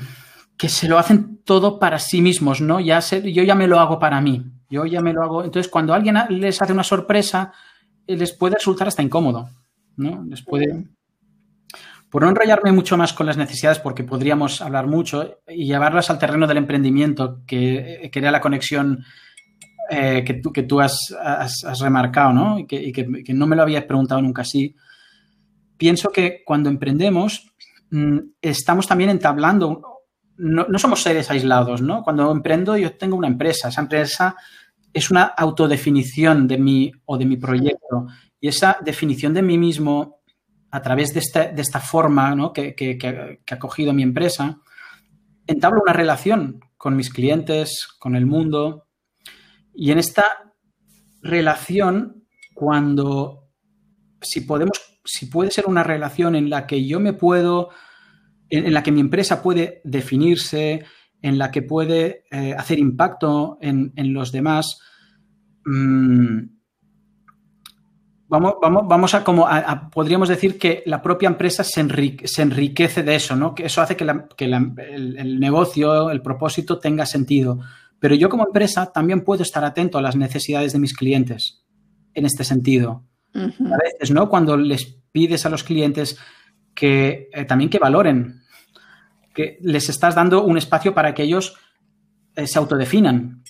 se 0.67 0.87
lo 0.87 0.97
hacen 0.97 1.41
todo 1.43 1.79
para 1.79 1.99
sí 1.99 2.21
mismos, 2.21 2.61
¿no? 2.61 2.79
Ya 2.79 2.99
yo 3.01 3.43
ya 3.43 3.55
me 3.55 3.67
lo 3.67 3.81
hago 3.81 3.99
para 3.99 4.21
mí. 4.21 4.52
Yo 4.74 4.88
ya 4.88 5.01
me 5.01 5.13
lo 5.13 5.21
hago. 5.21 5.43
Entonces, 5.43 5.71
cuando 5.71 5.93
alguien 5.93 6.17
les 6.30 6.59
hace 6.59 6.74
una 6.74 6.84
sorpresa, 6.84 7.53
eh, 8.07 8.17
les 8.17 8.34
puede 8.34 8.55
resultar 8.55 8.88
hasta 8.88 9.03
incómodo, 9.03 9.47
¿no? 9.97 10.26
Les 10.28 10.41
puede... 10.41 10.88
Por 12.09 12.24
no 12.24 12.30
enrollarme 12.30 12.71
mucho 12.71 12.97
más 12.97 13.13
con 13.13 13.28
las 13.28 13.38
necesidades, 13.38 13.78
porque 13.78 14.03
podríamos 14.03 14.61
hablar 14.61 14.88
mucho 14.88 15.38
y 15.47 15.65
llevarlas 15.65 16.09
al 16.09 16.17
terreno 16.17 16.47
del 16.47 16.57
emprendimiento, 16.57 17.41
que, 17.45 18.09
que 18.11 18.19
era 18.19 18.32
la 18.32 18.41
conexión 18.41 19.05
eh, 19.91 20.24
que, 20.26 20.36
tú, 20.36 20.51
que 20.51 20.63
tú 20.63 20.82
has, 20.82 20.97
remarcado, 21.80 22.34
¿no? 22.34 22.57
Y, 22.57 22.65
que, 22.65 23.34
no 23.36 23.45
me 23.45 23.55
lo 23.55 23.61
habías 23.61 23.84
preguntado 23.84 24.24
nunca 24.24 24.41
así. 24.41 24.76
Pienso 25.78 26.09
que 26.09 26.41
cuando 26.43 26.69
emprendemos 26.69 27.53
mm, 27.91 28.17
estamos 28.41 28.88
también 28.88 29.11
entablando, 29.11 30.01
no, 30.38 30.65
no, 30.67 30.80
somos 30.80 31.03
seres 31.03 31.30
aislados, 31.30 31.84
¿no? 31.84 32.01
Cuando 32.01 32.32
emprendo 32.32 32.76
yo 32.76 32.97
tengo 32.97 33.15
una 33.15 33.28
empresa, 33.28 33.69
esa 33.69 33.82
empresa 33.82 34.36
es 34.93 35.09
una 35.09 35.23
autodefinición 35.23 36.47
de 36.47 36.57
mí 36.57 36.91
o 37.05 37.17
de 37.17 37.25
mi 37.25 37.37
proyecto. 37.37 38.07
Y 38.39 38.47
esa 38.47 38.77
definición 38.83 39.33
de 39.33 39.41
mí 39.41 39.57
mismo 39.57 40.21
a 40.69 40.81
través 40.81 41.13
de 41.13 41.19
esta, 41.19 41.47
de 41.47 41.61
esta 41.61 41.79
forma 41.79 42.35
¿no? 42.35 42.53
que, 42.53 42.75
que, 42.75 43.39
ha 43.49 43.59
cogido 43.59 43.93
mi 43.93 44.03
empresa, 44.03 44.59
entablo 45.47 45.81
una 45.81 45.93
relación 45.93 46.59
con 46.77 46.95
mis 46.95 47.11
clientes, 47.11 47.87
con 47.99 48.15
el 48.15 48.25
mundo. 48.25 48.87
Y 49.73 49.91
en 49.91 49.99
esta 49.99 50.25
relación 51.21 52.25
cuando, 52.53 53.49
si 54.21 54.41
podemos, 54.41 54.99
si 55.03 55.27
puede 55.27 55.51
ser 55.51 55.65
una 55.67 55.83
relación 55.83 56.35
en 56.35 56.49
la 56.49 56.67
que 56.67 56.85
yo 56.85 56.99
me 56.99 57.13
puedo, 57.13 57.69
en, 58.49 58.73
la 58.73 58.83
que 58.83 58.91
mi 58.91 58.99
empresa 58.99 59.41
puede 59.41 59.81
definirse, 59.83 60.85
en 61.24 61.38
la 61.38 61.49
que 61.49 61.61
puede 61.61 62.26
eh, 62.30 62.53
hacer 62.55 62.78
impacto 62.78 63.57
en, 63.61 63.91
los 64.13 64.32
demás, 64.34 64.78
mm, 65.65 66.39
vamos, 68.28 68.55
vamos, 68.61 68.84
vamos, 68.88 69.13
a 69.13 69.24
como 69.24 69.47
podríamos 69.89 70.28
decir 70.28 70.59
que 70.59 70.84
la 70.86 71.01
propia 71.01 71.28
empresa 71.28 71.63
se, 71.63 71.80
enriquece 71.80 73.03
de 73.03 73.15
eso, 73.15 73.38
¿no? 73.38 73.55
Que 73.55 73.65
eso 73.65 73.82
hace 73.82 73.95
que, 73.95 74.03
el, 74.03 75.39
negocio, 75.39 76.11
el 76.11 76.21
propósito 76.21 76.78
tenga 76.78 77.05
sentido. 77.05 77.61
Pero 77.99 78.15
yo 78.15 78.28
como 78.28 78.45
empresa 78.45 78.91
también 78.91 79.21
puedo 79.21 79.43
estar 79.43 79.63
atento 79.63 79.97
a 79.97 80.01
las 80.01 80.17
necesidades 80.17 80.74
de 80.74 80.80
mis 80.80 80.93
clientes 80.93 81.63
en 82.13 82.26
este 82.26 82.43
sentido. 82.43 83.05
A 83.34 83.78
veces, 83.82 84.11
¿no? 84.11 84.28
Cuando 84.28 84.57
les 84.57 84.99
pides 85.11 85.45
a 85.45 85.49
los 85.49 85.63
clientes 85.63 86.19
que 86.76 87.30
eh, 87.32 87.45
también 87.45 87.69
que 87.69 87.80
valoren, 87.80 88.42
que 89.34 89.57
les 89.61 89.89
estás 89.89 90.15
dando 90.15 90.43
un 90.43 90.57
espacio 90.57 90.93
para 90.93 91.13
que 91.13 91.23
ellos 91.23 91.57
eh, 92.36 92.47
se 92.47 92.59
autodefinan. 92.59 93.43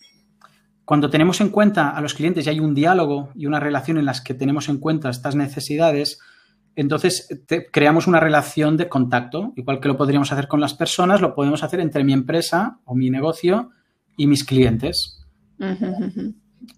Cuando 0.86 1.10
tenemos 1.10 1.40
en 1.42 1.50
cuenta 1.50 1.90
a 1.90 2.02
los 2.02 2.14
clientes 2.14 2.46
y 2.46 2.50
hay 2.50 2.60
un 2.60 2.74
diálogo 2.74 3.30
y 3.36 3.46
una 3.46 3.60
relación 3.60 3.98
en 3.98 4.06
las 4.06 4.22
que 4.22 4.34
tenemos 4.34 4.68
en 4.68 4.80
cuenta 4.80 5.10
estas 5.10 5.36
necesidades, 5.36 6.20
entonces 6.76 7.28
creamos 7.72 8.08
una 8.08 8.20
relación 8.20 8.78
de 8.78 8.90
contacto, 8.90 9.54
igual 9.56 9.80
que 9.80 9.88
lo 9.88 9.96
podríamos 9.96 10.32
hacer 10.32 10.48
con 10.48 10.60
las 10.60 10.74
personas, 10.74 11.22
lo 11.22 11.36
podemos 11.36 11.64
hacer 11.64 11.80
entre 11.80 12.04
mi 12.04 12.14
empresa 12.14 12.80
o 12.86 12.96
mi 12.96 13.10
negocio 13.10 13.70
y 14.18 14.28
mis 14.28 14.44
clientes. 14.44 15.24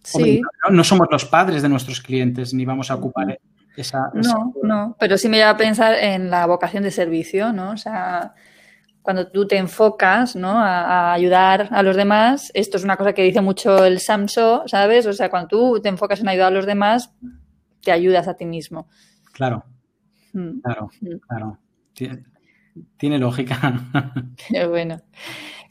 Sí. 0.04 0.42
No, 0.70 0.84
somos 0.84 1.08
los 1.12 1.26
padres 1.26 1.62
de 1.62 1.70
nuestros 1.70 2.02
clientes 2.02 2.54
ni 2.54 2.66
vamos 2.66 2.92
a 2.92 2.96
ocupar 2.96 3.40
esa, 3.76 4.12
No, 4.14 4.54
no, 4.64 4.96
pero 5.00 5.18
sí 5.18 5.30
me 5.30 5.38
lleva 5.38 5.52
a 5.52 5.58
pensar 5.58 5.96
en 5.96 6.30
la 6.30 6.46
vocación 6.46 6.84
de 6.84 6.92
servicio, 6.92 7.52
¿no? 7.54 7.72
O 7.72 7.78
sea, 7.78 8.34
cuando 9.06 9.28
tú 9.28 9.48
te 9.48 9.56
enfocas 9.56 10.36
¿no? 10.36 10.50
a, 10.50 11.14
ayudar 11.14 11.70
a 11.72 11.84
los 11.84 11.96
demás, 11.96 12.50
esto 12.56 12.78
es 12.78 12.84
una 12.84 12.98
cosa 12.98 13.14
que 13.14 13.22
dice 13.22 13.40
mucho 13.40 13.86
el 13.86 14.00
Samso, 14.00 14.64
¿sabes? 14.66 15.06
O 15.06 15.14
sea, 15.14 15.30
cuando 15.30 15.48
tú 15.48 15.80
te 15.80 15.90
enfocas 15.90 16.22
en 16.22 16.28
ayudar 16.28 16.48
a 16.48 16.56
los 16.56 16.66
demás, 16.66 17.14
te 17.84 17.92
ayudas 17.92 18.28
a 18.28 18.34
ti 18.34 18.46
mismo. 18.46 18.88
Claro, 19.32 19.64
mm. 20.34 20.60
claro, 20.62 20.90
mm. 21.02 21.16
claro. 21.28 21.60
tiene 22.98 23.20
lógica. 23.20 23.80
Qué 24.50 24.66
bueno. 24.66 25.00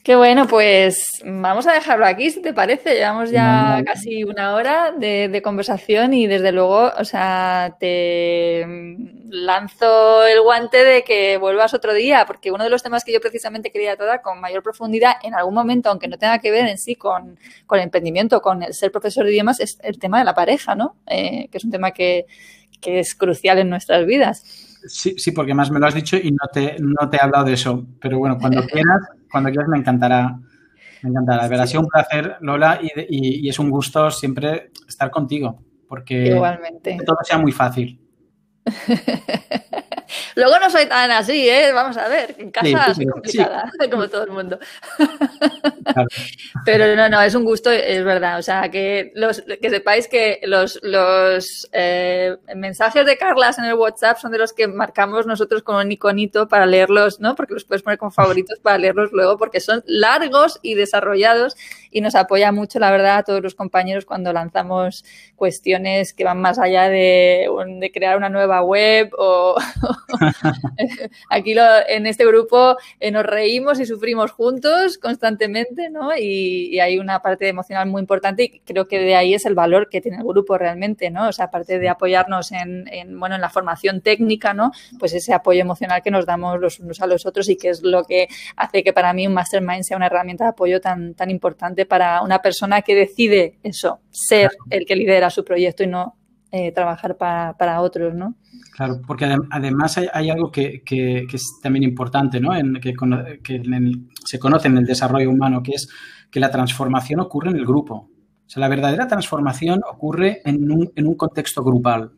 Qué 0.05 0.15
bueno, 0.15 0.47
pues 0.47 1.03
vamos 1.25 1.67
a 1.67 1.73
dejarlo 1.73 2.07
aquí, 2.07 2.31
si 2.31 2.41
te 2.41 2.53
parece. 2.53 2.95
Llevamos 2.95 3.31
ya 3.31 3.83
casi 3.85 4.23
una 4.23 4.55
hora 4.55 4.93
de, 4.93 5.41
conversación 5.43 6.13
y 6.13 6.27
desde 6.27 6.53
luego, 6.53 6.93
o 6.97 7.05
sea, 7.05 7.75
te 7.81 8.61
lanzo 9.35 10.25
el 10.27 10.41
guante 10.41 10.85
de 10.85 11.03
que 11.03 11.37
vuelvas 11.39 11.75
otro 11.75 11.93
día, 11.93 12.25
porque 12.27 12.53
uno 12.53 12.65
de 12.65 12.71
los 12.71 12.83
temas 12.83 13.05
que 13.05 13.13
yo 13.13 13.21
precisamente 13.21 13.73
quería 13.73 13.97
tratar 13.97 14.23
con 14.23 14.41
mayor 14.41 14.63
profundidad 14.63 15.15
en 15.23 15.35
algún 15.35 15.55
momento, 15.55 15.91
aunque 15.91 16.07
no 16.07 16.17
tenga 16.17 16.39
que 16.39 16.51
ver 16.51 16.67
en 16.69 16.79
sí 16.79 16.95
con, 16.95 17.37
el 17.71 17.81
emprendimiento, 17.81 18.41
con 18.41 18.63
el 18.63 18.73
ser 18.73 18.93
profesor 18.93 19.25
de 19.25 19.33
idiomas, 19.33 19.59
es 19.59 19.79
el 19.83 19.99
tema 19.99 20.21
de 20.21 20.25
la 20.25 20.35
pareja, 20.35 20.75
¿no? 20.75 20.97
Eh, 21.07 21.49
que 21.51 21.59
es 21.59 21.65
un 21.65 21.73
tema 21.73 21.91
que, 21.91 22.27
que 22.81 23.01
es 23.01 23.15
crucial 23.15 23.59
en 23.59 23.71
nuestras 23.71 24.07
vidas. 24.07 24.43
Sí, 24.87 25.15
sí, 25.19 25.33
porque 25.33 25.55
más 25.55 25.71
me 25.71 25.81
lo 25.81 25.87
has 25.87 25.95
dicho 25.95 26.17
y 26.17 26.31
no 26.31 26.47
te, 26.53 26.77
no 26.79 27.11
te 27.11 27.17
he 27.17 27.21
hablado 27.21 27.45
de 27.45 27.55
eso. 27.55 27.85
Pero 28.01 28.19
bueno, 28.19 28.39
cuando 28.39 28.63
quieras, 28.67 29.01
cuando 29.31 29.51
quieras 29.51 29.69
me 29.69 29.79
encantará. 29.79 30.39
Me 31.03 31.11
encantará. 31.11 31.49
De 31.49 31.61
ha 31.61 31.67
sido 31.67 31.81
un 31.81 31.89
placer, 31.89 32.37
Lola, 32.41 32.79
y, 32.81 33.47
y, 33.47 33.49
es 33.49 33.59
un 33.59 33.71
gusto 33.71 34.11
siempre 34.11 34.71
estar 34.89 35.11
contigo. 35.11 35.59
Porque 35.89 36.29
Igualmente. 36.29 36.97
todo 37.05 37.19
sea 37.25 37.39
muy 37.39 37.53
fácil. 37.53 38.01
Luego 40.37 40.59
no 40.59 40.71
soy 40.71 40.87
tan 40.87 41.11
así, 41.11 41.49
¿eh? 41.49 41.73
Vamos 41.73 41.97
a 41.97 42.09
ver, 42.09 42.35
en 42.39 42.51
casa 42.51 42.95
soy 42.95 43.07
complicada, 43.07 43.71
como 43.91 44.09
todo 44.09 44.25
el 44.25 44.31
mundo. 44.31 44.59
Pero 46.65 46.97
no, 46.97 47.09
no, 47.09 47.21
es 47.21 47.35
un 47.35 47.45
gusto, 47.45 47.71
es 47.71 48.05
verdad. 48.05 48.39
O 48.39 48.43
sea, 48.43 48.71
que, 48.71 49.13
los, 49.15 49.43
que 49.43 49.71
sepáis 49.71 50.09
que 50.09 50.41
los, 50.45 50.79
los 50.83 51.69
eh, 51.73 52.37
mensajes 52.55 53.07
de 53.07 53.17
Carlas 53.17 53.59
en 53.59 53.65
el 53.65 53.75
WhatsApp 53.75 54.19
son 54.19 54.33
de 54.33 54.39
los 54.39 54.53
que 54.53 54.67
marcamos 54.67 55.27
nosotros 55.27 55.63
con 55.63 55.77
un 55.77 55.93
iconito 55.93 56.49
para 56.49 56.67
leerlos, 56.67 57.21
¿no? 57.21 57.35
Porque 57.35 57.55
los 57.55 57.65
puedes 57.65 57.83
poner 57.83 57.99
como 57.99 58.11
favoritos 58.11 58.59
para 58.61 58.79
leerlos 58.79 59.13
luego, 59.13 59.37
porque 59.37 59.61
son 59.61 59.83
largos 59.87 60.59
y 60.63 60.75
desarrollados 60.75 61.57
y 61.95 62.01
nos 62.01 62.17
apoya 62.17 62.51
mucho, 62.51 62.81
la 62.81 62.91
verdad, 62.91 63.19
a 63.19 63.23
todos 63.23 63.41
los 63.41 63.55
compañeros 63.55 64.05
cuando 64.05 64.33
lanzamos 64.33 65.05
cuestiones 65.37 66.13
que 66.13 66.25
van 66.25 66.41
más 66.41 66.59
allá 66.59 66.89
de, 66.89 67.49
de 67.79 67.93
crear 67.93 68.17
una 68.17 68.29
nueva 68.29 68.63
web 68.63 69.11
o 69.17 69.55
aquí 71.31 71.55
en 71.89 72.07
este 72.07 72.27
grupo 72.27 72.77
eh, 72.99 73.13
nos 73.13 73.25
reímos 73.25 73.79
y 73.79 73.87
sufrimos 73.87 74.33
juntos 74.33 74.99
constantemente, 74.99 75.89
¿no? 75.89 76.17
Y, 76.17 76.81
hay 76.81 76.99
una 76.99 77.23
parte 77.23 77.47
emocional 77.49 77.89
muy 77.89 78.01
importante 78.01 78.43
y 78.43 78.61
creo 78.61 78.89
que 78.89 78.99
de 78.99 79.15
ahí 79.15 79.33
es 79.33 79.47
el 79.47 79.55
valor 79.55 79.89
que 79.89 80.01
tiene 80.01 80.19
el 80.19 80.25
grupo 80.25 80.59
realmente, 80.59 81.11
¿no? 81.11 81.29
O 81.29 81.33
sea, 81.33 81.45
aparte 81.45 81.79
de 81.79 81.89
apoyarnos 81.89 82.51
en, 82.51 82.85
bueno, 83.21 83.37
en 83.37 83.41
la 83.41 83.49
formación 83.49 84.01
técnica, 84.01 84.53
¿no? 84.53 84.73
Pues 84.99 85.15
ese 85.15 85.33
apoyo 85.33 85.61
emocional 85.61 86.03
que 86.03 86.11
nos 86.11 86.27
damos 86.27 86.61
los 86.61 86.81
unos 86.81 87.01
a 87.01 87.07
los 87.07 87.25
otros 87.25 87.49
y 87.49 87.57
que 87.57 87.69
es 87.69 87.83
lo 87.83 88.03
que 88.03 88.27
hace 88.57 88.83
que 88.83 88.93
para 88.93 89.13
mí 89.13 89.29
un 89.29 89.35
mastermind 89.35 89.85
sea 89.85 89.97
una 89.97 90.07
herramienta 90.07 90.45
de 90.45 90.51
apoyo 90.51 90.81
tan, 90.81 91.15
tan 91.15 91.31
importante 91.31 91.84
para 91.85 92.23
una 92.23 92.41
persona 92.41 92.83
que 92.83 92.95
decide 92.95 93.59
eso, 93.63 94.01
ser 94.11 94.51
el 94.71 94.85
que 94.87 94.97
lidera 94.97 95.31
su 95.31 95.45
proyecto 95.45 95.83
y 95.83 95.87
no 95.87 96.17
eh, 96.57 96.71
trabajar 96.71 97.17
para, 97.17 97.81
otros, 97.81 98.15
¿no? 98.15 98.37
Claro, 98.77 99.01
porque 99.05 99.25
además 99.51 99.99
hay, 99.99 100.31
algo 100.31 100.53
que, 100.53 100.85
es 100.89 101.59
también 101.61 101.83
importante, 101.83 102.39
¿no? 102.39 102.55
En, 102.55 102.75
que, 102.81 102.95
se 104.25 104.39
conoce 104.39 104.69
en 104.69 104.79
el 104.79 104.85
desarrollo 104.85 105.31
humano, 105.31 105.65
que 105.65 105.73
es 105.73 105.89
que 106.31 106.39
la 106.39 106.53
transformación 106.53 107.19
ocurre 107.19 107.51
en 107.51 107.57
el 107.57 107.67
grupo. 107.67 108.09
O 108.47 108.49
sea, 108.49 108.61
la 108.61 108.69
verdadera 108.69 109.09
transformación 109.09 109.81
ocurre 109.91 110.43
en 110.45 110.71
un, 110.71 110.93
en 110.95 111.09
un 111.09 111.17
contexto 111.17 111.65
grupal, 111.65 112.13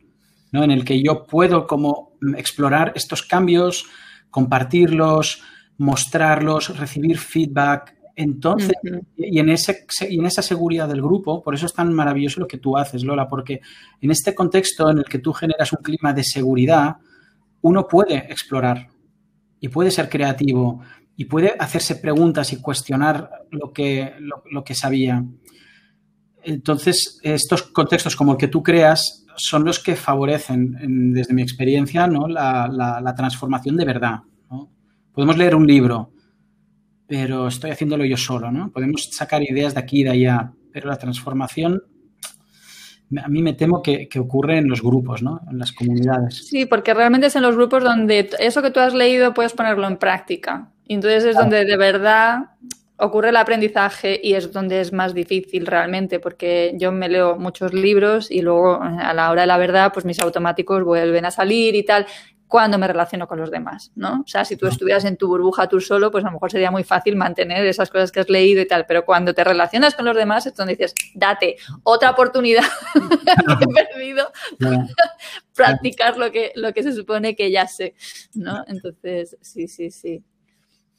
¿no? 0.51 0.63
En 0.63 0.69
el 0.69 0.85
que 0.85 1.01
yo 1.01 1.25
puedo 1.25 1.65
como 1.65 2.13
explorar 2.37 2.93
estos 2.95 3.23
cambios, 3.23 3.87
compartirlos, 4.29 5.41
mostrarlos, 5.79 6.77
recibir 6.77 7.17
feedback, 7.17 7.96
entonces, 8.19 8.73
y, 9.15 9.37
en 9.37 9.49
ese, 9.49 9.85
y 10.09 10.17
en 10.17 10.25
esa 10.25 10.41
seguridad 10.41 10.87
del 10.87 11.03
grupo, 11.03 11.43
por 11.43 11.53
eso 11.53 11.67
es 11.67 11.73
tan 11.73 11.93
maravilloso 11.93 12.39
lo 12.39 12.47
que 12.47 12.57
tú 12.57 12.75
haces, 12.75 13.03
Lola, 13.03 13.27
porque 13.27 13.61
en 14.01 14.09
este 14.09 14.33
contexto 14.33 14.89
en 14.89 14.97
el 14.97 15.05
que 15.05 15.19
tú 15.19 15.33
generas 15.33 15.71
un 15.71 15.83
clima 15.83 16.13
de 16.13 16.23
seguridad, 16.23 16.95
uno 17.61 17.87
puede 17.87 18.15
explorar 18.15 18.87
y 19.59 19.67
puede 19.69 19.91
ser 19.91 20.09
creativo 20.09 20.81
y 21.15 21.25
puede 21.25 21.53
hacerse 21.59 21.97
preguntas 21.97 22.51
y 22.53 22.59
cuestionar 22.59 23.29
lo 23.51 23.71
que, 23.71 24.13
lo, 24.49 24.63
que 24.63 24.73
sabía. 24.73 25.23
Entonces, 26.41 27.19
estos 27.21 27.61
contextos 27.61 28.15
como 28.15 28.31
el 28.31 28.37
que 28.39 28.47
tú 28.47 28.63
creas 28.63 29.25
son 29.35 29.63
los 29.63 29.77
que 29.77 29.95
favorecen, 29.95 31.13
desde 31.13 31.35
mi 31.35 31.43
experiencia, 31.43 32.07
¿no? 32.07 32.27
la, 32.27 32.67
la, 32.67 33.13
transformación 33.13 33.77
de 33.77 33.85
verdad. 33.85 34.21
Podemos 35.13 35.37
leer 35.37 35.53
un 35.53 35.67
libro, 35.67 36.13
pero 37.07 37.47
estoy 37.47 37.71
haciéndolo 37.71 38.05
yo 38.05 38.17
solo, 38.17 38.51
¿no? 38.51 38.71
Podemos 38.71 39.09
sacar 39.11 39.41
ideas 39.43 39.73
de 39.73 39.79
aquí 39.79 40.01
y 40.01 40.03
de 40.03 40.09
allá, 40.11 40.51
pero 40.71 40.89
la 40.89 40.97
transformación 40.97 41.81
a 43.23 43.29
mí 43.29 43.41
me 43.41 43.53
temo 43.53 43.81
que, 43.81 44.09
ocurre 44.19 44.57
en 44.57 44.67
los 44.67 44.81
grupos, 44.81 45.23
¿no? 45.23 45.39
En 45.49 45.57
las 45.57 45.71
comunidades. 45.71 46.47
Sí, 46.47 46.65
porque 46.65 46.93
realmente 46.93 47.27
es 47.27 47.35
en 47.35 47.43
los 47.43 47.55
grupos 47.55 47.83
donde 47.83 48.29
eso 48.39 48.61
que 48.61 48.71
tú 48.71 48.81
has 48.81 48.93
leído 48.93 49.33
puedes 49.33 49.53
ponerlo 49.53 49.87
en 49.87 49.97
práctica. 49.97 50.71
Y 50.85 50.95
entonces 50.95 51.23
es 51.23 51.35
donde 51.35 51.63
de 51.63 51.77
verdad 51.77 52.39
ocurre 52.97 53.29
el 53.29 53.37
aprendizaje 53.37 54.19
y 54.21 54.33
es 54.33 54.51
donde 54.51 54.81
es 54.81 54.91
más 54.91 55.13
difícil 55.13 55.67
realmente, 55.67 56.19
porque 56.19 56.75
yo 56.77 56.91
me 56.91 57.07
leo 57.07 57.37
muchos 57.37 57.73
libros 57.73 58.29
y 58.31 58.41
luego 58.41 58.81
a 58.81 59.13
la 59.13 59.31
hora 59.31 59.41
de 59.41 59.47
la 59.47 59.57
verdad, 59.57 59.91
pues 59.93 60.05
mis 60.05 60.19
automáticos 60.19 60.83
vuelven 60.83 61.25
a 61.25 61.31
salir 61.31 61.75
y 61.75 61.83
tal 61.83 62.07
cuando 62.47 62.77
me 62.77 62.87
relaciono 62.87 63.27
con 63.27 63.39
los 63.39 63.51
demás, 63.51 63.91
¿no? 63.95 64.21
O 64.21 64.27
sea, 64.27 64.45
si 64.45 64.55
tú 64.55 64.67
estuvieras 64.67 65.03
en 65.05 65.17
tu 65.17 65.27
burbuja 65.27 65.67
tú 65.67 65.81
solo, 65.81 66.11
pues 66.11 66.23
a 66.23 66.27
lo 66.27 66.33
mejor 66.33 66.51
sería 66.51 66.71
muy 66.71 66.83
fácil 66.83 67.15
mantener 67.15 67.65
esas 67.65 67.89
cosas 67.89 68.11
que 68.11 68.21
has 68.21 68.29
leído 68.29 68.61
y 68.61 68.67
tal, 68.67 68.85
pero 68.85 69.05
cuando 69.05 69.33
te 69.33 69.43
relacionas 69.43 69.95
con 69.95 70.05
los 70.05 70.15
demás 70.15 70.45
es 70.45 70.55
donde 70.55 70.75
dices, 70.75 70.93
date 71.13 71.57
otra 71.83 72.11
oportunidad 72.11 72.63
que 73.59 73.65
he 73.65 73.85
perdido 73.85 74.31
practicar 75.53 76.17
lo 76.17 76.31
que, 76.31 76.53
lo 76.55 76.73
que 76.73 76.83
se 76.83 76.93
supone 76.93 77.35
que 77.35 77.51
ya 77.51 77.67
sé, 77.67 77.95
¿no? 78.33 78.63
Entonces, 78.67 79.37
sí, 79.41 79.67
sí, 79.67 79.91
sí. 79.91 80.23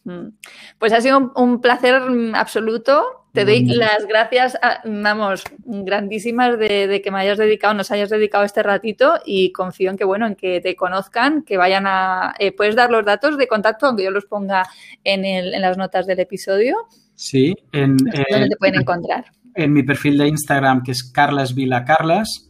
Mm. 0.08 0.32
Pues 0.78 0.94
ha 0.94 1.00
sido 1.02 1.32
un, 1.36 1.60
placer 1.60 2.00
absoluto. 2.34 3.26
Te 3.34 3.44
doy 3.44 3.66
las 3.66 4.06
gracias, 4.06 4.58
vamos, 4.84 5.44
grandísimas 5.58 6.58
de, 6.58 7.00
que 7.04 7.10
me 7.10 7.20
hayas 7.20 7.38
dedicado, 7.38 7.74
nos 7.74 7.90
hayas 7.90 8.08
dedicado 8.08 8.42
este 8.42 8.62
ratito 8.62 9.20
y 9.24 9.52
confío 9.52 9.90
en 9.90 9.98
que, 9.98 10.04
bueno, 10.04 10.26
en 10.26 10.34
que 10.34 10.60
te 10.60 10.74
conozcan, 10.74 11.42
que 11.42 11.56
vayan 11.56 11.86
a... 11.86 12.34
Eh, 12.38 12.52
¿Puedes 12.52 12.74
dar 12.74 12.90
los 12.90 13.04
datos 13.04 13.36
de 13.36 13.46
contacto, 13.46 13.86
aunque 13.86 14.04
yo 14.04 14.10
los 14.10 14.24
ponga 14.24 14.66
en, 15.04 15.24
en 15.24 15.60
las 15.60 15.76
notas 15.76 16.06
del 16.06 16.20
episodio? 16.20 16.88
Sí. 17.14 17.54
En, 17.72 17.96
¿Dónde 17.96 18.48
te 18.48 18.56
pueden 18.56 18.80
encontrar? 18.80 19.26
En 19.54 19.72
mi 19.72 19.82
perfil 19.82 20.18
de 20.18 20.28
Instagram, 20.28 20.82
que 20.82 20.92
es 20.92 21.04
Carlas 21.04 21.54
Vila 21.54 21.84
Carlas, 21.84 22.48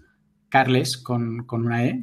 Carles 0.48 0.96
con, 0.96 1.44
una 1.50 1.84
E. 1.84 2.00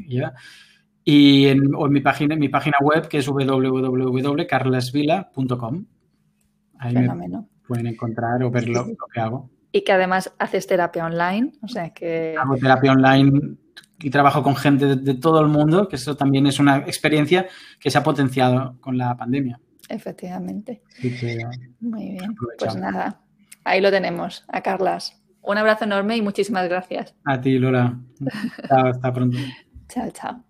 Y 1.08 1.46
en, 1.46 1.76
o 1.76 1.86
en 1.86 1.94
mi 1.94 2.02
página, 2.02 2.36
mi 2.36 2.50
página 2.50 2.78
web 2.82 3.08
que 3.08 3.20
es 3.20 3.28
www.carlesvila.com. 3.28 5.86
Ahí 6.80 6.96
me 6.96 7.08
pueden 7.68 7.86
encontrar 7.88 8.44
o 8.44 8.50
ver 8.50 8.68
lo, 8.68 8.88
que 9.14 9.20
hago. 9.20 9.52
Y 9.72 9.84
que 9.84 9.92
además 9.92 10.34
haces 10.40 10.66
terapia 10.68 11.06
online, 11.06 11.52
o 11.62 11.68
sea 11.68 11.92
que... 11.92 12.34
Hago 12.38 12.58
terapia 12.58 12.92
online 12.92 13.58
y 14.00 14.10
trabajo 14.10 14.42
con 14.42 14.56
gente 14.56 14.96
de, 14.96 15.14
todo 15.16 15.42
el 15.42 15.48
mundo, 15.48 15.88
que 15.88 15.98
eso 15.98 16.18
también 16.18 16.48
es 16.48 16.60
una 16.60 16.78
experiencia 16.78 17.46
que 17.80 17.92
se 17.92 17.98
ha 17.98 18.04
potenciado 18.04 18.78
con 18.80 18.98
la 18.98 19.16
pandemia. 19.16 19.60
Efectivamente. 19.90 20.82
Muy 21.80 22.12
bien. 22.12 22.36
Pues 22.58 22.76
nada, 22.76 23.22
ahí 23.64 23.82
lo 23.82 23.92
tenemos, 23.92 24.44
a 24.48 24.62
Carlas. 24.62 25.22
Un 25.42 25.60
abrazo 25.60 25.86
enorme 25.86 26.18
y 26.18 26.24
muchísimas 26.24 26.68
gracias. 26.68 27.14
A 27.24 27.40
ti, 27.40 27.60
Lola. 27.60 28.00
chao, 28.68 28.88
hasta 28.88 29.14
pronto. 29.14 29.38
chao, 29.88 30.10
chao. 30.12 30.44